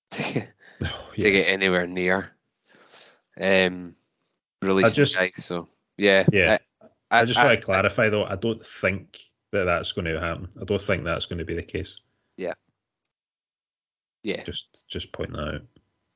[0.09, 0.41] to,
[0.83, 1.23] oh, yeah.
[1.23, 2.31] to get anywhere near
[3.39, 3.95] um,
[4.63, 5.35] releasing just, guys.
[5.35, 6.57] So yeah, yeah.
[7.11, 8.25] I, I just want to clarify though.
[8.25, 9.19] I don't think
[9.51, 10.47] that that's going to happen.
[10.59, 11.99] I don't think that's going to be the case.
[12.35, 12.55] Yeah.
[14.23, 14.41] Yeah.
[14.41, 15.61] Just just point that out.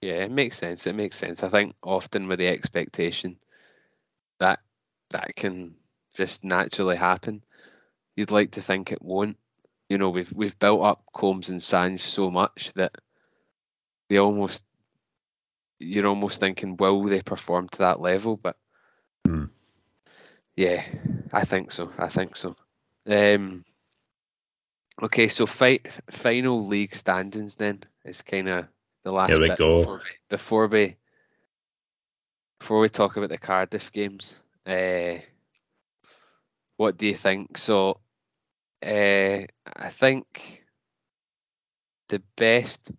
[0.01, 0.87] Yeah, it makes sense.
[0.87, 1.43] It makes sense.
[1.43, 3.37] I think often with the expectation
[4.39, 4.61] that
[5.11, 5.75] that can
[6.15, 7.43] just naturally happen.
[8.15, 9.37] You'd like to think it won't.
[9.87, 12.95] You know, we've we've built up Combs and Sands so much that
[14.07, 14.63] they almost
[15.79, 18.35] you're almost thinking, will they perform to that level?
[18.35, 18.57] But
[19.25, 19.49] mm.
[20.55, 20.83] yeah,
[21.31, 21.91] I think so.
[21.97, 22.55] I think so.
[23.07, 23.63] Um,
[25.01, 28.67] okay, so fight final league standings then is kind of
[29.03, 29.77] the last Here we bit go.
[29.77, 30.95] Before, we, before we
[32.59, 34.43] before we talk about the Cardiff games.
[34.65, 35.19] Uh,
[36.79, 37.57] what do you think?
[37.57, 37.99] So,
[38.81, 40.63] uh, I think
[42.07, 42.89] the best.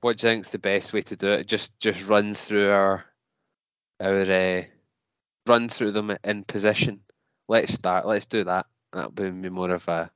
[0.00, 1.48] What do you think's the best way to do it?
[1.48, 3.04] Just just run through our
[4.00, 4.62] our uh,
[5.48, 7.00] run through them in position.
[7.48, 8.06] Let's start.
[8.06, 8.66] Let's do that.
[8.92, 10.12] That'll be more of a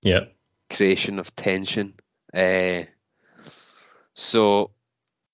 [0.00, 0.24] yeah
[0.70, 1.96] creation of tension.
[2.32, 2.84] Uh,
[4.14, 4.70] so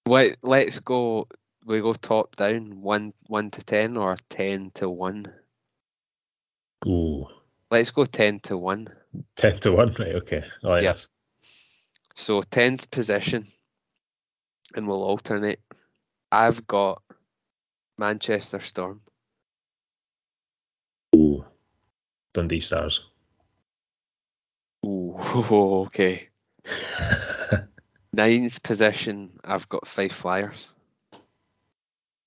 [0.05, 1.29] let let's go.
[1.65, 5.33] We go top down, one one to ten or ten to one.
[6.87, 7.27] Ooh.
[7.71, 8.89] Let's go ten to one.
[9.37, 10.15] Ten to one, right?
[10.17, 10.45] Okay.
[10.63, 10.95] Oh, yeah.
[12.15, 13.47] So tenth position,
[14.75, 15.61] and we'll alternate.
[16.31, 17.03] I've got
[17.99, 19.01] Manchester Storm.
[21.17, 21.45] Ooh.
[22.33, 23.05] Dundee Stars.
[24.85, 25.17] Ooh,
[25.87, 26.29] okay.
[28.13, 30.73] Ninth position, I've got Fife Flyers.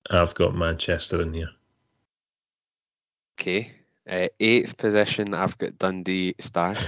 [0.09, 1.49] I've got Manchester in here.
[3.39, 3.71] Okay.
[4.09, 6.79] Uh, eighth position, I've got Dundee Stars.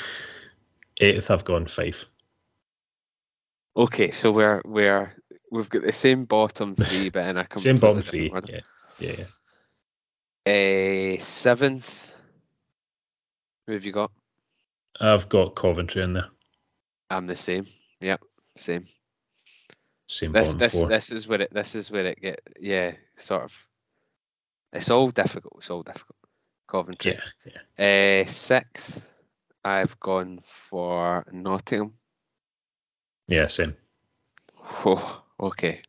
[1.00, 2.06] eighth, I've gone Fife.
[3.76, 5.14] Okay, so we're we're
[5.50, 8.32] we've got the same bottom three, but in a same bottom three.
[8.48, 8.60] Yeah,
[8.98, 9.24] yeah,
[10.46, 11.14] yeah.
[11.14, 12.12] Uh, seventh.
[13.66, 14.10] Who have you got?
[14.98, 16.28] I've got Coventry in there.
[17.10, 17.66] I'm the same.
[18.00, 18.22] Yep,
[18.56, 18.86] same.
[20.06, 20.88] Same this bottom this four.
[20.88, 23.67] this is where it this is where it get yeah sort of.
[24.72, 25.56] It's all difficult.
[25.58, 26.16] It's all difficult.
[26.66, 27.18] Coventry.
[27.44, 28.22] Yeah, yeah.
[28.22, 29.02] Uh, sixth,
[29.64, 31.94] I've gone for Nottingham.
[33.26, 33.76] Yeah, same.
[34.84, 35.82] Oh, okay.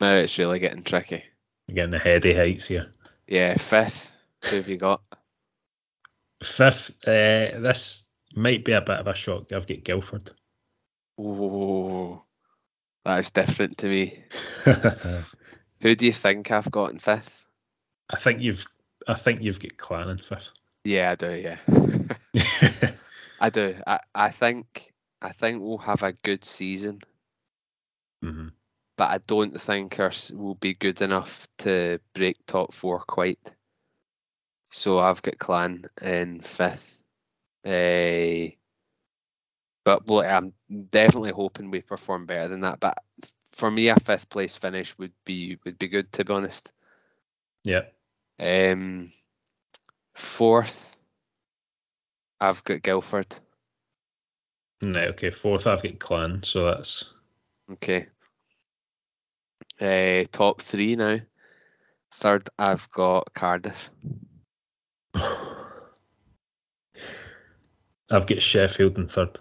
[0.00, 1.24] Now it's really getting tricky.
[1.66, 2.90] You're getting the heady heights here.
[3.26, 4.12] Yeah, fifth.
[4.44, 5.02] Who have you got?
[6.42, 8.04] Fifth, uh, this
[8.34, 9.52] might be a bit of a shock.
[9.52, 10.30] I've got Guildford.
[11.18, 12.22] Oh,
[13.04, 14.24] that's different to me.
[15.80, 17.39] Who do you think I've got in fifth?
[18.12, 18.64] I think you've,
[19.06, 20.52] I think you've got Clan in fifth.
[20.84, 21.34] Yeah, I do.
[21.34, 22.92] Yeah,
[23.40, 23.76] I do.
[23.86, 27.00] I, I think, I think we'll have a good season,
[28.24, 28.48] mm-hmm.
[28.96, 33.38] but I don't think ours will be good enough to break top four quite.
[34.70, 37.00] So I've got Clan in fifth.
[37.64, 38.54] Uh,
[39.84, 40.54] but well, I'm
[40.90, 42.80] definitely hoping we perform better than that.
[42.80, 42.98] But
[43.52, 46.72] for me, a fifth place finish would be would be good to be honest.
[47.64, 47.82] Yeah.
[48.40, 49.12] Um,
[50.14, 50.96] fourth,
[52.40, 53.38] I've got Guildford.
[54.82, 55.30] No, okay.
[55.30, 57.12] Fourth, I've got Clan, so that's
[57.72, 58.06] okay.
[59.78, 61.20] Uh, top three now.
[62.12, 63.90] Third, I've got Cardiff.
[65.14, 65.22] I've
[68.26, 69.38] got Sheffield in third.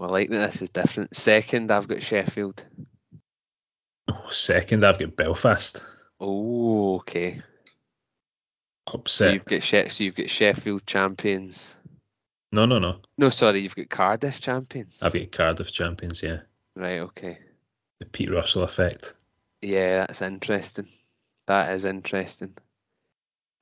[0.00, 1.16] I like that this is different.
[1.16, 2.64] Second, I've got Sheffield.
[4.08, 5.82] Oh, second, I've got Belfast.
[6.24, 7.42] Oh, okay.
[8.88, 9.34] So Upset.
[9.34, 11.74] you've got she- so you've got Sheffield champions.
[12.52, 13.00] No, no, no.
[13.18, 15.02] No, sorry, you've got Cardiff champions.
[15.02, 16.22] I've got Cardiff champions.
[16.22, 16.40] Yeah,
[16.76, 17.38] Right, okay.
[17.98, 19.14] the Pete Russell effect.
[19.62, 20.88] Yeah, that's interesting.
[21.46, 22.54] That is interesting.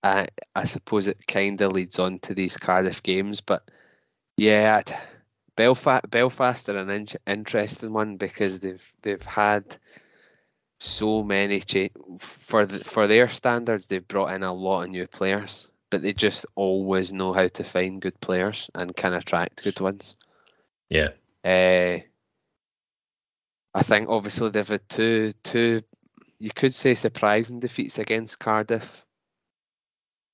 [0.03, 3.63] I I suppose it kind of leads on to these Cardiff games, but
[4.37, 4.83] yeah,
[5.57, 9.77] Belfast Belfast are an in- interesting one because they've they've had
[10.81, 13.87] so many cha- for the, for their standards.
[13.87, 17.65] They've brought in a lot of new players, but they just always know how to
[17.65, 20.17] find good players and can attract good ones.
[20.89, 21.11] Yeah,
[21.45, 22.01] Uh,
[23.73, 25.83] I think obviously they've had two two
[26.41, 29.05] you could say surprising defeats against Cardiff,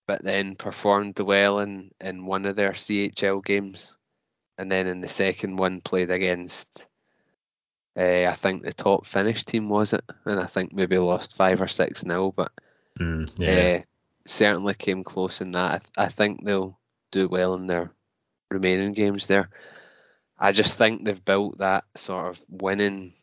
[0.07, 3.97] but then performed well in, in one of their CHL games,
[4.57, 6.87] and then in the second one played against
[7.97, 11.63] uh, I think the top Finnish team was it, and I think maybe lost five
[11.63, 12.53] or six nil, but
[12.99, 13.83] mm, yeah, uh,
[14.27, 15.71] certainly came close in that.
[15.71, 16.79] I, th- I think they'll
[17.11, 17.91] do well in their
[18.51, 19.49] remaining games there.
[20.39, 23.15] I just think they've built that sort of winning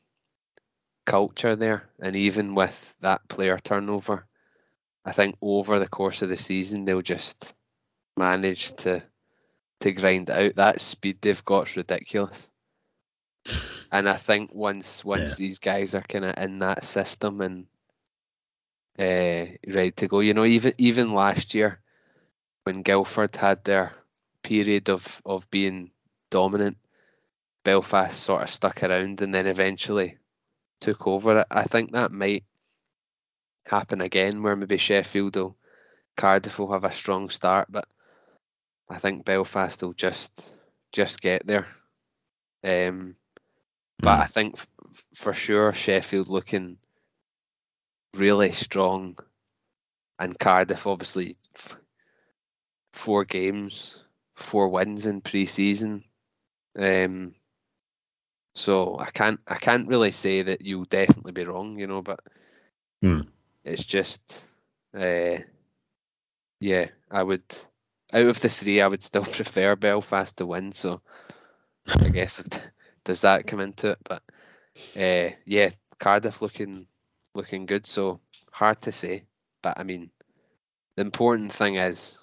[1.05, 4.25] culture there, and even with that player turnover,
[5.05, 7.53] I think over the course of the season they'll just
[8.17, 9.03] manage to
[9.81, 10.55] to grind it out.
[10.55, 12.49] That speed they've got is ridiculous.
[13.91, 15.45] And I think once once Yeah.
[15.45, 17.67] these guys are kind of in that system and
[18.97, 21.79] uh, ready to go, you know, even even last year
[22.63, 23.93] when Guildford had their
[24.43, 25.91] period of of being
[26.29, 26.77] dominant,
[27.63, 30.17] Belfast sort of stuck around and then eventually
[30.79, 31.47] took over it.
[31.51, 32.43] I think that might
[33.65, 35.55] happen again, where maybe Sheffield or
[36.17, 37.87] Cardiff will have a strong start, but
[38.89, 40.51] I think Belfast will just
[40.91, 41.67] just get there.
[42.63, 43.15] Um,
[44.03, 44.67] but I think f-
[45.15, 46.77] for sure Sheffield looking
[48.15, 49.17] really strong,
[50.19, 51.77] and Cardiff obviously f-
[52.93, 54.03] four games,
[54.35, 56.03] four wins in pre-season.
[56.77, 57.35] Um,
[58.55, 62.19] so I can't I can't really say that you'll definitely be wrong, you know, but
[63.01, 63.21] Hmm.
[63.63, 64.43] it's just
[64.97, 65.37] uh,
[66.59, 67.43] yeah, I would
[68.13, 71.01] out of the three I would still prefer Belfast to win, so
[71.99, 72.41] I guess
[73.05, 73.99] does that come into it?
[74.03, 74.23] But
[74.95, 76.87] uh, yeah, Cardiff looking
[77.35, 78.19] looking good, so
[78.51, 79.23] hard to say.
[79.61, 80.09] But I mean,
[80.95, 82.17] the important thing is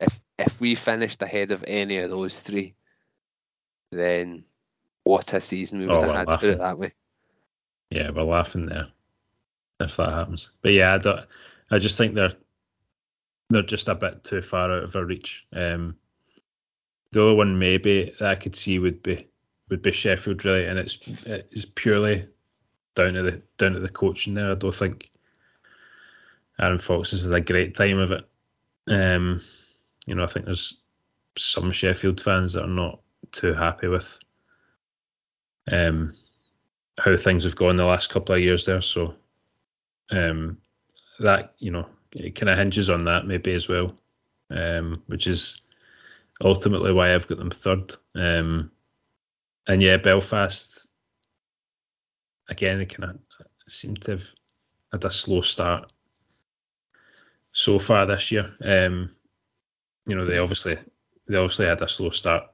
[0.00, 2.74] if if we finished ahead of any of those three,
[3.92, 4.44] then
[5.04, 6.40] what a season we Oh, would have we're had.
[6.40, 6.92] Put it that way.
[7.90, 8.88] yeah, we're laughing there
[9.80, 10.50] if that happens.
[10.62, 11.26] But yeah, I don't.
[11.70, 12.32] I just think they're
[13.50, 15.46] they're just a bit too far out of our reach.
[15.52, 15.96] Um,
[17.12, 19.28] the only one maybe that I could see would be
[19.68, 22.28] would be Sheffield really, and it's it's purely
[22.94, 24.52] down to the down to the coaching there.
[24.52, 25.10] I don't think
[26.58, 28.24] Aaron Fox has had a great time of it.
[28.88, 29.42] Um,
[30.06, 30.80] you know, I think there's
[31.36, 33.00] some Sheffield fans that are not
[33.32, 34.18] too happy with
[35.70, 36.14] um,
[36.98, 38.82] how things have gone the last couple of years there.
[38.82, 39.14] So
[40.10, 40.58] um,
[41.20, 43.94] that you know it kind of hinges on that maybe as well,
[44.50, 45.60] um, which is
[46.42, 47.94] ultimately why I've got them third.
[48.14, 48.70] Um,
[49.66, 50.86] and yeah, Belfast
[52.48, 53.18] again, they kind of
[53.68, 54.24] seem to have
[54.92, 55.90] had a slow start
[57.52, 58.54] so far this year.
[58.62, 59.10] Um,
[60.06, 60.78] you know, they obviously
[61.28, 62.44] they obviously had a slow start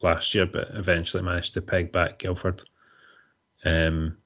[0.00, 2.62] last year, but eventually managed to peg back Guildford.
[3.64, 4.16] Um,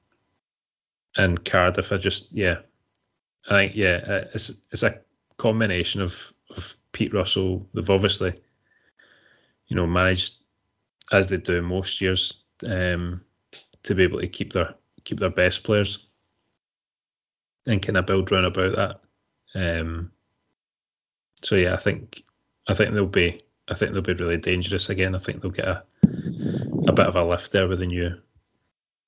[1.17, 2.59] and Cardiff, I just yeah,
[3.49, 5.01] I think yeah, uh, it's it's a
[5.37, 7.67] combination of of Pete Russell.
[7.73, 8.33] They've obviously,
[9.67, 10.42] you know, managed
[11.11, 13.21] as they do most years um,
[13.83, 14.73] to be able to keep their
[15.03, 16.07] keep their best players
[17.65, 18.99] and kind of build round about that.
[19.55, 20.11] Um,
[21.41, 22.23] so yeah, I think
[22.67, 25.15] I think they'll be I think they'll be really dangerous again.
[25.15, 25.83] I think they'll get a
[26.87, 28.17] a bit of a lift there with the new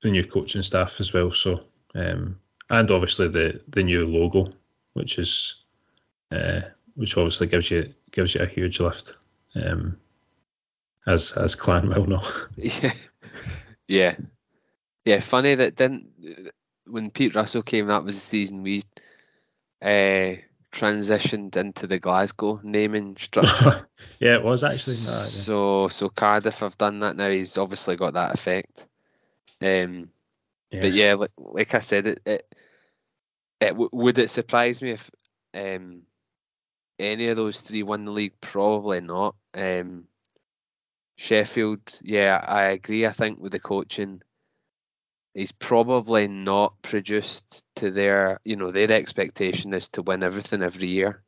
[0.02, 1.32] the new coaching staff as well.
[1.32, 1.64] So
[1.96, 2.40] um,
[2.70, 4.54] and obviously the the new logo,
[4.94, 5.64] which is
[6.32, 6.62] uh,
[6.96, 9.16] which obviously gives you gives you a huge lift.
[9.56, 9.98] Um,
[11.07, 12.23] as as Clan will know.
[12.57, 12.94] Yeah,
[13.88, 14.15] yeah,
[15.06, 15.19] yeah.
[15.19, 16.10] Funny that didn't
[16.88, 17.88] when Pete Russell came.
[17.88, 18.84] That was the season we
[19.82, 20.36] uh,
[20.72, 23.88] transitioned into the Glasgow naming structure.
[24.19, 24.95] yeah, it was actually.
[24.95, 25.18] no, yeah.
[25.18, 27.30] So so Cardiff have done that now.
[27.30, 28.88] He's obviously got that effect.
[29.61, 30.10] Um,
[30.72, 32.56] but yeah, like, like I said, it it,
[33.61, 35.10] it w- would it surprise me if
[35.53, 36.02] um
[36.99, 38.40] any of those three won the league?
[38.41, 39.36] Probably not.
[39.53, 40.06] Um,
[41.16, 43.06] Sheffield, yeah, I agree.
[43.06, 44.22] I think with the coaching,
[45.34, 50.90] he's probably not produced to their, you know, their expectation is to win everything every
[50.90, 51.22] year.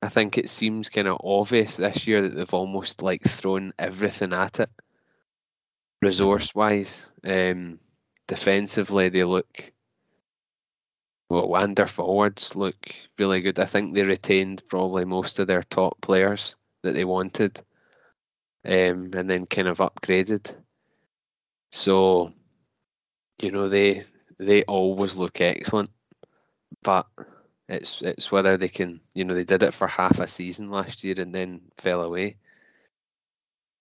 [0.00, 4.32] I think it seems kind of obvious this year that they've almost like thrown everything
[4.32, 4.70] at it,
[6.00, 7.10] resource wise.
[7.24, 7.80] Um,
[8.28, 9.72] defensively, they look
[11.28, 13.58] well, and their forwards look really good.
[13.58, 17.60] I think they retained probably most of their top players that they wanted,
[18.68, 20.54] um, and then kind of upgraded.
[21.72, 22.32] So,
[23.40, 24.04] you know, they
[24.38, 25.90] they always look excellent,
[26.82, 27.06] but
[27.68, 31.02] it's it's whether they can, you know, they did it for half a season last
[31.02, 32.36] year and then fell away.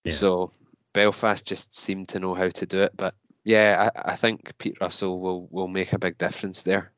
[0.06, 0.14] Yeah.
[0.14, 0.52] So
[0.94, 4.78] Belfast just seemed to know how to do it, but yeah, I, I think Pete
[4.80, 6.92] Russell will will make a big difference there.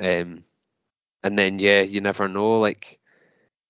[0.00, 0.44] Um,
[1.22, 2.58] and then yeah, you never know.
[2.58, 2.98] Like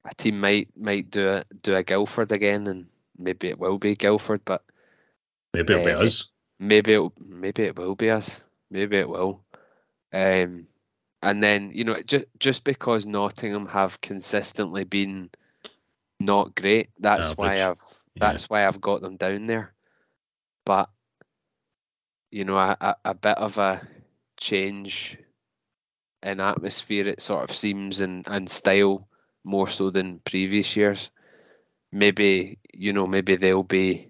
[0.05, 2.87] a team might might do a do a Guildford again, and
[3.23, 4.62] maybe it will be Guildford, but
[5.55, 6.32] Maybe it'll be Uh, us.
[6.59, 8.44] maybe it maybe it will be us.
[8.70, 9.44] Maybe it will.
[10.12, 10.66] Um,
[11.23, 15.31] and then you know just just because Nottingham have consistently been
[16.19, 17.81] not great, that's why I've
[18.16, 19.74] that's why I've got them down there.
[20.65, 20.89] But
[22.31, 23.86] you know, a, a, a bit of a
[24.39, 25.19] change
[26.23, 29.07] in atmosphere, it sort of seems, and, and style
[29.44, 31.11] more so than previous years.
[31.93, 34.09] Maybe you know, maybe they'll be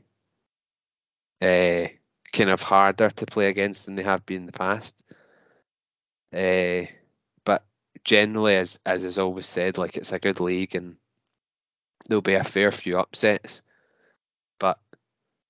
[1.41, 1.89] uh,
[2.33, 4.95] kind of harder to play against than they have been in the past.
[6.33, 6.87] Uh,
[7.45, 7.65] but
[8.05, 10.97] generally, as as is always said, like it's a good league and
[12.09, 13.63] there'll be a fair few upsets.
[14.59, 14.79] But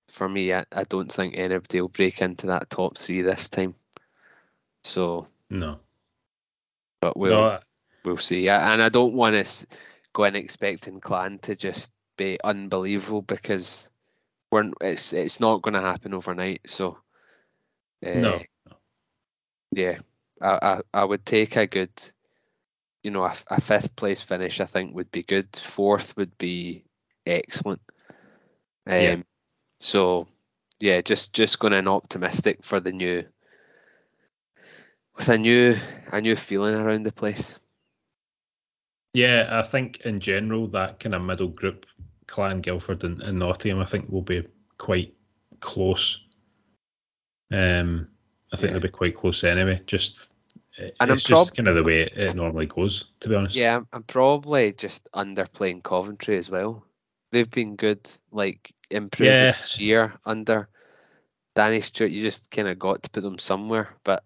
[0.08, 3.74] for me, I, I don't think anybody will break into that top three this time.
[4.84, 5.78] So, No.
[7.00, 7.60] but we'll no,
[8.04, 8.48] we'll see.
[8.48, 9.66] And I don't want to
[10.12, 11.90] go in expecting Clan to just
[12.22, 13.90] be unbelievable because
[14.50, 16.62] we're it's it's not going to happen overnight.
[16.66, 16.98] So,
[18.04, 18.42] uh, no.
[19.72, 19.98] yeah,
[20.40, 21.90] I, I I would take a good,
[23.02, 24.60] you know, a, a fifth place finish.
[24.60, 25.48] I think would be good.
[25.56, 26.84] Fourth would be
[27.26, 27.80] excellent.
[28.86, 29.16] Um, Yeah.
[29.78, 30.28] So,
[30.78, 33.24] yeah, just just going in optimistic for the new,
[35.16, 35.76] with a new
[36.12, 37.58] a new feeling around the place.
[39.14, 41.86] Yeah, I think in general that kind of middle group,
[42.32, 44.42] Clan, Guildford, and, and Nottingham, I think will be
[44.78, 45.14] quite
[45.60, 46.24] close.
[47.52, 48.08] Um,
[48.52, 48.72] I think Yeah.
[48.72, 49.82] they'll be quite close anyway.
[49.86, 50.32] Just
[50.78, 53.34] it- And I'm it's just prob- kind of the way it normally goes, to be
[53.34, 53.54] honest.
[53.54, 56.86] Yeah, I'm, I'm probably just underplaying Coventry as well.
[57.30, 59.52] They've been good, like improving Yeah.
[59.52, 60.68] this year under
[61.54, 62.10] Danny Stewart.
[62.10, 64.24] You just kind of got to put them somewhere, but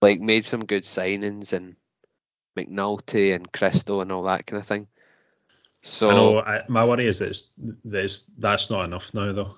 [0.00, 1.74] like made some good signings and
[2.56, 4.86] McNulty and Crystal and all that kind of thing.
[5.86, 6.38] So I know.
[6.40, 7.50] I, my worry is that, it's,
[7.84, 9.54] that it's, that's not enough now, though.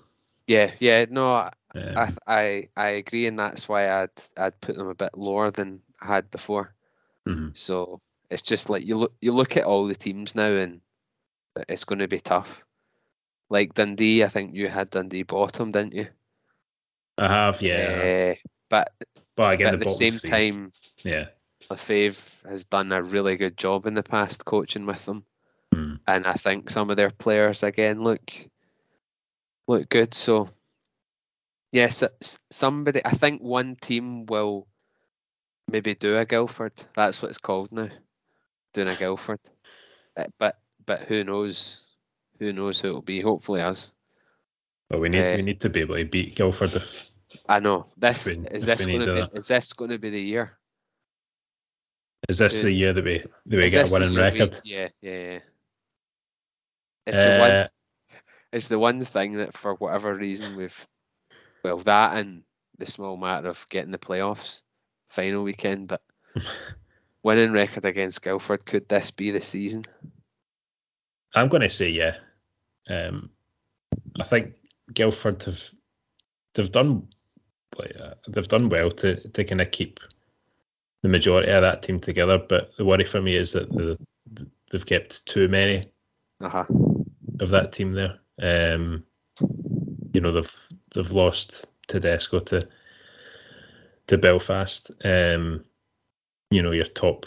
[0.47, 4.77] yeah, yeah, no, I, Um, I I I agree, and that's why I'd I'd put
[4.77, 6.74] them a bit lower than I had before.
[7.28, 7.57] mhm.
[7.57, 8.01] So
[8.31, 10.81] it's just like you look you look at all the teams now and
[11.69, 12.65] it's going to be tough.
[13.48, 16.09] Like Dundee, I think you had Dundee bottom, didn't you?
[17.19, 18.35] I have, yeah.
[18.35, 20.73] Uh, but, but but again, at the the same three, time,
[21.05, 21.27] yeah.
[21.70, 25.24] Lefebvre has done a really good job in the past coaching with them,
[25.77, 26.01] Mm.
[26.07, 28.32] and I think some of their players again look
[29.69, 30.15] look good.
[30.15, 30.48] So
[31.73, 32.03] yes,
[32.51, 33.05] somebody.
[33.05, 34.66] I think one team will
[35.70, 36.73] maybe do a Guildford.
[36.94, 37.90] That's what it's called now,
[38.73, 39.40] doing a Guildford.
[40.16, 41.82] Uh, But but who knows?
[42.39, 43.20] Who knows who it'll be?
[43.20, 43.93] Hopefully us.
[44.89, 47.11] But we need Uh, we need to be able to beat Guildford if
[47.48, 49.32] I know this we- is this going to that.
[49.32, 50.57] be is this going to be the year?
[52.28, 54.61] is this the year that we that we Is get a winning year we- record?
[54.65, 55.40] yeah, yeah, yeah.
[57.07, 57.51] It's the one.
[57.51, 57.69] Uh,
[58.53, 60.87] It's the one thing that, for whatever reason, we've
[61.62, 62.43] well that and
[62.78, 64.62] the small matter of getting the playoffs
[65.09, 66.03] final weekend, but
[67.23, 69.85] winning record against Guildford could this be the season?
[71.35, 72.16] I'm going to say yeah.
[72.89, 73.31] Um,
[74.19, 74.55] I think
[74.93, 75.70] Guildford have
[76.55, 77.09] they've done
[77.77, 80.01] like uh, they've done well to to kind of keep
[81.03, 82.39] the majority of that team together.
[82.39, 83.97] But the worry for me is that the,
[84.70, 85.91] they've kept too many
[86.41, 86.65] Uh huh.
[87.41, 88.19] Of that team there.
[88.41, 89.05] Um,
[90.13, 90.57] you know they've
[90.95, 92.69] they've lost Tedesco to
[94.07, 94.91] to Belfast.
[95.05, 95.65] Um,
[96.51, 97.27] you know your top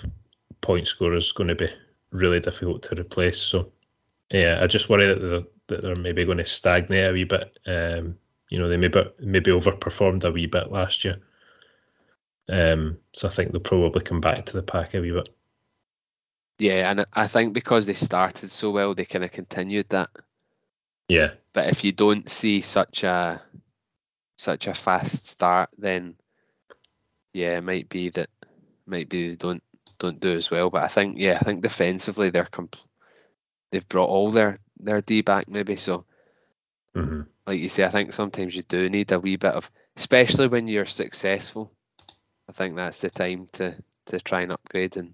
[0.61, 1.69] point scorer is going to be
[2.11, 3.37] really difficult to replace.
[3.37, 3.71] So
[4.31, 7.57] yeah, I just worry that they're, that they're maybe going to stagnate a wee bit.
[7.65, 8.17] Um,
[8.49, 11.19] you know they maybe maybe overperformed a wee bit last year.
[12.49, 15.29] Um, so I think they'll probably come back to the pack a wee bit.
[16.59, 20.09] Yeah, and I think because they started so well, they kind of continued that.
[21.07, 21.31] Yeah.
[21.53, 23.41] But if you don't see such a
[24.37, 26.15] such a fast start, then
[27.33, 28.29] yeah, it might be that
[28.85, 29.63] might be they don't
[29.99, 30.69] don't do as well.
[30.69, 32.75] But I think yeah, I think defensively they're comp-
[33.71, 35.77] they've brought all their their D back maybe.
[35.77, 36.05] So
[36.93, 40.47] hmm like you say, I think sometimes you do need a wee bit of, especially
[40.47, 41.71] when you're successful.
[42.49, 43.75] I think that's the time to
[44.07, 45.13] to try and upgrade and.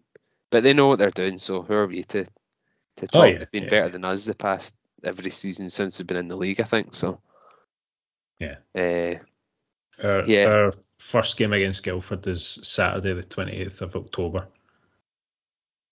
[0.56, 2.24] But they know what they're doing, so who are we to
[2.96, 3.24] to talk?
[3.24, 3.70] Oh, yeah, They've been yeah.
[3.70, 4.74] better than us the past
[5.04, 6.62] every season since they've been in the league.
[6.62, 7.20] I think so.
[8.40, 8.56] Yeah.
[8.74, 9.16] Uh,
[10.02, 10.46] Our, Yeah.
[10.46, 14.48] our first game against Guildford is Saturday, the 28th of October.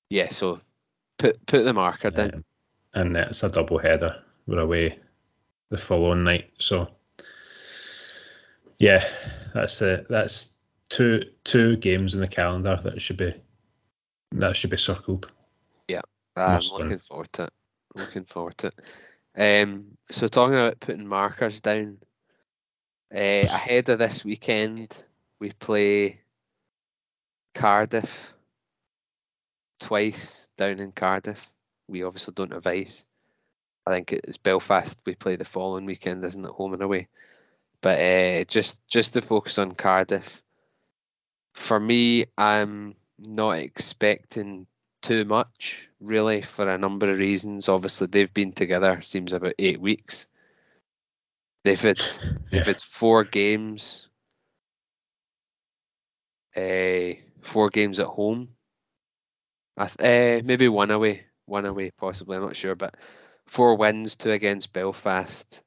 [0.09, 0.29] yeah.
[0.29, 0.61] So
[1.17, 2.33] put put the marker down.
[2.35, 2.45] Um,
[2.93, 4.23] and it's a double header.
[4.47, 4.97] We're away
[5.71, 6.51] the following night.
[6.57, 6.87] So
[8.79, 9.03] yeah,
[9.53, 10.53] that's the that's
[10.87, 13.33] two two games in the calendar that should be
[14.39, 15.31] that should be circled.
[15.87, 16.01] Yeah,
[16.35, 17.53] I'm Most looking forward to it.
[17.95, 18.81] Looking forward to it.
[19.35, 21.97] Um, so talking about putting markers down,
[23.13, 25.05] uh, ahead of this weekend,
[25.39, 26.21] we play
[27.53, 28.33] Cardiff
[29.79, 31.51] twice down in Cardiff.
[31.87, 33.05] We obviously don't have ice.
[33.85, 34.97] I think it's Belfast.
[35.05, 37.07] We play the following weekend, isn't it, home and away?
[37.81, 40.41] But uh, just just to focus on Cardiff.
[41.53, 42.95] For me, I'm
[43.27, 44.67] not expecting
[45.01, 47.69] too much really for a number of reasons.
[47.69, 50.27] Obviously, they've been together seems about eight weeks.
[51.63, 52.63] They've had they've Yeah.
[52.65, 54.09] had four games.
[56.55, 58.55] Uh, four games at home.
[59.75, 62.37] I th- uh, maybe one away, one away possibly.
[62.37, 62.95] I'm not sure, but
[63.47, 65.63] four wins, two against Belfast.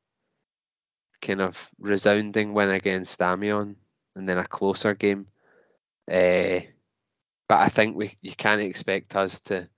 [1.20, 3.77] Kind of resounding win against Amiens,
[4.15, 5.27] and then a closer game.
[6.09, 6.61] Uh,
[7.48, 9.68] but I think we you can't expect us to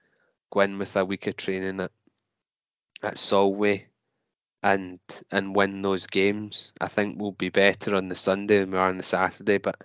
[0.50, 1.92] go in with a week of training at
[3.02, 3.86] at Solway
[4.62, 4.98] and
[5.30, 6.72] and win those games.
[6.80, 9.58] I think we'll be better on the Sunday than we are on the Saturday.
[9.58, 9.76] But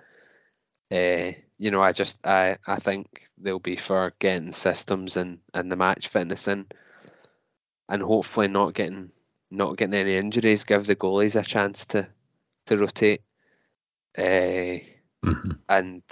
[0.91, 5.71] uh, you know, I just I I think they'll be for getting systems and and
[5.71, 6.67] the match fitness in,
[7.89, 9.11] and hopefully not getting
[9.51, 10.63] not getting any injuries.
[10.63, 12.07] Give the goalies a chance to
[12.67, 13.21] to rotate.
[14.17, 14.79] Uh,
[15.23, 15.57] Mhm.
[15.69, 16.03] and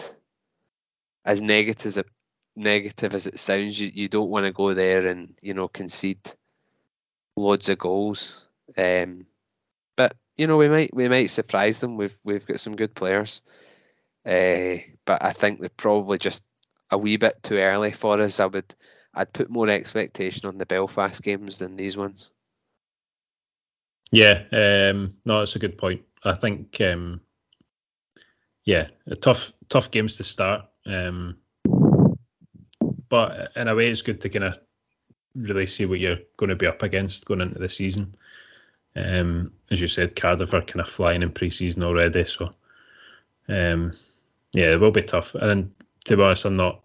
[1.26, 2.08] as negative as it,
[2.56, 6.32] negative as it sounds, you, you don't want to go there and you know concede
[7.36, 8.46] loads of goals.
[8.78, 9.26] Um,
[9.98, 11.98] but you know we might we might surprise them.
[11.98, 13.42] We've we've got some good players,
[14.26, 16.44] uh, but I think they're probably just
[16.90, 18.40] a wee bit too early for us.
[18.40, 18.76] I would
[19.14, 22.32] I'd put more expectation on the Belfast games than these ones.
[24.12, 26.02] Yeah, um, no, that's a good point.
[26.24, 27.22] I think, um,
[28.66, 30.66] yeah, a tough, tough games to start.
[30.86, 31.38] Um,
[33.10, 34.58] but in a way, it's good to kind of
[35.36, 38.16] really see what you're going to be up against going into the season.
[38.96, 42.52] Um, as you said, Cardiff are kind of flying in pre-season already, so
[43.48, 43.94] um,
[44.54, 45.36] yeah, it will be tough.
[45.36, 45.72] And
[46.06, 46.82] to be honest, I'm not,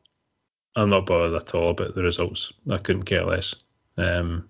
[0.77, 2.52] I'm not bothered at all about the results.
[2.70, 3.55] I couldn't care less.
[3.97, 4.48] Um,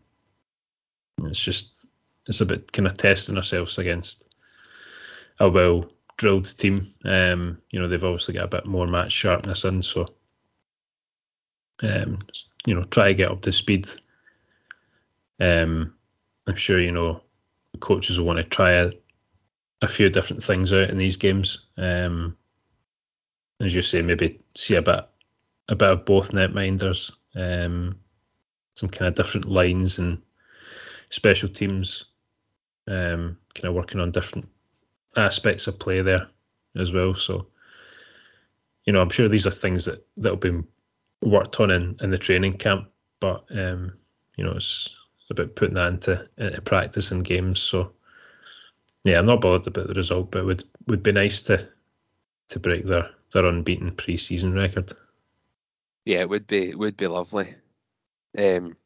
[1.24, 1.89] it's just
[2.27, 4.27] it's a bit kind of testing ourselves against
[5.39, 6.94] a well drilled team.
[7.05, 10.06] Um, you know, they've obviously got a bit more match sharpness in, so
[11.82, 12.20] um,
[12.66, 13.88] you know, try to get up to speed.
[15.40, 15.94] Um,
[16.47, 17.22] I'm sure you know
[17.80, 18.93] coaches will want to try a,
[19.82, 21.66] a few different things out in these games.
[21.76, 22.36] Um,
[23.60, 25.06] as you say, maybe see a bit
[25.68, 27.98] a bit of both netminders, um,
[28.74, 30.22] some kind of different lines and
[31.10, 32.06] special teams
[32.88, 34.48] um, kind of working on different
[35.16, 36.28] aspects of play there
[36.76, 37.14] as well.
[37.14, 37.47] So,
[38.84, 40.62] you know, I'm sure these are things that that'll be
[41.22, 42.88] worked on in, in the training camp,
[43.20, 43.94] but um,
[44.36, 44.90] you know, it's
[45.30, 47.60] about putting that into, into practice and games.
[47.60, 47.93] So,
[49.05, 51.68] yeah, I'm not bothered about the result, but it would would be nice to
[52.48, 54.93] to break their their unbeaten pre-season record.
[56.05, 57.55] Yeah, it would be it would be lovely.
[58.38, 58.76] Um,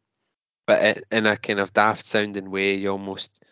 [0.66, 3.42] but in a kind of daft sounding way, you almost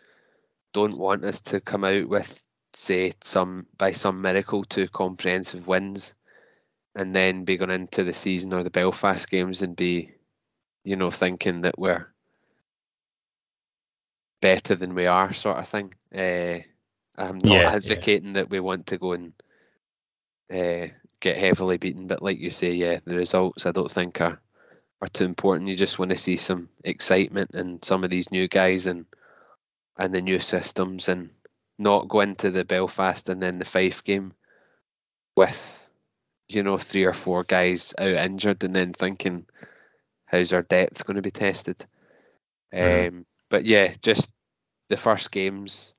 [0.73, 2.41] don't want us to come out with,
[2.73, 6.15] say, some by some miracle two comprehensive wins,
[6.95, 10.11] and then be going into the season or the Belfast games and be,
[10.83, 12.07] you know, thinking that we're
[14.41, 15.93] better than we are, sort of thing.
[16.15, 16.59] Uh,
[17.17, 18.05] I'm not Yeah, yeah.
[18.05, 19.33] advocating that we want to go and
[20.53, 20.87] uh,
[21.19, 24.39] get heavily beaten, but like you say, yeah, the results I don't think are
[25.01, 25.69] are too important.
[25.69, 29.05] You just want to see some excitement and some of these new guys and
[29.97, 31.29] and the new systems, and
[31.79, 34.33] not go into the Belfast and then the Fife game
[35.35, 35.89] with
[36.47, 39.45] you know three or four guys out injured, and then thinking
[40.25, 41.83] how's our depth going to be tested.
[42.73, 43.07] Mhm.
[43.07, 44.31] Um, but yeah, just
[44.89, 45.95] the first games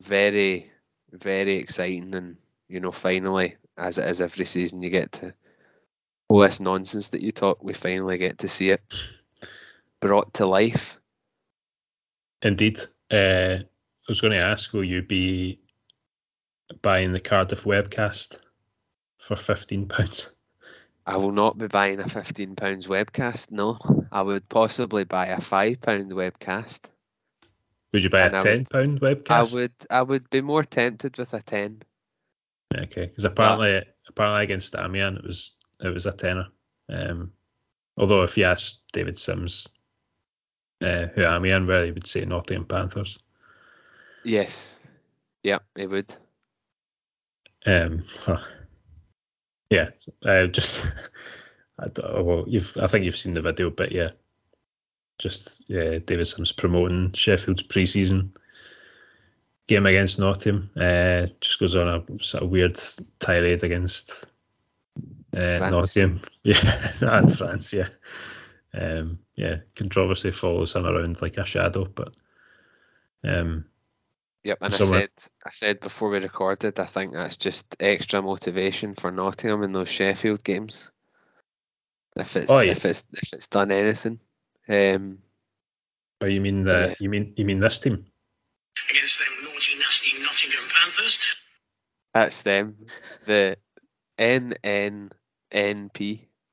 [0.00, 0.70] very
[1.10, 2.36] very exciting and
[2.68, 5.34] you know finally as it is every season you get to
[6.28, 8.82] all this nonsense that you talk we finally get to see it
[10.00, 10.98] brought to life
[12.42, 12.78] Indeed.
[13.10, 13.58] Uh,
[14.08, 15.60] was going to ask, will you be
[16.82, 18.38] buying the Cardiff webcast
[19.18, 20.30] for fifteen pounds?
[21.06, 23.50] I will not be buying a fifteen pounds webcast.
[23.50, 23.78] No,
[24.12, 26.80] I would possibly buy a five pound webcast.
[27.92, 29.54] Would you buy And a I ten would- pound I webcast?
[29.54, 29.72] would.
[29.90, 31.82] I would be more tempted with a ten.
[32.76, 36.48] Okay, because apparently, apparently against Amiens it was it was a tenner.
[36.90, 37.32] Um,
[37.96, 39.68] although if you ask David Sims
[40.82, 43.18] uh, who Amiens were, he would say Nottingham Panthers.
[44.28, 44.78] Yes.
[45.42, 46.14] Yeah, it would.
[47.64, 48.38] Um, huh.
[49.70, 49.88] yeah,
[50.24, 50.84] uh, just
[51.78, 54.10] I don't, well, you've I think you've seen the video, but yeah,
[55.18, 58.34] just yeah, David Sims promoting Sheffield's pre-season
[59.66, 60.70] game against Nottingham.
[60.76, 62.78] Uh, just goes on a sort of weird
[63.18, 64.26] tirade against
[65.34, 65.70] uh.
[65.70, 67.88] Nottingham, yeah, and France, yeah.
[68.74, 72.14] Um, yeah, controversy follows him around like a shadow, but
[73.24, 73.64] um,
[74.48, 75.00] Yep, and Somewhere.
[75.00, 75.10] I said
[75.44, 79.90] I said before we recorded, I think that's just extra motivation for Nottingham in those
[79.90, 80.90] Sheffield games.
[82.16, 82.70] If it's Oh, yeah.
[82.72, 84.20] if it's if it's done anything.
[84.66, 85.18] Um
[86.22, 86.94] oh, you mean the Yeah.
[86.98, 88.06] you mean you mean this team?
[88.90, 91.18] Against them naughty, nasty Nottingham Panthers.
[92.14, 92.86] that's them.
[93.26, 93.58] The
[94.18, 95.12] NNNP.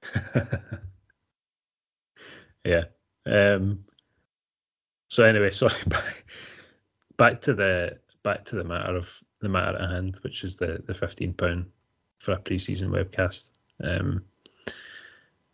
[2.66, 2.84] yeah.
[3.26, 3.86] Um,
[5.10, 5.74] so anyway, sorry.
[5.88, 6.25] Back,
[7.18, 10.82] back to the back to the matter of the matter at hand, which is the
[10.86, 11.66] the fifteen pound
[12.20, 13.46] for a pre-season webcast.
[13.84, 14.24] Um,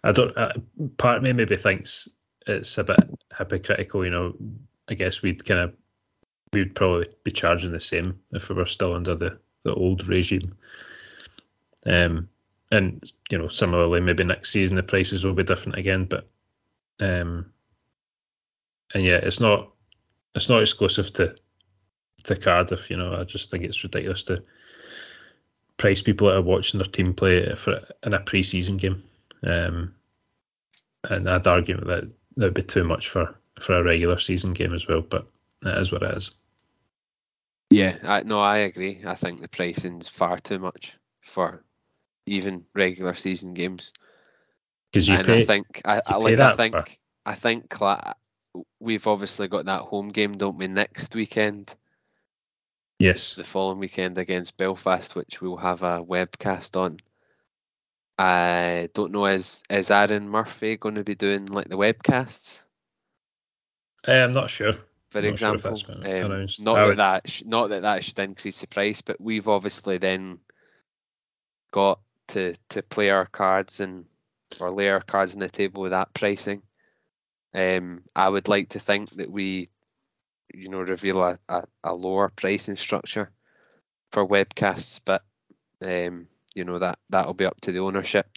[0.03, 0.35] I don't.
[0.37, 0.53] Uh,
[0.97, 2.07] part of me maybe thinks
[2.47, 2.99] it's a bit
[3.37, 4.05] hypocritical.
[4.05, 4.35] You know,
[4.89, 5.73] I guess we'd kind of
[6.53, 10.55] we'd probably be charging the same if we were still under the the old regime.
[11.85, 12.29] Um,
[12.71, 16.27] and you know, similarly, maybe next season the prices will be different again, but
[16.99, 17.51] um,
[18.93, 19.71] and yeah, it's not
[20.35, 21.35] it's not exclusive to
[22.23, 22.89] to Cardiff.
[22.89, 24.43] You know, I just think it's ridiculous to
[25.77, 29.03] price people that are watching their team play for in a pre-season game.
[29.43, 29.95] Um,
[31.09, 34.73] and I'd argue that that would be too much for for a regular season game
[34.73, 35.01] as well.
[35.01, 35.27] But
[35.61, 36.31] that is what it is.
[37.69, 39.01] Yeah, I no, I agree.
[39.05, 41.63] I think the pricing's far too much for
[42.25, 43.93] even regular season games.
[44.91, 46.85] Because you and pay, I think I, I like I think for-
[47.25, 47.73] I think
[48.79, 51.73] we've obviously got that home game, don't we, next weekend,
[53.01, 56.97] yes, the following weekend against Belfast, which we'll have a webcast on.
[58.17, 62.65] I don't know is is Aaron Murphy going to be doing like the webcasts,
[64.07, 64.73] Uh, I'm not sure.
[65.09, 65.71] for Not sure example?
[66.05, 69.97] Um, not that that sh- not that that should increase the price, but we've obviously
[69.97, 70.39] then
[71.71, 71.99] got
[72.29, 74.05] to to play our cards and
[74.59, 76.61] or lay our cards on the table with that pricing.
[77.53, 79.69] Um, I would like to think that we,
[80.53, 83.31] you know, reveal a, a, a lower pricing structure
[84.11, 85.23] for webcasts, but
[85.81, 88.27] um, you know that that'll be up to the ownership.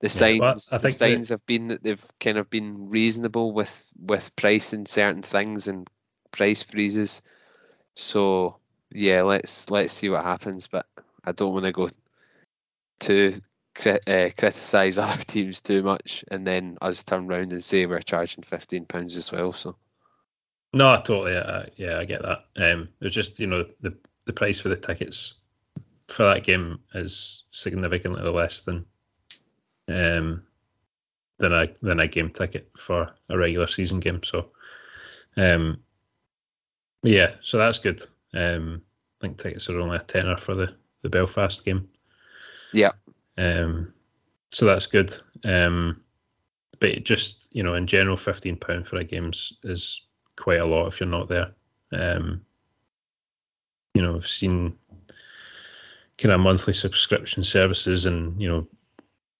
[0.00, 2.90] The Yeah, well, signs, the think that- signs have been that they've kind of been
[2.90, 5.88] reasonable with with pricing certain things and
[6.32, 7.22] price freezes.
[7.94, 8.56] So
[8.92, 10.66] yeah, let's let's see what happens.
[10.68, 10.86] But
[11.24, 11.88] I don't want to go
[13.00, 13.40] to
[13.86, 18.42] uh, criticize other teams too much, and then us turn round and say we're charging
[18.44, 19.52] fifteen pounds as well.
[19.52, 19.76] So
[20.72, 21.36] No, totally.
[21.36, 22.44] Uh, yeah, I get that.
[22.56, 23.94] Um, was just you know the
[24.26, 25.34] the price for the tickets
[26.08, 28.84] for that game is significantly less than
[29.88, 30.42] um
[31.38, 34.22] than a than a game ticket for a regular season game.
[34.22, 34.48] So,
[35.36, 35.78] um,
[37.02, 38.02] yeah, so that's good.
[38.34, 38.82] Um,
[39.20, 41.88] I think tickets are only a tenner for the the Belfast game.
[42.72, 42.92] yeah,
[43.36, 43.94] Um,
[44.50, 45.14] so that's good.
[45.44, 46.02] Um,
[46.80, 50.02] but just you know, in general, fifteen pound for a game is, is
[50.38, 51.52] quite a lot if you're not there.
[51.92, 52.42] Um,
[53.94, 54.78] you know, I've seen
[56.16, 58.66] kind of monthly subscription services, and you know,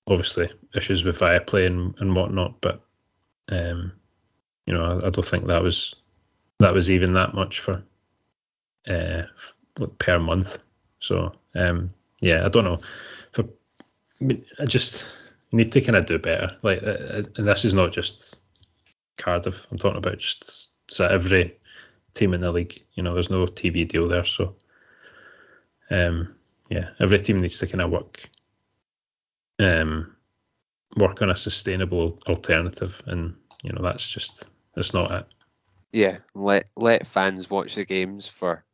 [0.06, 2.60] obviously issues with Viaplay and, and whatnot.
[2.60, 2.80] But
[3.48, 3.92] um,
[4.66, 5.94] you know, I, I don't think that was
[6.58, 7.82] that was even that much for
[8.88, 9.22] uh,
[9.98, 10.58] per month.
[11.00, 12.80] So um, yeah, I don't know.
[13.32, 13.44] For
[14.20, 15.06] I, mean, I just
[15.52, 16.56] need to kind of do better.
[16.62, 18.38] Like, uh, uh, and this is not just
[19.16, 19.66] Cardiff.
[19.70, 21.56] I'm talking about just so every
[22.14, 22.82] team in the league.
[22.94, 24.56] You know, there's no TV deal there, so
[25.90, 26.34] um,
[26.68, 28.28] yeah, every team needs to kind of work,
[29.58, 30.16] um,
[30.96, 35.26] work on a sustainable alternative, and you know that's just that's not it.
[35.92, 38.64] Yeah, let let fans watch the games for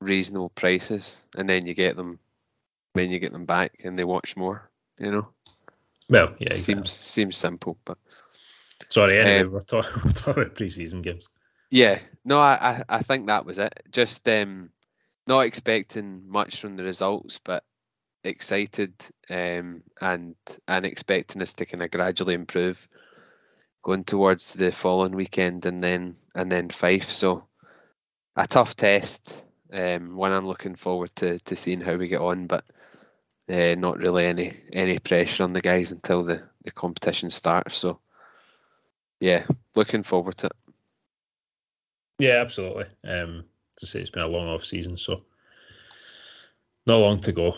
[0.00, 2.18] reasonable prices, and then you get them
[2.92, 4.70] when you get them back, and they watch more.
[4.98, 5.28] You know,
[6.08, 6.74] Well, yeah, exactly.
[6.74, 7.98] seems seems simple, but
[8.88, 11.28] Sorry, anyway, um, we're, talk- we're talking about pre-season games.
[11.70, 13.82] yeah, no, I I, think that was it.
[13.90, 14.70] Just um,
[15.26, 17.64] not expecting much from the results, but
[18.24, 18.92] excited
[19.30, 20.34] um, and
[20.66, 22.88] and expecting us to kind of gradually improve
[23.82, 27.10] going towards the following weekend and then and then Fife.
[27.10, 27.46] So
[28.36, 29.44] a tough test.
[29.72, 32.64] Um, one I'm looking forward to to seeing how we get on, but
[33.48, 37.76] uh, not really any any pressure on the guys until the the competition starts.
[37.76, 38.00] So
[39.20, 40.52] yeah, looking forward to it.
[42.18, 42.86] Yeah, absolutely.
[43.04, 43.44] Um,
[43.76, 45.22] to say it's been a long off season, so
[46.86, 47.54] not long to go.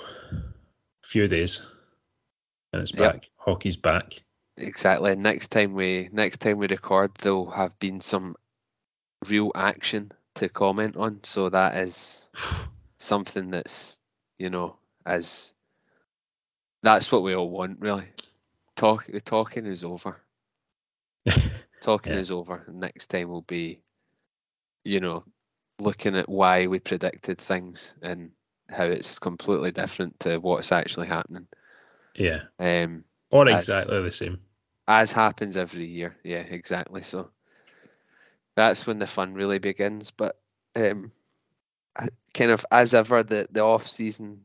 [1.02, 1.62] few days,
[2.72, 3.12] and it's Yep.
[3.12, 3.30] back.
[3.36, 4.22] Hockey's back.
[4.58, 5.16] Exactly.
[5.16, 8.36] Next time we next time we record, there'll have been some
[9.26, 11.24] real action to comment on.
[11.24, 12.28] So that is
[12.98, 14.00] something that's
[14.38, 14.76] you know
[15.06, 15.54] as
[16.82, 18.04] that's what we all want really.
[18.76, 20.20] Talk the talking is over.
[21.80, 22.20] Talking Yeah.
[22.20, 22.64] is over.
[22.68, 23.80] Next time will be,
[24.84, 25.24] you know,
[25.80, 28.30] looking at why we predicted things and
[28.68, 31.46] how it's completely different to what's actually happening.
[32.14, 34.38] yeah, Um, or exactly the same.
[34.86, 36.16] as happens every year.
[36.24, 37.02] Yeah, exactly.
[37.02, 37.30] So
[38.56, 40.10] that's when the fun really begins.
[40.10, 40.36] But
[40.76, 41.12] um,
[42.34, 44.44] kind of as ever, the the off season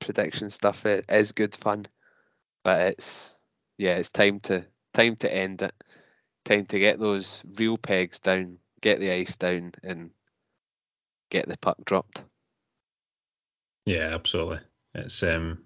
[0.00, 1.86] prediction stuff i- is good fun,
[2.62, 3.38] but it's
[3.78, 5.74] yeah, it's time to time to end it.
[6.44, 10.10] Time to get those real pegs down, get the ice down, and
[11.30, 12.24] get the puck dropped.
[13.86, 14.60] Yeah, absolutely.
[14.94, 15.58] It's um,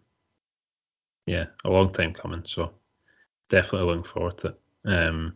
[1.27, 2.43] yeah, a long time coming.
[2.47, 2.73] So
[3.49, 4.61] definitely looking forward to it.
[4.85, 5.35] Um,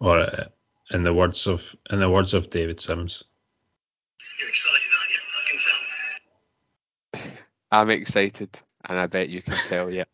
[0.00, 0.44] or uh,
[0.90, 3.22] in the words of in the words of David Sims,
[4.40, 5.20] You're excited, aren't you?
[5.36, 7.38] I can tell.
[7.72, 9.90] I'm excited, and I bet you can tell.
[9.90, 10.04] Yeah.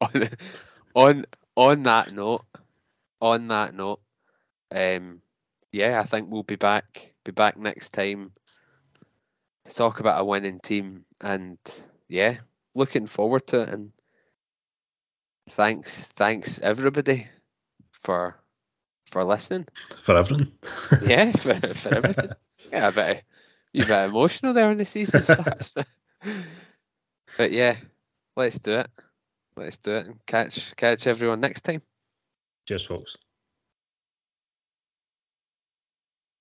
[0.00, 0.28] on
[0.94, 1.24] on
[1.54, 2.44] on that note,
[3.22, 4.00] on that note,
[4.74, 5.22] um,
[5.70, 7.14] yeah, I think we'll be back.
[7.24, 8.32] Be back next time
[9.64, 11.56] to talk about a winning team, and
[12.08, 12.38] yeah,
[12.74, 13.68] looking forward to it.
[13.68, 13.92] And
[15.50, 17.28] thanks, thanks everybody
[18.02, 18.36] for
[19.06, 19.68] for listening.
[20.02, 20.52] for everything.
[21.06, 22.30] Yeah, for, for everything.
[22.72, 23.24] Yeah, a bit,
[23.74, 25.74] you bit emotional there when the season starts.
[27.36, 27.76] but yeah,
[28.34, 28.90] let's do it.
[29.56, 31.82] Let's do it and catch catch everyone next time.
[32.72, 33.16] Cheers, folks.